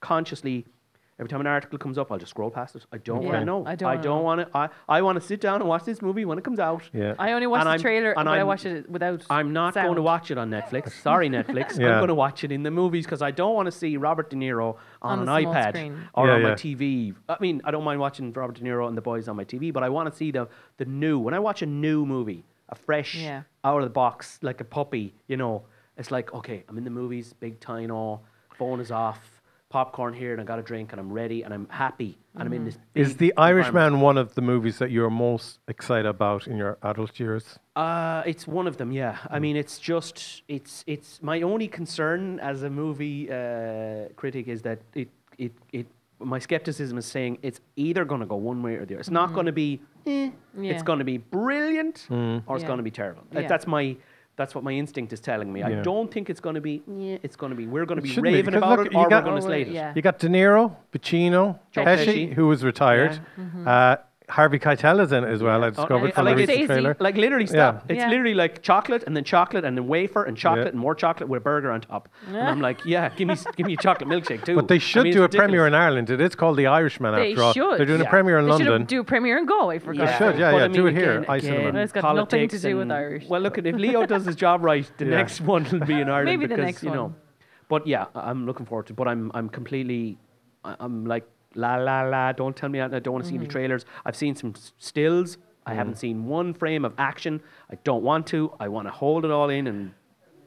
consciously. 0.00 0.66
Every 1.18 1.30
time 1.30 1.40
an 1.40 1.46
article 1.46 1.78
comes 1.78 1.96
up, 1.96 2.12
I'll 2.12 2.18
just 2.18 2.30
scroll 2.30 2.50
past 2.50 2.76
it. 2.76 2.84
I 2.92 2.98
don't 2.98 3.24
want 3.24 3.36
to 3.36 3.44
know. 3.46 3.64
I 3.64 3.74
don't 3.74 3.88
I 3.88 3.92
wanna 3.94 4.02
don't 4.02 4.22
want 4.22 4.40
to. 4.52 4.56
I, 4.56 4.68
I 4.86 5.00
want 5.00 5.18
to 5.18 5.26
sit 5.26 5.40
down 5.40 5.60
and 5.62 5.68
watch 5.68 5.84
this 5.84 6.02
movie 6.02 6.26
when 6.26 6.36
it 6.36 6.44
comes 6.44 6.58
out. 6.58 6.82
Yeah. 6.92 7.14
I 7.18 7.32
only 7.32 7.46
watch 7.46 7.60
And 7.60 7.68
the 7.68 7.70
I'm- 7.70 7.80
trailer, 7.80 8.08
and 8.12 8.26
but 8.26 8.28
I 8.28 8.36
I'm- 8.38 8.46
watched 8.46 8.66
it 8.66 8.90
without. 8.90 9.24
I'm 9.30 9.54
not 9.54 9.72
going 9.72 9.94
to 9.96 10.02
watch 10.02 10.30
it 10.30 10.36
on 10.36 10.50
Netflix. 10.50 10.92
Sorry, 11.00 11.30
Netflix. 11.30 11.78
Yeah. 11.80 11.92
I'm 11.92 11.98
going 12.00 12.08
to 12.08 12.14
watch 12.14 12.44
it 12.44 12.52
in 12.52 12.62
the 12.64 12.70
movies 12.70 13.06
because 13.06 13.22
I 13.22 13.30
don't 13.30 13.54
want 13.54 13.64
to 13.64 13.72
see 13.72 13.96
Robert 13.96 14.28
De 14.28 14.36
Niro 14.36 14.76
on, 15.00 15.20
On 15.20 15.20
an 15.20 15.24
the 15.24 15.40
small 15.40 15.54
iPad 15.54 15.68
screen. 15.70 16.08
or 16.12 16.26
Yeah, 16.26 16.32
on 16.34 16.40
yeah. 16.42 16.48
my 16.48 16.54
TV. 16.54 17.14
I 17.30 17.36
mean, 17.40 17.62
I 17.64 17.70
don't 17.70 17.84
mind 17.84 17.98
watching 17.98 18.30
Robert 18.34 18.56
De 18.56 18.62
Niro 18.62 18.86
and 18.86 18.94
the 18.96 19.00
boys 19.02 19.26
on 19.26 19.36
my 19.36 19.44
TV, 19.46 19.72
but 19.72 19.82
I 19.82 19.88
want 19.88 20.10
to 20.10 20.16
see 20.16 20.30
the 20.30 20.48
the 20.76 20.84
new. 20.84 21.18
When 21.18 21.32
I 21.32 21.38
watch 21.38 21.62
a 21.62 21.66
new 21.66 22.04
movie, 22.04 22.44
a 22.68 22.74
fresh, 22.74 23.14
Yeah. 23.14 23.42
out 23.64 23.78
of 23.78 23.84
the 23.84 23.90
box, 23.90 24.38
like 24.42 24.60
a 24.60 24.64
puppy, 24.64 25.14
you 25.28 25.38
know, 25.38 25.62
it's 25.96 26.10
like 26.10 26.34
okay, 26.34 26.62
I'm 26.68 26.76
in 26.76 26.84
the 26.84 26.90
movies, 26.90 27.32
big 27.40 27.58
time, 27.58 27.90
all 27.90 28.22
phone 28.58 28.80
is 28.80 28.90
off. 28.90 29.35
Popcorn 29.70 30.14
here, 30.14 30.30
and 30.32 30.40
I 30.40 30.44
got 30.44 30.60
a 30.60 30.62
drink, 30.62 30.92
and 30.92 31.00
I'm 31.00 31.12
ready, 31.12 31.42
and 31.42 31.52
I'm 31.52 31.66
happy, 31.68 32.16
and 32.34 32.44
I'm 32.44 32.52
in 32.52 32.64
this. 32.66 32.78
Is 32.94 33.16
The. 33.16 33.32
Irishman 33.36 34.00
one 34.00 34.16
of 34.16 34.34
the 34.36 34.40
movies 34.40 34.78
that 34.78 34.92
you're 34.92 35.10
most 35.10 35.58
excited 35.66 36.06
about 36.06 36.46
in 36.46 36.56
your 36.56 36.78
adult 36.84 37.18
years? 37.18 37.58
Uh, 37.74 38.22
it's 38.24 38.46
one 38.46 38.68
of 38.68 38.76
them, 38.76 38.92
yeah. 38.92 39.18
I 39.28 39.40
mean, 39.40 39.56
it's 39.56 39.80
just 39.80 40.42
it's 40.46 40.84
it's 40.86 41.20
my 41.20 41.42
only 41.42 41.66
concern 41.66 42.38
as 42.38 42.62
a 42.62 42.70
movie 42.70 43.28
uh, 43.28 44.08
critic 44.14 44.46
is 44.46 44.62
that 44.62 44.78
it 44.94 45.08
it 45.36 45.52
it 45.72 45.86
my 46.20 46.38
skepticism 46.38 46.96
is 46.96 47.04
saying 47.04 47.38
it's 47.42 47.60
either 47.74 48.04
going 48.04 48.20
to 48.20 48.26
go 48.26 48.36
one 48.36 48.62
way 48.62 48.76
or 48.76 48.86
the 48.86 48.94
other. 48.94 49.00
It's 49.00 49.10
not 49.10 49.34
going 49.34 49.46
to 49.46 49.52
be 49.52 49.80
eh, 50.06 50.30
Yeah. 50.56 50.72
it's 50.72 50.84
going 50.84 51.00
to 51.00 51.04
be 51.04 51.18
brilliant 51.18 52.06
or 52.08 52.40
it's 52.54 52.62
Yeah. 52.62 52.66
going 52.68 52.78
to 52.78 52.84
be 52.84 52.92
terrible. 52.92 53.24
Yeah. 53.32 53.48
That's 53.48 53.66
my 53.66 53.96
that's 54.36 54.54
what 54.54 54.62
my 54.62 54.72
instinct 54.72 55.12
is 55.12 55.20
telling 55.20 55.52
me. 55.52 55.62
I 55.62 55.82
don't 55.82 56.12
think 56.12 56.28
it's 56.30 56.40
going 56.40 56.54
to 56.54 56.60
be. 56.60 56.82
Yeah, 56.86 57.18
it's 57.22 57.36
going 57.36 57.50
to 57.50 57.56
be. 57.56 57.66
We're 57.66 57.86
going 57.86 57.96
to 57.96 58.02
be 58.02 58.08
shouldn't 58.08 58.24
be, 58.26 58.32
raving 58.34 58.54
about 58.54 58.78
look, 58.78 58.86
it, 58.88 58.92
you 58.92 58.98
or 58.98 59.08
got- 59.08 59.24
we're 59.24 59.30
going 59.30 59.42
to 59.42 59.46
slate 59.46 59.68
it. 59.68 59.72
yeah. 59.74 59.92
You 59.94 60.02
got 60.02 60.18
De 60.18 60.28
Niro, 60.28 60.76
Pacino, 60.92 61.58
Joe 61.72 61.84
Pesci, 61.84 62.06
Pesci. 62.06 62.32
who 62.34 62.46
was 62.46 62.62
retired. 62.64 63.18
Yeah. 63.38 63.70
Uh, 63.70 63.96
Harvey 64.28 64.58
Keitel 64.58 65.00
is 65.00 65.12
in 65.12 65.22
it 65.22 65.28
as 65.28 65.40
well. 65.40 65.62
I 65.62 65.68
Oh, 65.68 65.70
discovered 65.70 66.08
I- 66.08 66.10
from 66.10 66.26
I 66.26 66.34
the 66.34 66.40
like 66.40 66.48
recent 66.48 66.66
trailer. 66.66 66.96
Like 66.98 67.16
literally, 67.16 67.44
Yeah. 67.44 67.50
stop. 67.78 67.84
It's 67.88 67.98
Yeah. 67.98 68.08
literally 68.10 68.34
like 68.34 68.60
chocolate 68.60 69.04
and 69.06 69.16
then 69.16 69.22
chocolate 69.22 69.64
and 69.64 69.78
then 69.78 69.86
wafer 69.86 70.24
and 70.24 70.36
chocolate 70.36 70.66
Yeah. 70.66 70.70
and 70.70 70.80
more 70.80 70.96
chocolate 70.96 71.28
with 71.28 71.42
a 71.42 71.44
burger 71.44 71.70
on 71.70 71.80
top. 71.80 72.08
And 72.26 72.36
I'm 72.36 72.60
like, 72.60 72.84
yeah, 72.84 73.08
give 73.16 73.28
me 73.28 73.36
give 73.56 73.66
me 73.68 73.74
a 73.74 73.76
chocolate 73.76 74.08
milkshake 74.08 74.44
too. 74.44 74.56
But 74.56 74.66
they 74.66 74.80
should 74.80 75.02
I 75.02 75.04
mean, 75.04 75.12
do 75.12 75.22
a 75.22 75.26
it's 75.26 75.36
premiere 75.36 75.68
in 75.68 75.74
Ireland. 75.74 76.10
It 76.10 76.20
is 76.20 76.34
called 76.34 76.56
The 76.56 76.66
Irishman 76.66 77.14
They 77.14 77.30
after 77.30 77.42
all. 77.44 77.52
should. 77.52 77.78
They're 77.78 77.86
doing 77.86 78.00
Yeah. 78.00 78.06
a 78.08 78.10
premiere 78.10 78.38
in 78.40 78.46
They 78.46 78.56
should 78.58 78.66
London. 78.66 78.84
do 78.86 79.00
a 79.00 79.04
premiere 79.04 79.38
in 79.38 79.46
Galway 79.46 79.78
for 79.78 79.94
God's 79.94 80.10
should, 80.12 80.18
sake. 80.32 80.38
yeah, 80.40 80.50
But 80.50 80.58
yeah. 80.58 80.64
I 80.64 80.68
do 80.68 80.82
mean, 80.84 80.96
it 80.96 81.00
here. 81.00 81.12
again, 81.18 81.24
I 81.28 81.38
cinema. 81.38 81.60
again, 81.68 81.76
It's 81.76 81.92
got 81.92 82.16
nothing 82.16 82.48
to 82.48 82.58
do 82.58 82.76
with 82.78 82.90
Irish. 82.90 83.28
Well, 83.28 83.40
look, 83.40 83.58
if 83.58 83.76
Leo 83.76 84.06
does 84.06 84.24
his 84.26 84.34
job 84.34 84.64
right, 84.64 84.90
the 84.98 85.04
next 85.18 85.40
one 85.40 85.64
will 85.70 85.86
be 85.86 86.00
in 86.00 86.08
Ireland. 86.08 86.24
Maybe 86.26 86.46
the 86.46 86.56
because, 86.56 86.66
next 86.66 86.82
you 86.82 86.90
know. 86.90 87.02
one. 87.04 87.14
But 87.68 87.86
yeah, 87.86 88.06
I- 88.16 88.28
I'm 88.30 88.44
looking 88.44 88.66
forward 88.66 88.86
to. 88.88 88.92
it. 88.92 88.96
But 88.96 89.06
I'm 89.06 89.30
I'm 89.34 89.48
completely, 89.48 90.18
I'm 90.64 91.04
like 91.06 91.24
la 91.56 91.76
la 91.76 92.02
la. 92.02 92.32
Don't 92.32 92.54
tell 92.56 92.68
me 92.68 92.80
I 92.80 92.86
I 92.86 92.98
don't 93.00 93.12
want 93.14 93.24
to 93.24 93.28
see 93.28 93.34
Mm-hmm. 93.36 93.44
the 93.44 93.50
trailers. 93.56 93.84
I've 94.04 94.16
seen 94.16 94.34
some 94.36 94.54
stills. 94.78 95.38
I 95.68 95.72
Mm. 95.72 95.76
haven't 95.76 95.98
seen 95.98 96.26
one 96.26 96.54
frame 96.54 96.84
of 96.84 96.92
action. 96.98 97.40
I 97.70 97.74
don't 97.88 98.04
want 98.04 98.26
to. 98.28 98.52
I 98.60 98.68
want 98.68 98.86
to 98.86 98.92
hold 98.92 99.24
it 99.24 99.30
all 99.32 99.50
in 99.50 99.66
and 99.66 99.92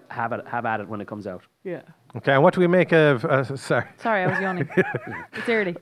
have 0.10 0.32
it 0.32 0.48
have 0.48 0.66
at 0.66 0.80
it 0.80 0.88
when 0.88 1.02
it 1.02 1.08
comes 1.08 1.28
out. 1.28 1.44
Yeah. 1.64 1.82
Okay, 2.16 2.34
and 2.34 2.42
what 2.42 2.56
do 2.56 2.60
we 2.60 2.66
make 2.68 2.92
of? 2.92 3.24
Uh, 3.24 3.44
sorry, 3.56 3.86
Sorry, 3.98 4.24
I 4.24 4.28
was 4.28 4.40
yawning. 4.40 4.68
it's 5.34 5.48
early. 5.48 5.76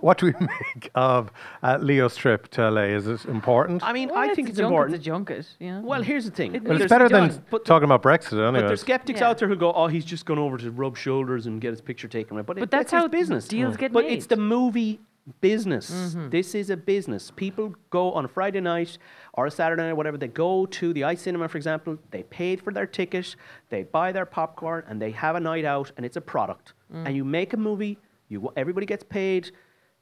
what 0.00 0.16
do 0.16 0.26
we 0.26 0.32
make 0.40 0.90
of 0.94 1.30
uh, 1.62 1.76
Leo's 1.80 2.16
trip 2.16 2.48
to 2.52 2.70
LA? 2.70 2.82
Is 2.96 3.06
it 3.06 3.24
important? 3.26 3.82
I 3.82 3.92
mean, 3.92 4.08
Well, 4.08 4.18
I 4.18 4.26
it's 4.28 4.36
think 4.36 4.48
a 4.48 4.50
it's 4.52 4.58
junket, 4.58 4.70
important. 4.72 4.96
It's 4.96 5.02
a 5.06 5.10
junket. 5.10 5.46
Yeah. 5.60 5.80
Well, 5.80 6.02
here's 6.02 6.24
the 6.24 6.30
thing. 6.30 6.54
It 6.54 6.62
well, 6.62 6.72
it's 6.72 6.78
There's- 6.78 6.88
better 6.88 7.08
than 7.10 7.28
John, 7.30 7.44
but- 7.50 7.66
talking 7.66 7.84
about 7.84 8.02
Brexit, 8.02 8.30
But 8.30 8.44
anyway. 8.54 8.66
there's 8.68 8.80
skeptics 8.80 9.20
Yeah. 9.20 9.28
out 9.28 9.38
there 9.38 9.48
who 9.48 9.56
go, 9.56 9.70
"Oh, 9.74 9.86
he's 9.86 10.06
just 10.06 10.24
gone 10.24 10.38
over 10.38 10.56
to 10.56 10.70
rub 10.70 10.96
shoulders 10.96 11.46
and 11.46 11.60
get 11.60 11.72
his 11.72 11.82
picture 11.82 12.08
taken." 12.08 12.36
Right? 12.38 12.46
But, 12.46 12.56
But 12.56 12.62
it, 12.64 12.70
that's 12.70 12.90
his 12.92 12.98
how 13.00 13.08
business. 13.08 13.46
deals 13.46 13.76
get 13.76 13.92
But 13.92 14.04
made. 14.04 14.14
it's 14.14 14.26
the 14.26 14.36
movie 14.36 15.00
business. 15.40 15.90
Mm-hmm. 15.90 16.30
This 16.30 16.54
is 16.54 16.70
a 16.70 16.76
business. 16.76 17.30
People 17.34 17.74
go 17.90 18.12
on 18.12 18.24
a 18.24 18.28
Friday 18.28 18.60
night 18.60 18.98
or 19.34 19.46
a 19.46 19.50
Saturday 19.50 19.82
night, 19.82 19.90
or 19.90 19.94
whatever. 19.94 20.16
They 20.16 20.28
go 20.28 20.66
to 20.66 20.92
the 20.92 21.04
Eye 21.04 21.14
Cinema, 21.14 21.48
for 21.48 21.58
example. 21.58 21.98
They 22.10 22.22
paid 22.24 22.62
for 22.62 22.72
their 22.72 22.86
ticket. 22.86 23.36
They 23.68 23.82
buy 23.82 24.12
their 24.12 24.26
popcorn 24.26 24.84
and 24.88 25.00
they 25.00 25.10
have 25.12 25.36
a 25.36 25.40
night 25.40 25.64
out, 25.64 25.92
and 25.96 26.06
it's 26.06 26.16
a 26.16 26.20
product. 26.20 26.74
Mm. 26.92 27.06
And 27.06 27.16
you 27.16 27.24
make 27.24 27.52
a 27.52 27.56
movie. 27.56 27.98
You 28.28 28.52
everybody 28.56 28.86
gets 28.86 29.04
paid. 29.04 29.52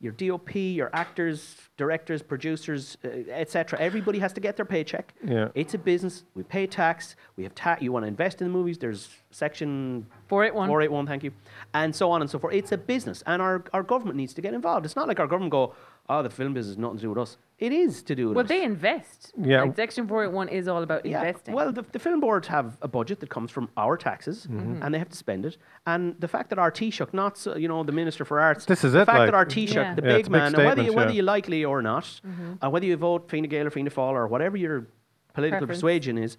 Your 0.04 0.12
DOP, 0.12 0.54
your 0.54 0.90
actors, 0.92 1.56
directors, 1.78 2.20
producers, 2.20 2.98
uh, 3.06 3.08
etc. 3.30 3.80
Everybody 3.80 4.18
has 4.18 4.34
to 4.34 4.40
get 4.40 4.54
their 4.54 4.66
paycheck. 4.66 5.14
Yeah. 5.26 5.48
It's 5.54 5.72
a 5.72 5.78
business. 5.78 6.24
We 6.34 6.42
pay 6.42 6.66
tax. 6.66 7.16
We 7.36 7.44
have 7.44 7.54
tax. 7.54 7.80
You 7.80 7.90
want 7.90 8.02
to 8.02 8.08
invest 8.08 8.42
in 8.42 8.48
the 8.48 8.52
movies? 8.52 8.76
There's 8.76 9.08
section 9.30 10.06
481. 10.28 10.68
481, 10.68 11.06
thank 11.06 11.24
you, 11.24 11.32
and 11.72 11.96
so 11.96 12.10
on 12.10 12.20
and 12.20 12.30
so 12.30 12.38
forth. 12.38 12.54
It's 12.54 12.72
a 12.72 12.76
business, 12.76 13.22
and 13.26 13.40
our, 13.40 13.64
our 13.72 13.82
government 13.82 14.18
needs 14.18 14.34
to 14.34 14.42
get 14.42 14.52
involved. 14.52 14.84
It's 14.84 14.94
not 14.94 15.08
like 15.08 15.20
our 15.20 15.26
government 15.26 15.52
go, 15.52 15.74
oh, 16.08 16.22
the 16.22 16.30
film 16.30 16.54
business 16.54 16.74
has 16.74 16.78
nothing 16.78 16.98
to 16.98 17.02
do 17.02 17.08
with 17.10 17.18
us. 17.18 17.36
It 17.58 17.72
is 17.72 18.02
to 18.02 18.14
do 18.14 18.28
with 18.28 18.36
Well, 18.36 18.44
us. 18.44 18.48
they 18.48 18.62
invest. 18.64 19.32
Yeah. 19.40 19.62
Like 19.62 19.76
Section 19.76 20.08
481 20.08 20.48
is 20.48 20.66
all 20.68 20.82
about 20.82 21.06
Yeah, 21.06 21.22
investing. 21.22 21.54
Well, 21.54 21.72
the, 21.72 21.82
the 21.92 21.98
film 22.00 22.20
boards 22.20 22.48
have 22.48 22.76
a 22.82 22.88
budget 22.88 23.20
that 23.20 23.30
comes 23.30 23.50
from 23.50 23.68
our 23.76 23.96
taxes, 23.96 24.46
mm-hmm. 24.46 24.58
mm-hmm. 24.58 24.82
and 24.82 24.92
they 24.94 24.98
have 24.98 25.08
to 25.08 25.16
spend 25.16 25.46
it. 25.46 25.56
And 25.86 26.16
the 26.20 26.26
fact 26.28 26.50
that 26.50 26.58
our 26.58 26.72
Taoiseach, 26.72 27.14
not 27.14 27.38
so, 27.38 27.56
you 27.56 27.68
know 27.68 27.84
the 27.84 27.92
Minister 27.92 28.24
for 28.24 28.40
Arts, 28.40 28.64
This 28.64 28.82
is 28.84 28.92
the 28.92 29.02
it, 29.02 29.06
fact 29.06 29.18
like- 29.18 29.26
that 29.28 29.34
our 29.34 29.46
Taoiseach, 29.46 29.74
Yeah. 29.74 29.94
the 29.94 30.02
Yeah, 30.02 30.08
big 30.08 30.20
it's 30.20 30.28
a 30.28 30.30
big 30.30 30.40
man, 30.40 30.46
and 30.54 30.56
whether 30.56 30.82
you, 30.82 30.88
statement, 30.88 30.96
whether 30.96 31.10
yeah. 31.10 31.16
you 31.16 31.22
like 31.22 31.48
Leo 31.48 31.70
or 31.70 31.80
not, 31.82 32.20
and 32.60 32.72
whether 32.72 32.86
you 32.86 32.96
vote 32.96 33.30
Fine 33.30 33.44
Gael 33.44 33.66
or 33.68 33.70
Fianna 33.70 33.90
Fáil 33.90 34.12
or 34.12 34.26
whatever 34.26 34.56
your 34.56 34.88
political 35.32 35.58
Preference. 35.60 35.78
persuasion 35.78 36.18
is, 36.18 36.36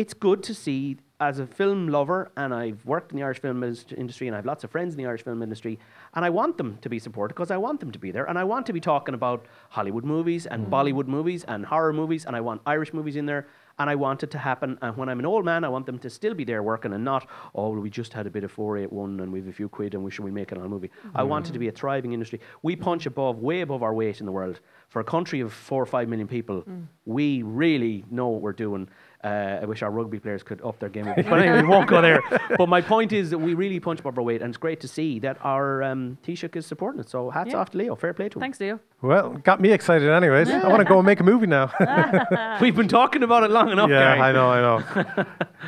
it's 0.00 0.14
good 0.14 0.42
to 0.42 0.54
see 0.54 0.96
as 1.20 1.40
a 1.40 1.46
film 1.46 1.86
lover, 1.88 2.32
and 2.38 2.54
I've 2.54 2.82
worked 2.86 3.12
in 3.12 3.18
the 3.18 3.22
Irish 3.22 3.40
film 3.40 3.62
industry, 3.62 4.28
and 4.28 4.34
I 4.34 4.38
have 4.38 4.46
lots 4.46 4.64
of 4.64 4.70
friends 4.70 4.94
in 4.94 4.98
the 4.98 5.04
Irish 5.04 5.22
film 5.22 5.42
industry, 5.42 5.78
and 6.14 6.24
I 6.24 6.30
want 6.30 6.56
them 6.56 6.78
to 6.80 6.88
be 6.88 6.98
supported 6.98 7.34
because 7.34 7.50
I 7.50 7.58
want 7.58 7.80
them 7.80 7.90
to 7.90 7.98
be 7.98 8.10
there, 8.10 8.24
and 8.24 8.38
I 8.38 8.44
want 8.44 8.64
to 8.66 8.72
be 8.72 8.80
talking 8.80 9.14
about 9.14 9.44
Hollywood 9.68 10.04
movies 10.04 10.46
and 10.46 10.66
mm. 10.66 10.70
Bollywood 10.70 11.06
movies 11.06 11.44
and 11.44 11.66
horror 11.66 11.92
movies, 11.92 12.24
and 12.24 12.34
I 12.34 12.40
want 12.40 12.62
Irish 12.64 12.94
movies 12.94 13.16
in 13.16 13.26
there, 13.26 13.46
and 13.80 13.88
I 13.88 13.94
want 13.94 14.22
it 14.22 14.30
to 14.32 14.38
happen. 14.38 14.78
And 14.82 14.94
when 14.98 15.08
I'm 15.08 15.18
an 15.18 15.24
old 15.24 15.44
man, 15.46 15.64
I 15.64 15.70
want 15.70 15.86
them 15.86 15.98
to 16.00 16.10
still 16.10 16.34
be 16.34 16.44
there 16.44 16.62
working 16.62 16.92
and 16.92 17.02
not, 17.02 17.26
oh, 17.54 17.70
well, 17.70 17.80
we 17.80 17.88
just 17.88 18.12
had 18.12 18.26
a 18.26 18.30
bit 18.30 18.44
of 18.44 18.52
481 18.52 19.20
and 19.20 19.32
we've 19.32 19.48
a 19.48 19.52
few 19.52 19.70
quid 19.70 19.94
and 19.94 20.04
we 20.04 20.10
should 20.10 20.24
we 20.24 20.30
make 20.30 20.52
it 20.52 20.58
on 20.58 20.66
a 20.66 20.68
movie. 20.68 20.90
I 21.14 21.22
want 21.22 21.48
it 21.48 21.52
to 21.52 21.58
be 21.58 21.68
a 21.68 21.72
thriving 21.72 22.12
industry. 22.12 22.40
We 22.62 22.76
punch 22.76 23.06
above, 23.06 23.38
way 23.38 23.62
above 23.62 23.82
our 23.82 23.94
weight 23.94 24.20
in 24.20 24.26
the 24.26 24.32
world. 24.32 24.60
For 24.88 25.00
a 25.00 25.04
country 25.04 25.40
of 25.40 25.52
four 25.52 25.82
or 25.82 25.86
five 25.86 26.08
million 26.10 26.28
people, 26.28 26.62
mm. 26.62 26.84
we 27.06 27.42
really 27.42 28.04
know 28.10 28.28
what 28.28 28.42
we're 28.42 28.52
doing. 28.52 28.88
Uh, 29.22 29.58
I 29.60 29.66
wish 29.66 29.82
our 29.82 29.90
rugby 29.90 30.18
players 30.18 30.42
could 30.42 30.62
up 30.64 30.78
their 30.78 30.88
game 30.88 31.06
a 31.06 31.14
bit. 31.14 31.26
But 31.30 31.40
anyway, 31.40 31.60
we 31.60 31.68
won't 31.68 31.88
go 31.88 32.00
there. 32.00 32.22
But 32.56 32.70
my 32.70 32.80
point 32.80 33.12
is 33.12 33.28
that 33.30 33.38
we 33.38 33.52
really 33.52 33.78
punch 33.78 34.00
above 34.00 34.16
our 34.16 34.24
weight, 34.24 34.40
and 34.40 34.48
it's 34.48 34.56
great 34.56 34.80
to 34.80 34.88
see 34.88 35.18
that 35.18 35.36
our 35.44 35.82
um, 35.82 36.16
Taoiseach 36.24 36.56
is 36.56 36.64
supporting 36.64 37.00
it. 37.02 37.10
So 37.10 37.28
hats 37.28 37.50
Yeah. 37.50 37.58
off 37.58 37.70
to 37.72 37.78
Leo. 37.78 37.94
Fair 37.96 38.14
play 38.14 38.30
to 38.30 38.38
him. 38.38 38.40
Thanks, 38.40 38.58
Leo. 38.60 38.80
well, 39.02 39.30
got 39.44 39.60
me 39.60 39.72
excited, 39.72 40.08
anyways. 40.08 40.48
I 40.48 40.66
want 40.68 40.78
to 40.80 40.84
go 40.86 40.98
and 40.98 41.04
make 41.06 41.20
a 41.20 41.24
movie 41.24 41.46
now. 41.46 41.70
We've 42.62 42.74
been 42.74 42.88
talking 42.88 43.22
about 43.22 43.42
it 43.42 43.50
long 43.50 43.70
enough, 43.70 43.90
yeah, 43.90 44.16
Garry. 44.16 44.20
I 44.20 44.32
know, 44.32 44.48
I 44.50 44.60
know. 44.62 45.24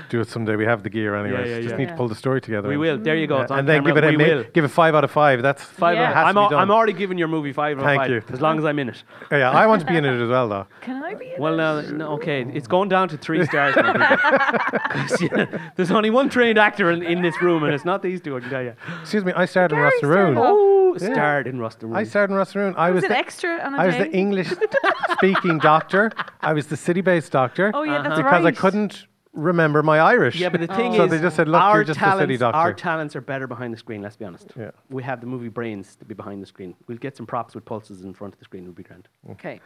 Do 0.08 0.20
it 0.22 0.28
someday. 0.28 0.56
We 0.56 0.64
have 0.64 0.82
the 0.82 0.88
gear, 0.90 1.14
anyways. 1.14 1.48
yeah, 1.50 1.60
Just 1.60 1.70
yeah. 1.72 1.76
need 1.76 1.88
to 1.88 1.94
pull 1.94 2.08
the 2.08 2.14
story 2.14 2.40
together. 2.40 2.68
We 2.70 2.78
will. 2.78 2.96
There 2.98 3.16
you 3.16 3.26
go. 3.26 3.36
Yeah, 3.36 3.42
It's 3.42 3.50
on 3.52 3.58
and 3.60 3.68
then 3.68 3.84
give 3.84 3.98
it 3.98 4.04
a 4.04 4.08
We 4.08 4.16
ma- 4.16 4.24
will. 4.24 4.44
give 4.54 4.64
it 4.64 4.68
five 4.68 4.94
out 4.94 5.04
of 5.04 5.10
five. 5.10 5.42
That's 5.42 5.62
Five. 5.62 5.96
Yeah. 5.96 6.04
out 6.04 6.08
of- 6.10 6.14
Has 6.16 6.26
I'm, 6.28 6.38
al- 6.38 6.54
I'm 6.56 6.70
already 6.70 6.94
giving 6.94 7.18
your 7.18 7.28
movie 7.28 7.52
five 7.52 7.76
out 7.76 7.80
of 7.82 7.86
Thank 7.86 8.00
five, 8.00 8.10
you. 8.10 8.22
as 8.32 8.40
long 8.40 8.58
as 8.58 8.64
I'm 8.64 8.78
in 8.78 8.88
it. 8.88 9.02
Yeah, 9.30 9.50
I 9.50 9.66
want 9.66 9.80
to 9.82 9.86
be 9.86 9.96
in 9.98 10.06
it 10.06 10.20
as 10.22 10.30
well, 10.30 10.48
though. 10.48 10.66
Can 10.80 11.02
I 11.04 11.14
be 11.14 11.34
in 11.34 11.40
Well, 11.40 11.60
it? 11.60 11.86
uh, 11.88 11.90
no, 11.92 12.12
okay, 12.14 12.42
it's 12.54 12.66
going 12.66 12.88
down 12.88 13.08
to 13.10 13.18
three 13.18 13.41
stars. 13.46 13.74
now, 13.76 13.92
people. 13.92 14.78
'Cause, 14.88 15.20
yeah, 15.22 15.70
There's 15.76 15.90
only 15.90 16.10
one 16.10 16.28
trained 16.28 16.58
actor 16.58 16.90
in, 16.90 17.02
in 17.02 17.22
this 17.22 17.40
room, 17.42 17.62
and 17.64 17.72
it's 17.74 17.84
not 17.84 18.02
these 18.02 18.20
two. 18.20 18.36
I 18.36 18.40
can 18.40 18.50
tell 18.50 18.62
you. 18.62 18.74
Excuse 19.00 19.24
me, 19.24 19.32
I 19.34 19.44
starred 19.46 19.72
in 19.72 19.78
Garry 19.78 19.90
Rustaroon. 19.90 20.34
started 20.34 20.36
off. 20.38 20.46
Oh, 20.48 20.96
Yeah. 21.00 21.12
starred 21.14 21.46
in 21.46 21.58
Rustin. 21.58 21.96
I 21.96 22.04
starred 22.04 22.30
in 22.30 22.36
Ros 22.36 22.54
na 22.54 22.60
Rún. 22.60 22.74
I 22.76 22.90
was 22.90 22.96
was 22.96 23.04
an 23.04 23.10
the, 23.10 23.18
extra 23.18 23.58
on 23.60 23.74
a 23.74 23.78
I 23.78 23.86
was 23.86 23.94
day? 23.96 24.04
the 24.04 24.12
English 24.12 24.48
speaking 25.12 25.58
doctor. 25.58 26.10
I 26.40 26.52
was 26.52 26.66
the 26.66 26.76
city 26.76 27.00
based 27.00 27.32
doctor. 27.32 27.70
Oh, 27.74 27.82
yeah, 27.82 28.02
that's 28.02 28.16
because 28.20 28.44
I 28.44 28.50
couldn't 28.52 29.06
remember 29.32 29.82
my 29.82 29.98
Irish. 29.98 30.36
Yeah, 30.36 30.50
but 30.50 30.60
the 30.60 30.66
thing 30.66 30.94
so 30.94 31.04
is, 31.04 31.10
they 31.10 31.18
just 31.18 31.36
said, 31.36 31.48
look, 31.48 31.62
our 31.62 31.76
you're 31.78 31.84
just 31.84 31.98
talents, 31.98 32.18
the 32.18 32.22
city 32.24 32.36
doctor. 32.36 32.58
Our 32.58 32.74
talents 32.74 33.16
are 33.16 33.22
better 33.22 33.46
behind 33.46 33.72
the 33.72 33.78
screen. 33.78 34.02
Let's 34.02 34.16
be 34.16 34.26
honest. 34.26 34.52
Yeah. 34.54 34.72
We 34.90 35.02
have 35.04 35.22
the 35.22 35.26
movie 35.26 35.48
brains 35.48 35.96
to 35.96 36.04
be 36.04 36.12
behind 36.12 36.42
the 36.42 36.46
screen. 36.46 36.74
We'll 36.86 36.98
get 36.98 37.16
some 37.16 37.24
props 37.24 37.54
with 37.54 37.64
pulses 37.64 38.02
in 38.02 38.12
front 38.12 38.34
of 38.34 38.38
the 38.38 38.44
screen. 38.44 38.64
It'll 38.64 38.74
be 38.74 38.82
grand. 38.82 39.08
Okay. 39.30 39.60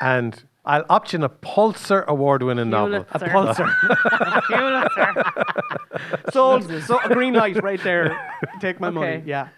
and 0.00 0.42
I'll 0.66 0.84
option 0.90 1.22
a 1.22 1.28
Pulitzer 1.28 2.02
award 2.08 2.42
winning 2.42 2.70
novel. 2.70 3.06
A 3.12 3.18
pulsar. 3.20 3.72
Sold. 6.32 6.70
So 6.84 6.98
a 7.02 7.08
green 7.14 7.34
light 7.34 7.62
right 7.62 7.82
there. 7.82 8.18
Take 8.60 8.80
my 8.80 8.90
money. 8.90 9.22
Yeah. 9.24 9.48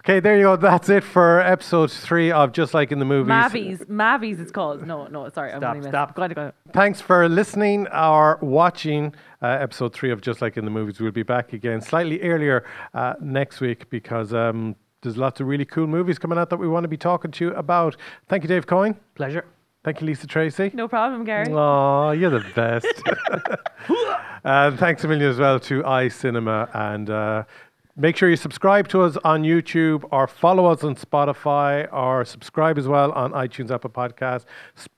Okay, 0.00 0.20
there 0.20 0.36
you 0.36 0.42
go. 0.42 0.56
That's 0.56 0.88
it 0.90 1.02
for 1.02 1.40
episode 1.40 1.90
three 1.90 2.30
of 2.30 2.52
Just 2.52 2.74
Like 2.74 2.92
in 2.92 2.98
the 2.98 3.04
Movies. 3.06 3.30
Mavies. 3.30 3.78
Mavies 3.88 4.38
it's 4.38 4.50
called. 4.50 4.86
No, 4.86 5.06
no, 5.06 5.28
sorry. 5.30 5.50
I'm 5.52 5.60
Stop, 5.60 5.68
only 5.70 5.78
messing- 5.80 5.92
stop. 5.92 6.14
Go 6.14 6.22
ahead, 6.22 6.34
go 6.34 6.40
ahead. 6.42 6.54
Thanks 6.72 7.00
for 7.00 7.26
listening 7.28 7.86
or 7.88 8.38
watching 8.42 9.14
uh, 9.42 9.46
episode 9.46 9.94
three 9.94 10.10
of 10.10 10.20
Just 10.20 10.42
Like 10.42 10.58
in 10.58 10.64
the 10.66 10.70
Movies. 10.70 11.00
We'll 11.00 11.10
be 11.10 11.22
back 11.22 11.52
again 11.54 11.80
slightly 11.80 12.20
earlier 12.22 12.64
uh, 12.92 13.14
next 13.20 13.60
week 13.60 13.88
because 13.88 14.34
um, 14.34 14.76
there's 15.00 15.16
lots 15.16 15.40
of 15.40 15.46
really 15.46 15.64
cool 15.64 15.86
movies 15.86 16.18
coming 16.18 16.36
out 16.38 16.50
that 16.50 16.58
we 16.58 16.68
want 16.68 16.84
to 16.84 16.88
be 16.88 16.98
talking 16.98 17.30
to 17.30 17.44
you 17.46 17.54
about. 17.54 17.96
Thank 18.28 18.42
you, 18.42 18.48
Dave 18.48 18.66
Coyne. 18.66 18.96
Pleasure. 19.14 19.46
Thank 19.84 20.00
you, 20.00 20.06
Lisa 20.06 20.26
Tracy. 20.26 20.70
No 20.72 20.88
problem, 20.88 21.24
Garry. 21.24 21.52
Oh, 21.52 22.12
you're 22.12 22.30
the 22.30 22.44
best. 22.54 22.86
and 24.42 24.78
thanks 24.78 25.04
a 25.04 25.08
million 25.08 25.30
as 25.30 25.38
well 25.38 25.60
to 25.60 25.84
Eye 25.84 26.08
Cinema. 26.08 26.70
And 26.72 27.10
uh, 27.10 27.44
make 27.94 28.16
sure 28.16 28.30
you 28.30 28.36
subscribe 28.36 28.88
to 28.88 29.02
us 29.02 29.18
on 29.24 29.42
YouTube 29.42 30.08
or 30.10 30.26
follow 30.26 30.64
us 30.64 30.82
on 30.84 30.96
Spotify 30.96 31.86
or 31.92 32.24
subscribe 32.24 32.78
as 32.78 32.88
well 32.88 33.12
on 33.12 33.32
iTunes, 33.32 33.70
Apple 33.70 33.90
Podcasts. 33.90 34.46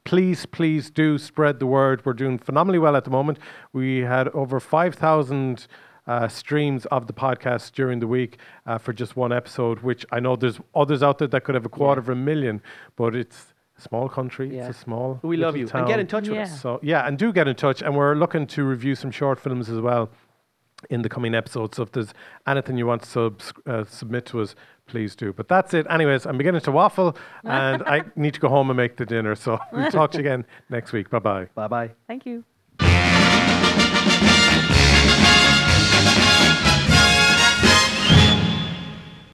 Please, 0.04 0.46
please 0.46 0.88
do 0.88 1.18
spread 1.18 1.58
the 1.58 1.66
word. 1.66 2.06
We're 2.06 2.12
doing 2.12 2.38
phenomenally 2.38 2.78
well 2.78 2.94
at 2.94 3.02
the 3.02 3.10
moment. 3.10 3.40
We 3.72 3.98
had 4.02 4.28
over 4.28 4.60
5,000 4.60 5.66
uh, 6.06 6.28
streams 6.28 6.86
of 6.86 7.08
the 7.08 7.12
podcast 7.12 7.72
during 7.72 7.98
the 7.98 8.06
week 8.06 8.38
uh, 8.66 8.78
for 8.78 8.92
just 8.92 9.16
one 9.16 9.32
episode, 9.32 9.80
which 9.80 10.06
I 10.12 10.20
know 10.20 10.36
there's 10.36 10.60
others 10.76 11.02
out 11.02 11.18
there 11.18 11.26
that 11.26 11.42
could 11.42 11.56
have 11.56 11.66
a 11.66 11.68
quarter 11.68 12.00
of 12.00 12.08
a 12.08 12.14
million, 12.14 12.62
but 12.94 13.16
it's 13.16 13.52
small 13.78 14.08
country. 14.08 14.54
Yeah. 14.54 14.68
It's 14.68 14.78
a 14.78 14.80
small. 14.80 15.20
We 15.22 15.36
love 15.36 15.54
little 15.54 15.68
you. 15.68 15.78
And 15.78 15.86
get 15.88 15.98
in 15.98 16.06
touch 16.06 16.28
with 16.28 16.38
us. 16.38 16.60
So 16.60 16.80
yeah, 16.82 17.06
and 17.06 17.18
do 17.18 17.32
get 17.32 17.48
in 17.48 17.56
touch. 17.56 17.82
And 17.82 17.96
we're 17.96 18.14
looking 18.14 18.46
to 18.48 18.64
review 18.64 18.94
some 18.94 19.10
short 19.10 19.38
films 19.40 19.68
as 19.68 19.80
well 19.80 20.10
in 20.90 21.02
the 21.02 21.08
coming 21.08 21.34
episodes. 21.34 21.76
So 21.76 21.82
if 21.84 21.92
there's 21.92 22.12
anything 22.46 22.76
you 22.78 22.86
want 22.86 23.02
to 23.02 23.08
sub- 23.08 23.42
uh, 23.66 23.84
submit 23.84 24.26
to 24.26 24.40
us, 24.40 24.54
please 24.86 25.16
do. 25.16 25.32
But 25.32 25.48
that's 25.48 25.74
it. 25.74 25.86
Anyways, 25.90 26.26
I'm 26.26 26.36
beginning 26.38 26.60
to 26.62 26.72
waffle, 26.72 27.16
and 27.44 27.82
I 27.86 28.02
need 28.14 28.34
to 28.34 28.40
go 28.40 28.48
home 28.48 28.70
and 28.70 28.76
make 28.76 28.96
the 28.96 29.06
dinner. 29.06 29.34
So 29.34 29.58
we'll 29.72 29.90
talk 29.90 30.10
to 30.12 30.18
you 30.18 30.24
again 30.24 30.44
next 30.68 30.92
week. 30.92 31.10
Bye 31.10 31.18
bye. 31.18 31.48
Bye 31.54 31.68
bye. 31.68 31.90
Thank 32.06 32.26
you. 32.26 32.44